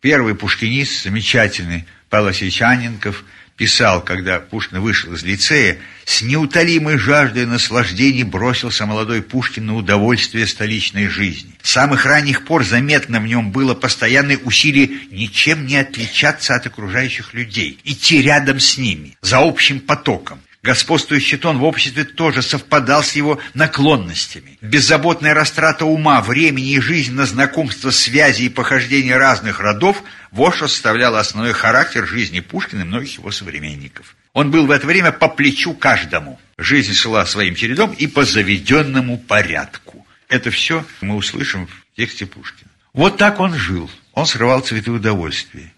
Первый 0.00 0.34
пушкинист, 0.34 1.04
замечательный 1.04 1.86
Павел 2.08 2.26
Васильевич 2.26 2.60
Анненков– 2.62 3.24
писал, 3.56 4.02
когда 4.02 4.40
Пушкин 4.40 4.80
вышел 4.80 5.12
из 5.14 5.22
лицея, 5.22 5.78
с 6.04 6.22
неутолимой 6.22 6.98
жаждой 6.98 7.46
наслаждений 7.46 8.24
бросился 8.24 8.86
молодой 8.86 9.22
Пушкин 9.22 9.66
на 9.66 9.76
удовольствие 9.76 10.46
столичной 10.46 11.08
жизни. 11.08 11.52
С 11.62 11.70
самых 11.70 12.04
ранних 12.04 12.44
пор 12.44 12.64
заметно 12.64 13.20
в 13.20 13.26
нем 13.26 13.52
было 13.52 13.74
постоянное 13.74 14.36
усилие 14.38 14.90
ничем 15.10 15.66
не 15.66 15.76
отличаться 15.76 16.54
от 16.54 16.66
окружающих 16.66 17.32
людей, 17.34 17.78
идти 17.84 18.20
рядом 18.22 18.60
с 18.60 18.76
ними, 18.76 19.16
за 19.22 19.38
общим 19.38 19.80
потоком. 19.80 20.40
Господствующий 20.64 21.36
тон 21.36 21.58
в 21.58 21.64
обществе 21.64 22.04
тоже 22.04 22.40
совпадал 22.40 23.02
с 23.04 23.12
его 23.12 23.38
наклонностями. 23.52 24.56
Беззаботная 24.62 25.34
растрата 25.34 25.84
ума, 25.84 26.22
времени 26.22 26.72
и 26.72 26.80
жизни 26.80 27.12
на 27.12 27.26
знакомство, 27.26 27.90
связи 27.90 28.44
и 28.44 28.48
похождения 28.48 29.18
разных 29.18 29.60
родов 29.60 30.02
вот 30.30 30.54
что 30.54 30.66
составляло 30.66 31.20
основной 31.20 31.52
характер 31.52 32.06
жизни 32.06 32.40
Пушкина 32.40 32.80
и 32.80 32.84
многих 32.84 33.18
его 33.18 33.30
современников. 33.30 34.16
Он 34.32 34.50
был 34.50 34.64
в 34.64 34.70
это 34.70 34.86
время 34.86 35.12
по 35.12 35.28
плечу 35.28 35.74
каждому. 35.74 36.40
Жизнь 36.56 36.94
шла 36.94 37.26
своим 37.26 37.56
чередом 37.56 37.92
и 37.92 38.06
по 38.06 38.24
заведенному 38.24 39.18
порядку. 39.18 40.06
Это 40.30 40.50
все 40.50 40.86
мы 41.02 41.16
услышим 41.16 41.66
в 41.66 41.84
тексте 41.94 42.24
Пушкина. 42.24 42.70
Вот 42.94 43.18
так 43.18 43.38
он 43.38 43.52
жил. 43.54 43.90
Он 44.14 44.24
срывал 44.24 44.60
цветы 44.60 44.92
удовольствия. 44.92 45.70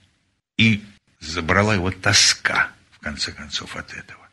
И 0.57 0.85
забрала 1.19 1.75
его 1.75 1.91
тоска, 1.91 2.71
в 2.93 3.01
конце 3.01 3.33
концов, 3.33 3.75
от 3.75 3.93
этого 3.93 4.26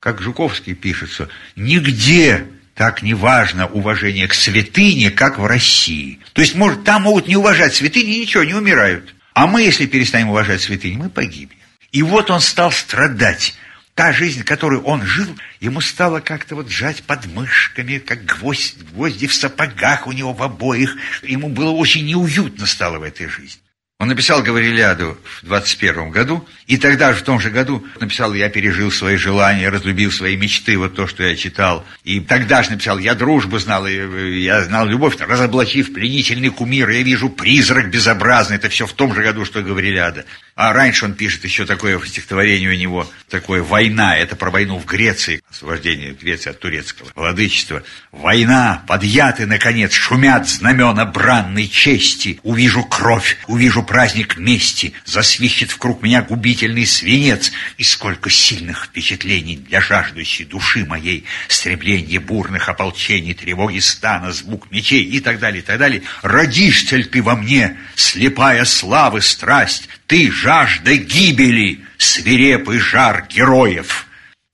как 0.00 0.20
Жуковский 0.20 0.74
пишет, 0.74 1.10
что 1.10 1.28
нигде 1.56 2.46
так 2.74 3.02
не 3.02 3.14
важно 3.14 3.66
уважение 3.66 4.28
к 4.28 4.34
святыне, 4.34 5.10
как 5.10 5.38
в 5.38 5.46
России. 5.46 6.20
То 6.32 6.40
есть, 6.40 6.54
может, 6.54 6.84
там 6.84 7.02
могут 7.02 7.26
не 7.26 7.36
уважать 7.36 7.74
святыни 7.74 8.20
ничего, 8.20 8.44
не 8.44 8.54
умирают. 8.54 9.14
А 9.34 9.46
мы, 9.46 9.62
если 9.62 9.86
перестанем 9.86 10.30
уважать 10.30 10.60
святыни, 10.60 10.96
мы 10.96 11.10
погибнем. 11.10 11.58
И 11.90 12.02
вот 12.02 12.30
он 12.30 12.40
стал 12.40 12.70
страдать. 12.70 13.54
Та 13.94 14.12
жизнь, 14.12 14.44
которую 14.44 14.82
он 14.82 15.04
жил, 15.04 15.36
ему 15.58 15.80
стало 15.80 16.20
как-то 16.20 16.54
вот 16.54 16.70
сжать 16.70 17.02
под 17.02 17.26
мышками, 17.26 17.98
как 17.98 18.24
гвоздь, 18.24 18.76
гвозди 18.92 19.26
в 19.26 19.34
сапогах 19.34 20.06
у 20.06 20.12
него 20.12 20.32
в 20.32 20.40
обоих. 20.40 20.96
Ему 21.24 21.48
было 21.48 21.70
очень 21.70 22.06
неуютно 22.06 22.66
стало 22.66 23.00
в 23.00 23.02
этой 23.02 23.26
жизни. 23.26 23.60
Он 24.00 24.06
написал 24.06 24.44
«Гавриляду» 24.44 25.18
в 25.42 25.46
21 25.46 26.10
году, 26.10 26.46
и 26.68 26.76
тогда 26.76 27.12
же, 27.12 27.18
в 27.18 27.22
том 27.22 27.40
же 27.40 27.50
году, 27.50 27.84
написал 27.98 28.32
«Я 28.32 28.48
пережил 28.48 28.92
свои 28.92 29.16
желания, 29.16 29.68
разлюбил 29.70 30.12
свои 30.12 30.36
мечты», 30.36 30.78
вот 30.78 30.94
то, 30.94 31.08
что 31.08 31.24
я 31.24 31.34
читал. 31.34 31.84
И 32.04 32.20
тогда 32.20 32.62
же 32.62 32.70
написал 32.70 33.00
«Я 33.00 33.16
дружбу 33.16 33.58
знал, 33.58 33.88
я 33.88 34.62
знал 34.62 34.86
любовь, 34.86 35.16
разоблачив 35.18 35.92
пленительный 35.92 36.50
кумир, 36.50 36.88
я 36.90 37.02
вижу 37.02 37.28
призрак 37.28 37.90
безобразный». 37.90 38.54
Это 38.54 38.68
все 38.68 38.86
в 38.86 38.92
том 38.92 39.12
же 39.16 39.22
году, 39.24 39.44
что 39.44 39.62
«Гавриляда». 39.62 40.26
А 40.54 40.72
раньше 40.72 41.04
он 41.04 41.14
пишет 41.14 41.42
еще 41.42 41.66
такое 41.66 41.98
стихотворение 42.06 42.70
у 42.70 42.74
него, 42.74 43.10
такое 43.28 43.64
«Война». 43.64 44.16
Это 44.16 44.36
про 44.36 44.52
войну 44.52 44.78
в 44.78 44.86
Греции, 44.86 45.42
освобождение 45.50 46.12
Греции 46.12 46.50
от 46.50 46.60
турецкого 46.60 47.08
владычества. 47.16 47.82
«Война, 48.12 48.84
подъяты, 48.86 49.44
наконец, 49.44 49.92
шумят 49.92 50.48
знамена 50.48 51.04
бранной 51.04 51.66
чести. 51.66 52.38
Увижу 52.44 52.84
кровь, 52.84 53.38
увижу 53.48 53.87
праздник 53.88 54.36
мести, 54.36 54.92
засвищет 55.06 55.70
в 55.70 55.78
круг 55.78 56.02
меня 56.02 56.20
губительный 56.20 56.86
свинец. 56.86 57.50
И 57.78 57.82
сколько 57.82 58.28
сильных 58.28 58.84
впечатлений 58.84 59.56
для 59.56 59.80
жаждущей 59.80 60.44
души 60.44 60.84
моей, 60.84 61.24
стремление 61.48 62.20
бурных 62.20 62.68
ополчений, 62.68 63.32
тревоги 63.32 63.78
стана, 63.78 64.32
звук 64.32 64.70
мечей 64.70 65.02
и 65.02 65.20
так 65.20 65.40
далее, 65.40 65.62
и 65.62 65.64
так 65.64 65.78
далее. 65.78 66.02
Родишься 66.22 66.96
ли 66.96 67.04
ты 67.04 67.22
во 67.22 67.34
мне, 67.34 67.78
слепая 67.96 68.64
славы 68.66 69.22
страсть, 69.22 69.88
ты 70.06 70.30
жажда 70.30 70.94
гибели, 70.94 71.80
свирепый 71.96 72.78
жар 72.78 73.26
героев? 73.28 74.07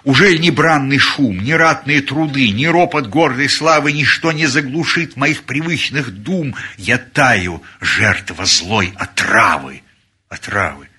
Уже 0.04 0.36
ни 0.36 0.50
бранный 0.50 0.98
шум, 0.98 1.40
ни 1.40 1.52
ратные 1.52 2.02
труды, 2.02 2.50
ни 2.50 2.66
ропот 2.66 3.06
гордой 3.06 3.48
славы, 3.48 3.92
ничто 3.92 4.32
не 4.32 4.44
заглушит 4.44 5.16
моих 5.16 5.44
привычных 5.44 6.10
дум. 6.10 6.54
Я 6.76 6.98
таю, 6.98 7.62
жертва 7.80 8.44
злой 8.44 8.92
отравы. 8.96 9.82
Отравы. 10.28 10.90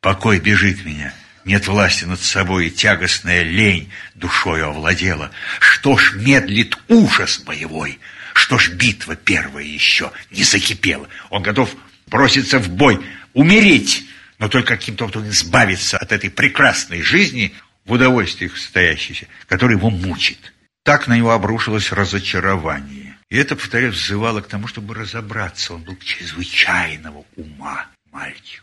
Покой 0.00 0.40
бежит 0.40 0.84
меня. 0.84 1.14
Нет 1.44 1.68
власти 1.68 2.04
над 2.04 2.20
собой, 2.20 2.66
и 2.66 2.70
тягостная 2.70 3.44
лень 3.44 3.88
душою 4.16 4.70
овладела. 4.70 5.30
Что 5.60 5.96
ж 5.96 6.14
медлит 6.16 6.76
ужас 6.88 7.38
боевой? 7.38 8.00
Что 8.34 8.58
ж 8.58 8.70
битва 8.70 9.14
первая 9.14 9.64
еще 9.64 10.10
не 10.32 10.42
закипела? 10.42 11.08
Он 11.30 11.42
готов 11.42 11.70
броситься 12.08 12.58
в 12.58 12.68
бой, 12.68 13.00
умереть, 13.32 14.04
но 14.40 14.48
только 14.48 14.76
каким-то 14.76 15.04
образом 15.04 15.30
избавиться 15.30 15.98
от 15.98 16.10
этой 16.10 16.30
прекрасной 16.30 17.00
жизни– 17.00 17.54
в 17.90 17.92
удовольствиях 17.92 18.56
состоящийся, 18.56 19.26
который 19.48 19.76
его 19.76 19.90
мучит. 19.90 20.52
Так 20.84 21.08
на 21.08 21.16
него 21.16 21.32
обрушилось 21.32 21.90
разочарование. 21.90 23.16
И 23.28 23.36
это, 23.36 23.56
повторяю, 23.56 23.90
взывало 23.90 24.42
к 24.42 24.46
тому, 24.46 24.68
чтобы 24.68 24.94
разобраться. 24.94 25.74
Он 25.74 25.82
был 25.82 25.96
чрезвычайного 25.96 27.24
ума 27.34 27.88
мальчик, 28.12 28.62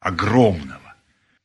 огромного. 0.00 0.94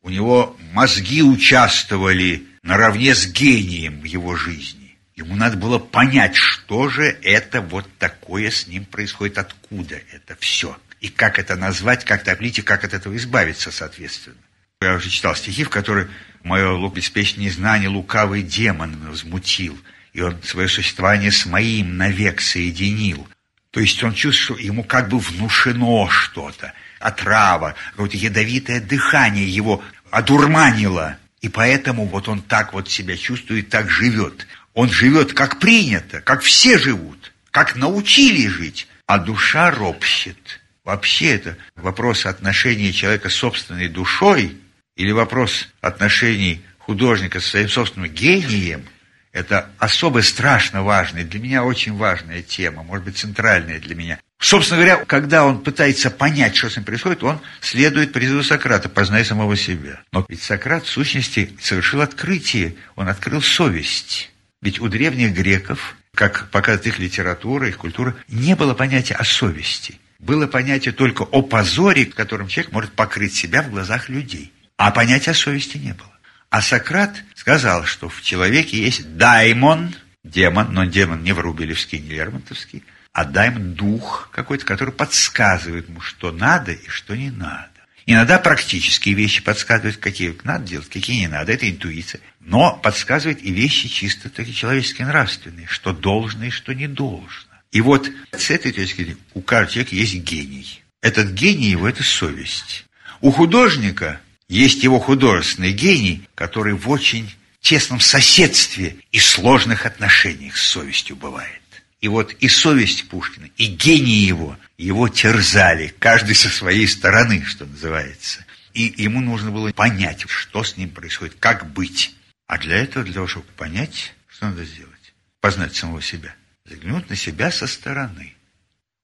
У 0.01 0.09
него 0.09 0.57
мозги 0.73 1.21
участвовали 1.21 2.47
наравне 2.63 3.13
с 3.13 3.27
гением 3.27 4.01
в 4.01 4.05
его 4.05 4.35
жизни. 4.35 4.97
Ему 5.15 5.35
надо 5.35 5.55
было 5.55 5.77
понять, 5.77 6.35
что 6.35 6.89
же 6.89 7.03
это 7.21 7.61
вот 7.61 7.87
такое 7.99 8.49
с 8.49 8.65
ним 8.65 8.85
происходит, 8.85 9.37
откуда 9.37 10.01
это 10.11 10.35
все. 10.39 10.75
И 10.99 11.09
как 11.09 11.37
это 11.37 11.55
назвать, 11.55 12.05
как 12.05 12.21
это 12.21 12.31
облить, 12.31 12.57
и 12.57 12.63
как 12.63 12.83
от 12.83 12.95
этого 12.95 13.15
избавиться, 13.17 13.71
соответственно. 13.71 14.37
Я 14.81 14.95
уже 14.95 15.09
читал 15.09 15.35
стихи, 15.35 15.63
в 15.63 15.69
которых 15.69 16.09
мое 16.43 16.89
беспечное 16.89 17.51
знание 17.51 17.89
лукавый 17.89 18.41
демон 18.43 18.95
возмутил, 19.09 19.79
и 20.13 20.21
он 20.21 20.41
свое 20.43 20.67
существование 20.67 21.31
с 21.31 21.45
моим 21.45 21.97
навек 21.97 22.41
соединил. 22.41 23.27
То 23.71 23.79
есть 23.79 24.03
он 24.03 24.13
чувствует, 24.13 24.59
что 24.59 24.65
ему 24.65 24.83
как 24.83 25.09
бы 25.09 25.19
внушено 25.19 26.09
что-то, 26.09 26.73
отрава, 26.99 27.75
какое-то 27.91 28.17
ядовитое 28.17 28.81
дыхание 28.81 29.47
его 29.47 29.83
одурманило. 30.09 31.17
И 31.41 31.49
поэтому 31.49 32.05
вот 32.05 32.27
он 32.27 32.41
так 32.41 32.73
вот 32.73 32.89
себя 32.89 33.15
чувствует, 33.15 33.69
так 33.69 33.89
живет. 33.89 34.47
Он 34.73 34.89
живет 34.89 35.33
как 35.33 35.59
принято, 35.59 36.21
как 36.21 36.41
все 36.41 36.77
живут, 36.77 37.31
как 37.51 37.75
научили 37.75 38.47
жить, 38.47 38.87
а 39.05 39.19
душа 39.19 39.71
ропщет. 39.71 40.61
Вообще 40.83 41.35
это 41.35 41.57
вопрос 41.75 42.25
отношения 42.25 42.91
человека 42.91 43.29
с 43.29 43.35
собственной 43.35 43.87
душой– 43.87 44.57
или 44.99 45.13
вопрос 45.13 45.69
отношений 45.79 46.61
художника 46.77 47.39
со 47.39 47.51
своим 47.51 47.69
собственным 47.69 48.11
гением, 48.11 48.83
это 49.31 49.69
особо 49.77 50.21
страшно 50.21 50.83
важная, 50.83 51.23
для 51.23 51.39
меня 51.39 51.63
очень 51.63 51.95
важная 51.95 52.41
тема, 52.41 52.83
может 52.83 53.05
быть, 53.05 53.17
центральная 53.17 53.79
для 53.79 53.95
меня. 53.95 54.19
Собственно 54.39 54.81
говоря, 54.81 55.05
когда 55.05 55.45
он 55.45 55.61
пытается 55.61 56.11
понять, 56.11 56.57
что 56.57 56.69
с 56.69 56.75
ним 56.75 56.83
происходит, 56.83 57.23
он 57.23 57.39
следует 57.61 58.11
призыву 58.11 58.43
Сократа, 58.43 58.89
познай 58.89 59.23
самого 59.23 59.55
себя. 59.55 60.01
Но 60.11 60.25
ведь 60.27 60.41
Сократ, 60.41 60.83
в 60.83 60.89
сущности, 60.89 61.49
совершил 61.61 62.01
открытие, 62.01 62.75
он 62.97 63.07
открыл 63.07 63.41
совесть. 63.41 64.31
Ведь 64.61 64.81
у 64.81 64.89
древних 64.89 65.33
греков, 65.33 65.95
как 66.13 66.49
показывает 66.49 66.87
их 66.87 66.99
литература, 66.99 67.69
их 67.69 67.77
культура, 67.77 68.15
не 68.27 68.53
было 68.53 68.73
понятия 68.73 69.15
о 69.15 69.23
совести. 69.23 69.97
Было 70.19 70.45
понятие 70.47 70.93
только 70.93 71.21
о 71.21 71.41
позоре, 71.41 72.05
которым 72.05 72.49
человек 72.49 72.73
может 72.73 72.91
покрыть 72.91 73.33
себя 73.33 73.61
в 73.61 73.69
глазах 73.69 74.09
людей. 74.09 74.51
А 74.79 74.91
понятия 74.91 75.33
совести 75.33 75.75
не 75.75 75.93
было. 75.93 76.09
А 76.49 76.61
Сократ 76.61 77.13
сказал, 77.35 77.83
что 77.83 78.07
в 78.07 78.21
человеке 78.21 78.81
есть 78.81 79.17
даймон, 79.17 79.93
демон, 80.23 80.71
но 80.71 80.85
демон 80.85 81.21
не 81.21 81.33
врубелевский, 81.33 81.99
не 81.99 82.11
лермонтовский, 82.11 82.85
а 83.11 83.25
даймон– 83.25 83.73
дух 83.75 84.29
какой-то, 84.31 84.65
который 84.65 84.93
подсказывает 84.93 85.89
ему, 85.89 85.99
что 85.99 86.31
надо 86.31 86.71
и 86.71 86.87
что 86.87 87.17
не 87.17 87.29
надо. 87.29 87.67
Иногда 88.05 88.39
практические 88.39 89.15
вещи 89.15 89.43
подсказывают, 89.43 89.97
какие 89.97 90.33
надо 90.45 90.65
делать, 90.65 90.87
какие 90.87 91.19
не 91.19 91.27
надо. 91.27 91.51
Это 91.51 91.69
интуиция. 91.69 92.21
Но 92.39 92.77
подсказывает 92.77 93.43
и 93.43 93.51
вещи 93.51 93.89
чисто 93.89 94.29
такие 94.29 94.55
человеческие, 94.55 95.07
нравственные, 95.07 95.67
что 95.67 95.91
должно 95.91 96.45
и 96.45 96.51
что 96.51 96.73
не 96.73 96.87
должно. 96.87 97.51
И 97.73 97.81
вот 97.81 98.09
с 98.31 98.49
этой 98.49 98.71
точки 98.71 99.01
зрения 99.01 99.17
у 99.33 99.41
каждого 99.41 99.73
человека 99.73 99.95
есть 99.97 100.15
гений. 100.15 100.81
Этот 101.01 101.31
гений 101.31 101.67
его– 101.67 101.85
это 101.89 102.01
совесть. 102.01 102.85
У 103.19 103.31
художника 103.31 104.21
есть 104.49 104.83
его 104.83 104.99
художественный 104.99 105.71
гений, 105.71 106.27
который 106.35 106.73
в 106.73 106.89
очень 106.89 107.33
тесном 107.61 107.99
соседстве 107.99 108.97
и 109.11 109.19
сложных 109.19 109.85
отношениях 109.85 110.57
с 110.57 110.65
совестью 110.65 111.15
бывает. 111.15 111.61
И 112.01 112.07
вот 112.07 112.33
и 112.33 112.47
совесть 112.47 113.09
Пушкина, 113.09 113.49
и 113.57 113.65
гений 113.67 114.25
его, 114.25 114.57
его 114.77 115.07
терзали, 115.07 115.93
каждый 115.99 116.33
со 116.33 116.49
своей 116.49 116.87
стороны, 116.87 117.43
что 117.45 117.65
называется. 117.65 118.45
И 118.73 118.93
ему 118.97 119.21
нужно 119.21 119.51
было 119.51 119.71
понять, 119.71 120.25
что 120.27 120.63
с 120.63 120.77
ним 120.77 120.89
происходит, 120.89 121.35
как 121.39 121.71
быть. 121.71 122.15
А 122.47 122.57
для 122.57 122.77
этого, 122.77 123.03
для 123.03 123.15
того, 123.15 123.27
чтобы 123.27 123.45
понять, 123.57 124.13
что 124.27 124.47
надо 124.47 124.63
сделать? 124.63 125.13
Познать 125.41 125.75
самого 125.75 126.01
себя. 126.01 126.33
Заглянуть 126.65 127.09
на 127.09 127.15
себя 127.15 127.51
со 127.51 127.67
стороны. 127.67 128.33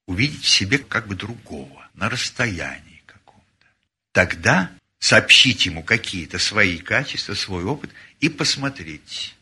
Увидеть 0.06 0.44
в 0.44 0.48
себе 0.48 0.78
как 0.78 1.06
бы 1.06 1.14
другого, 1.14 1.88
на 1.94 2.08
расстоянии 2.08 3.02
каком-то. 3.06 3.66
Тогда 4.12 4.70
сообщить 4.98 5.66
ему 5.66 5.82
какие-то 5.82 6.38
свои 6.38 6.78
качества, 6.78 7.34
свой 7.34 7.64
опыт 7.64 7.90
и 8.20 8.28
посмотреть. 8.28 9.34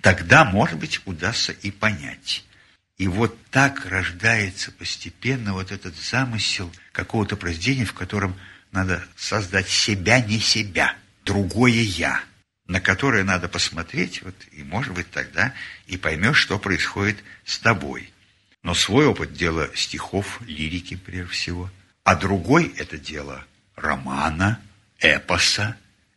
Тогда, 0.00 0.44
может 0.44 0.78
быть, 0.78 1.00
удастся 1.04 1.52
и 1.52 1.70
понять. 1.70 2.44
И 2.98 3.08
вот 3.08 3.36
так 3.50 3.86
рождается 3.86 4.70
постепенно 4.72 5.54
вот 5.54 5.72
этот 5.72 5.96
замысел 5.96 6.72
какого-то 6.92 7.36
произведения, 7.36 7.84
в 7.84 7.94
котором 7.94 8.36
надо 8.70 9.04
создать 9.16 9.68
себя, 9.68 10.20
не 10.20 10.38
себя, 10.38 10.96
другое 11.24 11.72
«я», 11.72 12.22
на 12.66 12.80
которое 12.80 13.24
надо 13.24 13.48
посмотреть, 13.48 14.22
вот, 14.22 14.34
и, 14.52 14.62
может 14.62 14.94
быть, 14.94 15.10
тогда 15.10 15.52
и 15.86 15.96
поймешь, 15.96 16.38
что 16.38 16.58
происходит 16.58 17.18
с 17.44 17.58
тобой. 17.58 18.12
Но 18.62 18.74
свой 18.74 19.06
опыт– 19.06 19.32
дело 19.34 19.68
стихов, 19.74 20.40
лирики, 20.46 20.96
прежде 20.96 21.32
всего, 21.32 21.70
а 22.04 22.14
другой– 22.14 22.72
это 22.76 22.98
дело 22.98 23.44
романа– 23.74 24.60
эпоса. 25.02 25.76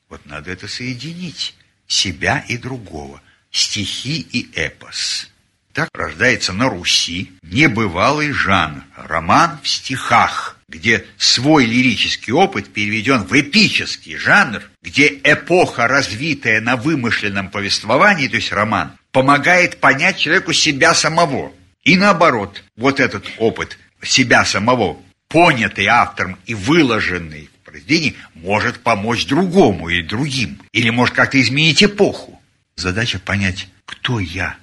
Вот 0.09 0.25
надо 0.25 0.51
это 0.51 0.67
соединить, 0.67 1.55
себя 1.88 2.45
и 2.47 2.57
другого, 2.57 3.21
стихи 3.51 4.19
и 4.31 4.49
эпос. 4.55 5.29
Так 5.73 5.89
рождается 5.93 6.53
на 6.53 6.69
Руси 6.69 7.33
небывалый 7.43 8.31
жанр, 8.31 8.83
роман 8.95 9.59
в 9.61 9.67
стихах, 9.67 10.57
где 10.69 11.05
свой 11.17 11.65
лирический 11.65 12.31
опыт 12.31 12.71
переведен 12.71 13.23
в 13.23 13.33
эпический 13.33 14.15
жанр, 14.15 14.63
где 14.81 15.07
эпоха, 15.07 15.88
развитая 15.88 16.61
на 16.61 16.77
вымышленном 16.77 17.49
повествовании, 17.49 18.29
то 18.29 18.38
есть 18.38 18.53
роман, 18.53 18.97
помогает 19.11 19.81
понять 19.81 20.17
человеку 20.17 20.53
себя 20.53 20.93
самого. 20.93 21.51
И 21.83 21.97
наоборот, 21.97 22.63
вот 22.77 22.99
этот 22.99 23.25
опыт 23.38 23.77
себя 24.01 24.45
самого, 24.45 24.97
понятый 25.27 25.88
автором 25.88 26.38
и 26.45 26.53
выложенный 26.53 27.49
произведении 27.76 28.15
может 28.36 28.80
помочь 28.80 29.26
другому 29.26 29.89
или 29.89 30.01
другим, 30.01 30.61
или 30.71 30.89
может 30.89 31.13
как-то 31.13 31.41
изменить 31.41 31.84
эпоху. 31.84 32.41
Задача 32.76 33.19
понять, 33.19 33.67
кто 33.86 34.19
я, 34.19 34.57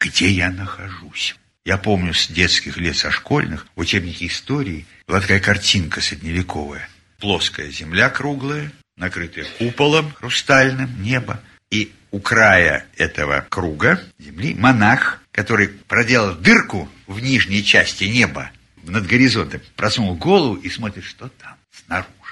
где 0.00 0.28
я 0.30 0.50
нахожусь. 0.50 1.36
Я 1.64 1.76
помню 1.76 2.12
с 2.14 2.28
детских 2.28 2.76
лет, 2.76 2.96
со 2.96 3.10
школьных, 3.10 3.66
в 3.74 3.80
учебнике 3.80 4.26
истории 4.26 4.86
была 5.06 5.20
такая 5.20 5.40
картинка 5.40 6.00
средневековая. 6.00 6.88
Плоская 7.18 7.70
земля 7.70 8.10
круглая, 8.10 8.72
накрытая 8.96 9.46
куполом 9.58 10.12
хрустальным, 10.12 11.02
небо. 11.02 11.40
И 11.70 11.92
у 12.10 12.20
края 12.20 12.86
этого 12.96 13.46
круга 13.48 14.02
земли 14.18 14.54
монах, 14.54 15.22
который 15.32 15.68
проделал 15.68 16.34
дырку 16.34 16.88
в 17.06 17.20
нижней 17.20 17.64
части 17.64 18.04
неба, 18.04 18.50
над 18.82 19.06
горизонтом, 19.06 19.62
просунул 19.76 20.14
голову 20.14 20.56
и 20.56 20.68
смотрит, 20.68 21.04
что 21.04 21.28
там, 21.28 21.56
снаружи. 21.72 22.23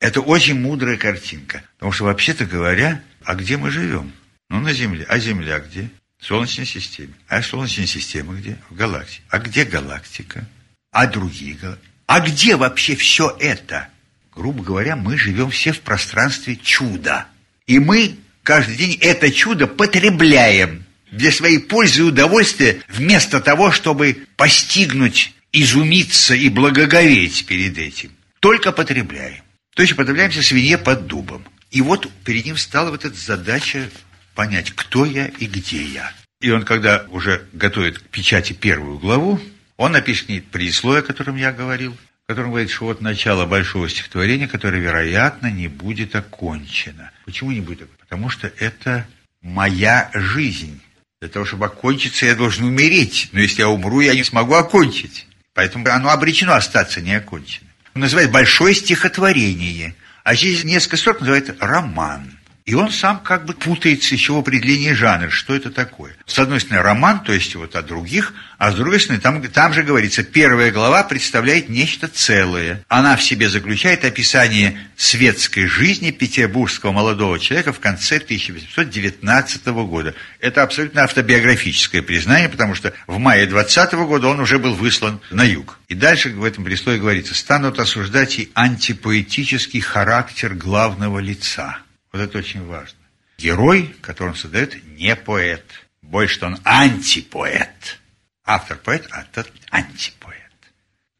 Это 0.00 0.20
очень 0.20 0.60
мудрая 0.60 0.96
картинка. 0.96 1.62
Потому 1.74 1.92
что, 1.92 2.04
вообще-то 2.04 2.46
говоря, 2.46 3.02
а 3.24 3.34
где 3.34 3.56
мы 3.56 3.70
живем? 3.70 4.12
Ну, 4.48 4.60
на 4.60 4.72
Земле. 4.72 5.04
А 5.08 5.18
Земля 5.18 5.58
где? 5.58 5.90
В 6.20 6.26
Солнечной 6.26 6.66
системе. 6.66 7.14
А 7.28 7.42
Солнечная 7.42 7.86
система 7.86 8.34
где? 8.34 8.56
В 8.70 8.74
галактике. 8.76 9.22
А 9.28 9.38
где 9.38 9.64
галактика? 9.64 10.46
А 10.92 11.06
другие 11.06 11.54
галактики? 11.54 11.88
А 12.06 12.20
где 12.20 12.56
вообще 12.56 12.96
все 12.96 13.36
это? 13.38 13.88
Грубо 14.34 14.62
говоря, 14.62 14.96
мы 14.96 15.18
живем 15.18 15.50
все 15.50 15.72
в 15.72 15.80
пространстве 15.80 16.56
чуда. 16.56 17.26
И 17.66 17.78
мы 17.78 18.16
каждый 18.42 18.76
день 18.76 18.98
это 19.00 19.30
чудо 19.30 19.66
потребляем 19.66 20.84
для 21.10 21.32
своей 21.32 21.58
пользы 21.58 22.00
и 22.00 22.04
удовольствия, 22.04 22.82
вместо 22.88 23.40
того, 23.40 23.72
чтобы 23.72 24.26
постигнуть, 24.36 25.34
изумиться 25.52 26.34
и 26.34 26.48
благоговеть 26.48 27.46
перед 27.46 27.76
этим. 27.78 28.12
Только 28.40 28.72
потребляем. 28.72 29.42
То 29.78 29.82
есть 29.82 29.92
уподобляемся 29.92 30.42
свинье 30.42 30.76
под 30.76 31.06
дубом. 31.06 31.44
И 31.70 31.82
вот 31.82 32.10
перед 32.24 32.44
ним 32.44 32.56
стала 32.56 32.90
вот 32.90 33.04
эта 33.04 33.14
задача 33.14 33.88
понять, 34.34 34.72
кто 34.72 35.04
я 35.04 35.26
и 35.26 35.46
где 35.46 35.80
я. 35.84 36.12
И 36.40 36.50
он, 36.50 36.64
когда 36.64 37.06
уже 37.10 37.46
готовит 37.52 38.00
к 38.00 38.02
печати 38.08 38.54
первую 38.54 38.98
главу, 38.98 39.40
он 39.76 39.92
напишет 39.92 40.26
предисловие, 40.46 41.02
о 41.02 41.06
котором 41.06 41.36
я 41.36 41.52
говорил, 41.52 41.96
в 42.24 42.28
котором 42.28 42.50
говорит, 42.50 42.70
что 42.70 42.86
вот 42.86 43.00
начало 43.00 43.46
большого 43.46 43.88
стихотворения, 43.88 44.48
которое, 44.48 44.82
вероятно, 44.82 45.48
не 45.48 45.68
будет 45.68 46.16
окончено. 46.16 47.12
Почему 47.24 47.52
не 47.52 47.60
будет? 47.60 47.88
Потому 47.98 48.30
что 48.30 48.52
это 48.58 49.06
моя 49.42 50.10
жизнь. 50.12 50.80
Для 51.20 51.30
того, 51.30 51.44
чтобы 51.44 51.66
окончиться, 51.66 52.26
я 52.26 52.34
должен 52.34 52.64
умереть. 52.64 53.28
Но 53.30 53.38
если 53.38 53.60
я 53.60 53.68
умру, 53.68 54.00
я 54.00 54.16
не 54.16 54.24
смогу 54.24 54.54
окончить. 54.54 55.28
Поэтому 55.54 55.88
оно 55.88 56.10
обречено 56.10 56.56
остаться 56.56 57.00
неоконченным 57.00 57.67
называет 57.94 58.30
большое 58.30 58.74
стихотворение, 58.74 59.94
а 60.24 60.34
здесь 60.34 60.64
несколько 60.64 60.96
строк 60.96 61.20
называет 61.20 61.56
роман. 61.62 62.37
И 62.68 62.74
он 62.74 62.92
сам 62.92 63.20
как 63.20 63.46
бы 63.46 63.54
путается 63.54 64.14
еще 64.14 64.34
в 64.34 64.36
определении 64.36 64.92
жанра, 64.92 65.30
что 65.30 65.56
это 65.56 65.70
такое. 65.70 66.14
С 66.26 66.38
одной 66.38 66.60
стороны, 66.60 66.82
роман, 66.82 67.20
то 67.24 67.32
есть 67.32 67.54
вот 67.54 67.74
о 67.74 67.80
других, 67.80 68.34
а 68.58 68.72
с 68.72 68.74
другой 68.74 69.00
стороны, 69.00 69.22
там, 69.22 69.42
там 69.48 69.72
же 69.72 69.82
говорится, 69.82 70.22
первая 70.22 70.70
глава 70.70 71.02
представляет 71.02 71.70
нечто 71.70 72.08
целое. 72.08 72.84
Она 72.88 73.16
в 73.16 73.22
себе 73.22 73.48
заключает 73.48 74.04
описание 74.04 74.78
светской 74.98 75.64
жизни 75.64 76.10
петербургского 76.10 76.92
молодого 76.92 77.38
человека 77.38 77.72
в 77.72 77.80
конце 77.80 78.16
1819 78.16 79.66
года. 79.68 80.14
Это 80.38 80.62
абсолютно 80.62 81.04
автобиографическое 81.04 82.02
признание, 82.02 82.50
потому 82.50 82.74
что 82.74 82.92
в 83.06 83.16
мае 83.16 83.46
20 83.46 83.94
года 83.94 84.28
он 84.28 84.40
уже 84.40 84.58
был 84.58 84.74
выслан 84.74 85.22
на 85.30 85.44
юг. 85.44 85.78
И 85.88 85.94
дальше 85.94 86.28
в 86.34 86.44
этом 86.44 86.64
присловии 86.64 86.98
говорится, 86.98 87.34
станут 87.34 87.78
осуждать 87.78 88.38
и 88.38 88.50
антипоэтический 88.52 89.80
характер 89.80 90.52
главного 90.52 91.18
лица. 91.18 91.78
Вот 92.18 92.24
это 92.24 92.38
очень 92.38 92.64
важно. 92.66 92.98
Герой, 93.38 93.94
который 94.00 94.30
он 94.30 94.34
создает, 94.34 94.74
не 94.96 95.14
поэт. 95.14 95.64
Больше 96.02 96.44
он 96.44 96.58
антипоэт. 96.64 98.00
Автор 98.44 98.76
поэт, 98.76 99.06
а 99.12 99.22
тот 99.32 99.52
антипоэт. 99.70 100.34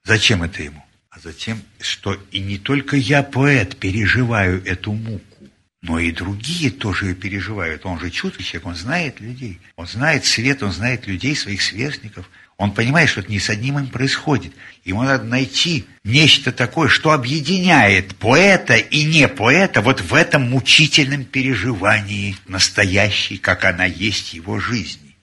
Зачем 0.03 0.42
это 0.42 0.61
ему? 0.61 0.84
А 1.11 1.20
затем, 1.20 1.62
что 1.78 2.20
и 2.32 2.40
не 2.40 2.59
только 2.59 2.96
я, 2.96 3.22
поэт, 3.22 3.76
переживаю 3.76 4.61
эту 4.64 4.92
муку, 4.92 5.49
но 5.82 6.01
и 6.01 6.11
другие 6.11 6.72
тоже 6.72 7.07
ее 7.07 7.14
переживают. 7.14 7.86
Он 7.86 8.01
же 8.01 8.11
чуткий 8.11 8.44
человек, 8.44 8.66
он 8.66 8.74
знает 8.74 9.20
людей. 9.20 9.61
Он 9.76 9.86
знает 9.86 10.24
свет, 10.24 10.64
он 10.64 10.72
знает 10.72 11.07
людей, 11.07 11.36
своих 11.36 11.62
сверстников. 11.62 12.28
Он 12.59 12.72
понимает, 12.72 13.09
что 13.09 13.20
это 13.20 13.30
не 13.30 13.38
с 13.38 13.48
одним 13.50 13.78
им 13.78 13.86
происходит. 13.86 14.52
Ему 14.84 15.04
надо 15.04 15.22
найти 15.22 15.86
нечто 16.02 16.50
такое, 16.50 16.88
что 16.88 17.12
объединяет 17.12 18.16
поэта 18.16 18.74
и 18.74 19.04
не 19.04 19.28
поэта 19.28 19.80
вот 19.80 20.00
в 20.00 20.12
этом 20.12 20.50
мучительном 20.50 21.24
переживании 21.24 22.36
настоящей, 22.48 23.38
как 23.38 23.64
она 23.64 23.84
есть 23.84 24.34
его 24.34 24.59
жизни. 24.59 25.16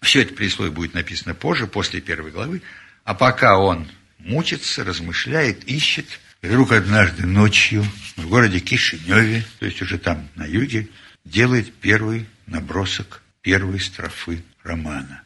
Все 0.00 0.22
это 0.22 0.32
предисловие 0.32 0.72
будет 0.72 0.94
написано 0.94 1.34
позже, 1.34 1.66
после 1.66 2.00
первой 2.00 2.30
главы. 2.30 2.62
А 3.04 3.14
пока 3.14 3.58
он 3.58 3.86
мучится, 4.18 4.82
размышляет, 4.82 5.64
ищет, 5.64 6.06
и 6.40 6.46
вдруг 6.46 6.72
однажды 6.72 7.26
ночью 7.26 7.84
в 8.16 8.28
городе 8.28 8.60
Кишиневе, 8.60 9.44
то 9.58 9.66
есть 9.66 9.82
уже 9.82 9.98
там 9.98 10.26
на 10.36 10.46
юге, 10.46 10.88
делает 11.26 11.74
первый 11.74 12.26
набросок 12.46 13.22
первой 13.42 13.78
строфы 13.78 14.42
романа. 14.62 15.22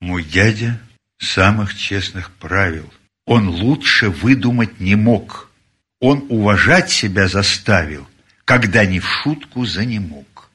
Мой 0.00 0.24
дядя 0.24 0.78
самых 1.18 1.74
честных 1.74 2.30
правил. 2.32 2.92
Он 3.24 3.48
лучше 3.48 4.10
выдумать 4.10 4.80
не 4.80 4.94
мог. 4.94 5.50
Он 6.00 6.26
уважать 6.28 6.90
себя 6.90 7.28
заставил, 7.28 8.06
когда 8.44 8.84
не 8.84 9.00
в 9.00 9.08
шутку 9.08 9.64
за 9.64 9.84
не 9.84 9.98
мог. 9.98 10.50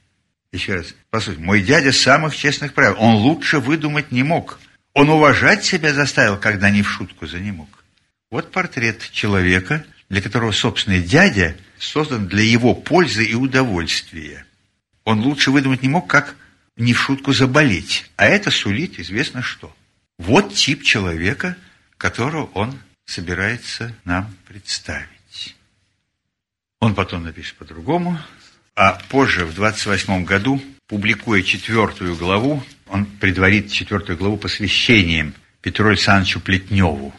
Еще 0.51 0.75
раз, 0.75 0.93
послушайте, 1.09 1.45
мой 1.45 1.61
дядя 1.61 1.91
самых 1.91 2.35
честных 2.35 2.73
правил. 2.73 2.95
Он 2.99 3.15
лучше 3.15 3.59
выдумать 3.59 4.11
не 4.11 4.23
мог. 4.23 4.59
Он 4.93 5.09
уважать 5.09 5.63
себя 5.63 5.93
заставил, 5.93 6.37
когда 6.37 6.69
не 6.69 6.81
в 6.81 6.89
шутку 6.89 7.25
за 7.25 7.39
не 7.39 7.51
мог. 7.51 7.83
Вот 8.29 8.51
портрет 8.51 9.09
человека, 9.11 9.85
для 10.09 10.21
которого 10.21 10.51
собственный 10.51 11.01
дядя 11.01 11.55
создан 11.79 12.27
для 12.27 12.43
его 12.43 12.75
пользы 12.75 13.23
и 13.23 13.33
удовольствия. 13.33 14.45
Он 15.05 15.21
лучше 15.21 15.51
выдумать 15.51 15.81
не 15.81 15.89
мог, 15.89 16.07
как 16.07 16.35
не 16.81 16.93
в 16.93 16.99
шутку 16.99 17.31
заболеть. 17.31 18.09
А 18.17 18.25
это 18.25 18.51
сулит 18.51 18.99
известно 18.99 19.41
что. 19.41 19.73
Вот 20.17 20.53
тип 20.53 20.83
человека, 20.83 21.55
которого 21.97 22.45
он 22.53 22.77
собирается 23.05 23.95
нам 24.03 24.35
представить. 24.47 25.55
Он 26.79 26.95
потом 26.95 27.23
напишет 27.23 27.55
по-другому, 27.57 28.19
а 28.75 28.99
позже, 29.09 29.45
в 29.45 29.53
28 29.53 30.25
году, 30.25 30.61
публикуя 30.87 31.43
четвертую 31.43 32.15
главу, 32.15 32.63
он 32.87 33.05
предварит 33.05 33.71
четвертую 33.71 34.17
главу 34.17 34.37
посвящением 34.37 35.35
Петру 35.61 35.89
Александровичу 35.89 36.39
Плетневу. 36.39 37.13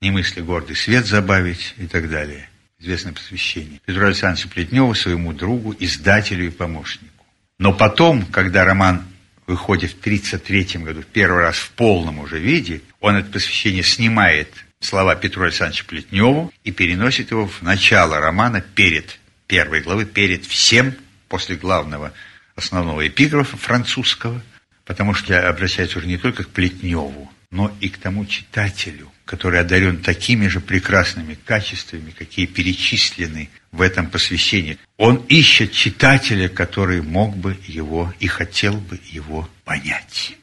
«Не 0.00 0.10
мысли 0.10 0.40
гордый 0.40 0.76
свет 0.76 1.06
забавить» 1.06 1.74
и 1.76 1.86
так 1.86 2.10
далее. 2.10 2.48
Известное 2.80 3.12
посвящение. 3.12 3.80
Петру 3.86 4.06
Александровичу 4.06 4.48
Плетневу, 4.48 4.94
своему 4.94 5.32
другу, 5.32 5.74
издателю 5.78 6.46
и 6.46 6.50
помощнику. 6.50 7.13
Но 7.58 7.72
потом, 7.72 8.26
когда 8.26 8.64
роман 8.64 9.04
выходит 9.46 9.92
в 9.92 10.00
1933 10.00 10.82
году, 10.82 11.02
первый 11.12 11.40
раз 11.40 11.56
в 11.56 11.70
полном 11.70 12.18
уже 12.18 12.38
виде, 12.38 12.82
он 13.00 13.16
это 13.16 13.30
посвящение 13.30 13.82
снимает 13.82 14.48
слова 14.80 15.14
Петру 15.14 15.44
Александровичу 15.44 15.86
Плетневу 15.86 16.52
и 16.64 16.72
переносит 16.72 17.30
его 17.30 17.46
в 17.46 17.62
начало 17.62 18.18
романа 18.18 18.60
перед 18.60 19.18
первой 19.46 19.80
главы, 19.80 20.04
перед 20.04 20.44
всем, 20.44 20.94
после 21.28 21.56
главного 21.56 22.12
основного 22.54 23.06
эпиграфа 23.06 23.56
французского, 23.56 24.40
потому 24.84 25.14
что 25.14 25.48
обращается 25.48 25.98
уже 25.98 26.06
не 26.06 26.18
только 26.18 26.44
к 26.44 26.50
Плетневу, 26.50 27.32
но 27.50 27.74
и 27.80 27.88
к 27.88 27.98
тому 27.98 28.26
читателю, 28.26 29.10
который 29.24 29.60
одарен 29.60 29.98
такими 29.98 30.46
же 30.48 30.60
прекрасными 30.60 31.34
качествами, 31.34 32.10
какие 32.10 32.46
перечислены 32.46 33.50
в 33.76 33.82
этом 33.82 34.06
посвящении. 34.06 34.78
Он 34.98 35.16
ищет 35.28 35.72
читателя, 35.72 36.48
который 36.48 37.02
мог 37.02 37.36
бы 37.36 37.56
его 37.66 38.12
и 38.20 38.26
хотел 38.26 38.74
бы 38.74 38.98
его 39.10 39.48
понять. 39.64 40.36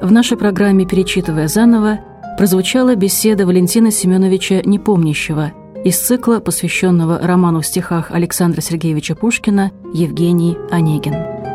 В 0.00 0.12
нашей 0.12 0.36
программе 0.36 0.86
«Перечитывая 0.86 1.48
заново» 1.48 1.98
прозвучала 2.38 2.94
беседа 2.94 3.46
Валентина 3.46 3.90
Семеновича 3.90 4.62
Непомнящего 4.64 5.52
из 5.84 5.98
цикла, 5.98 6.38
посвященного 6.38 7.18
роману 7.18 7.60
в 7.60 7.66
стихах 7.66 8.10
Александра 8.10 8.60
Сергеевича 8.60 9.14
Пушкина 9.14 9.72
«Евгений 9.92 10.56
Онегин». 10.70 11.45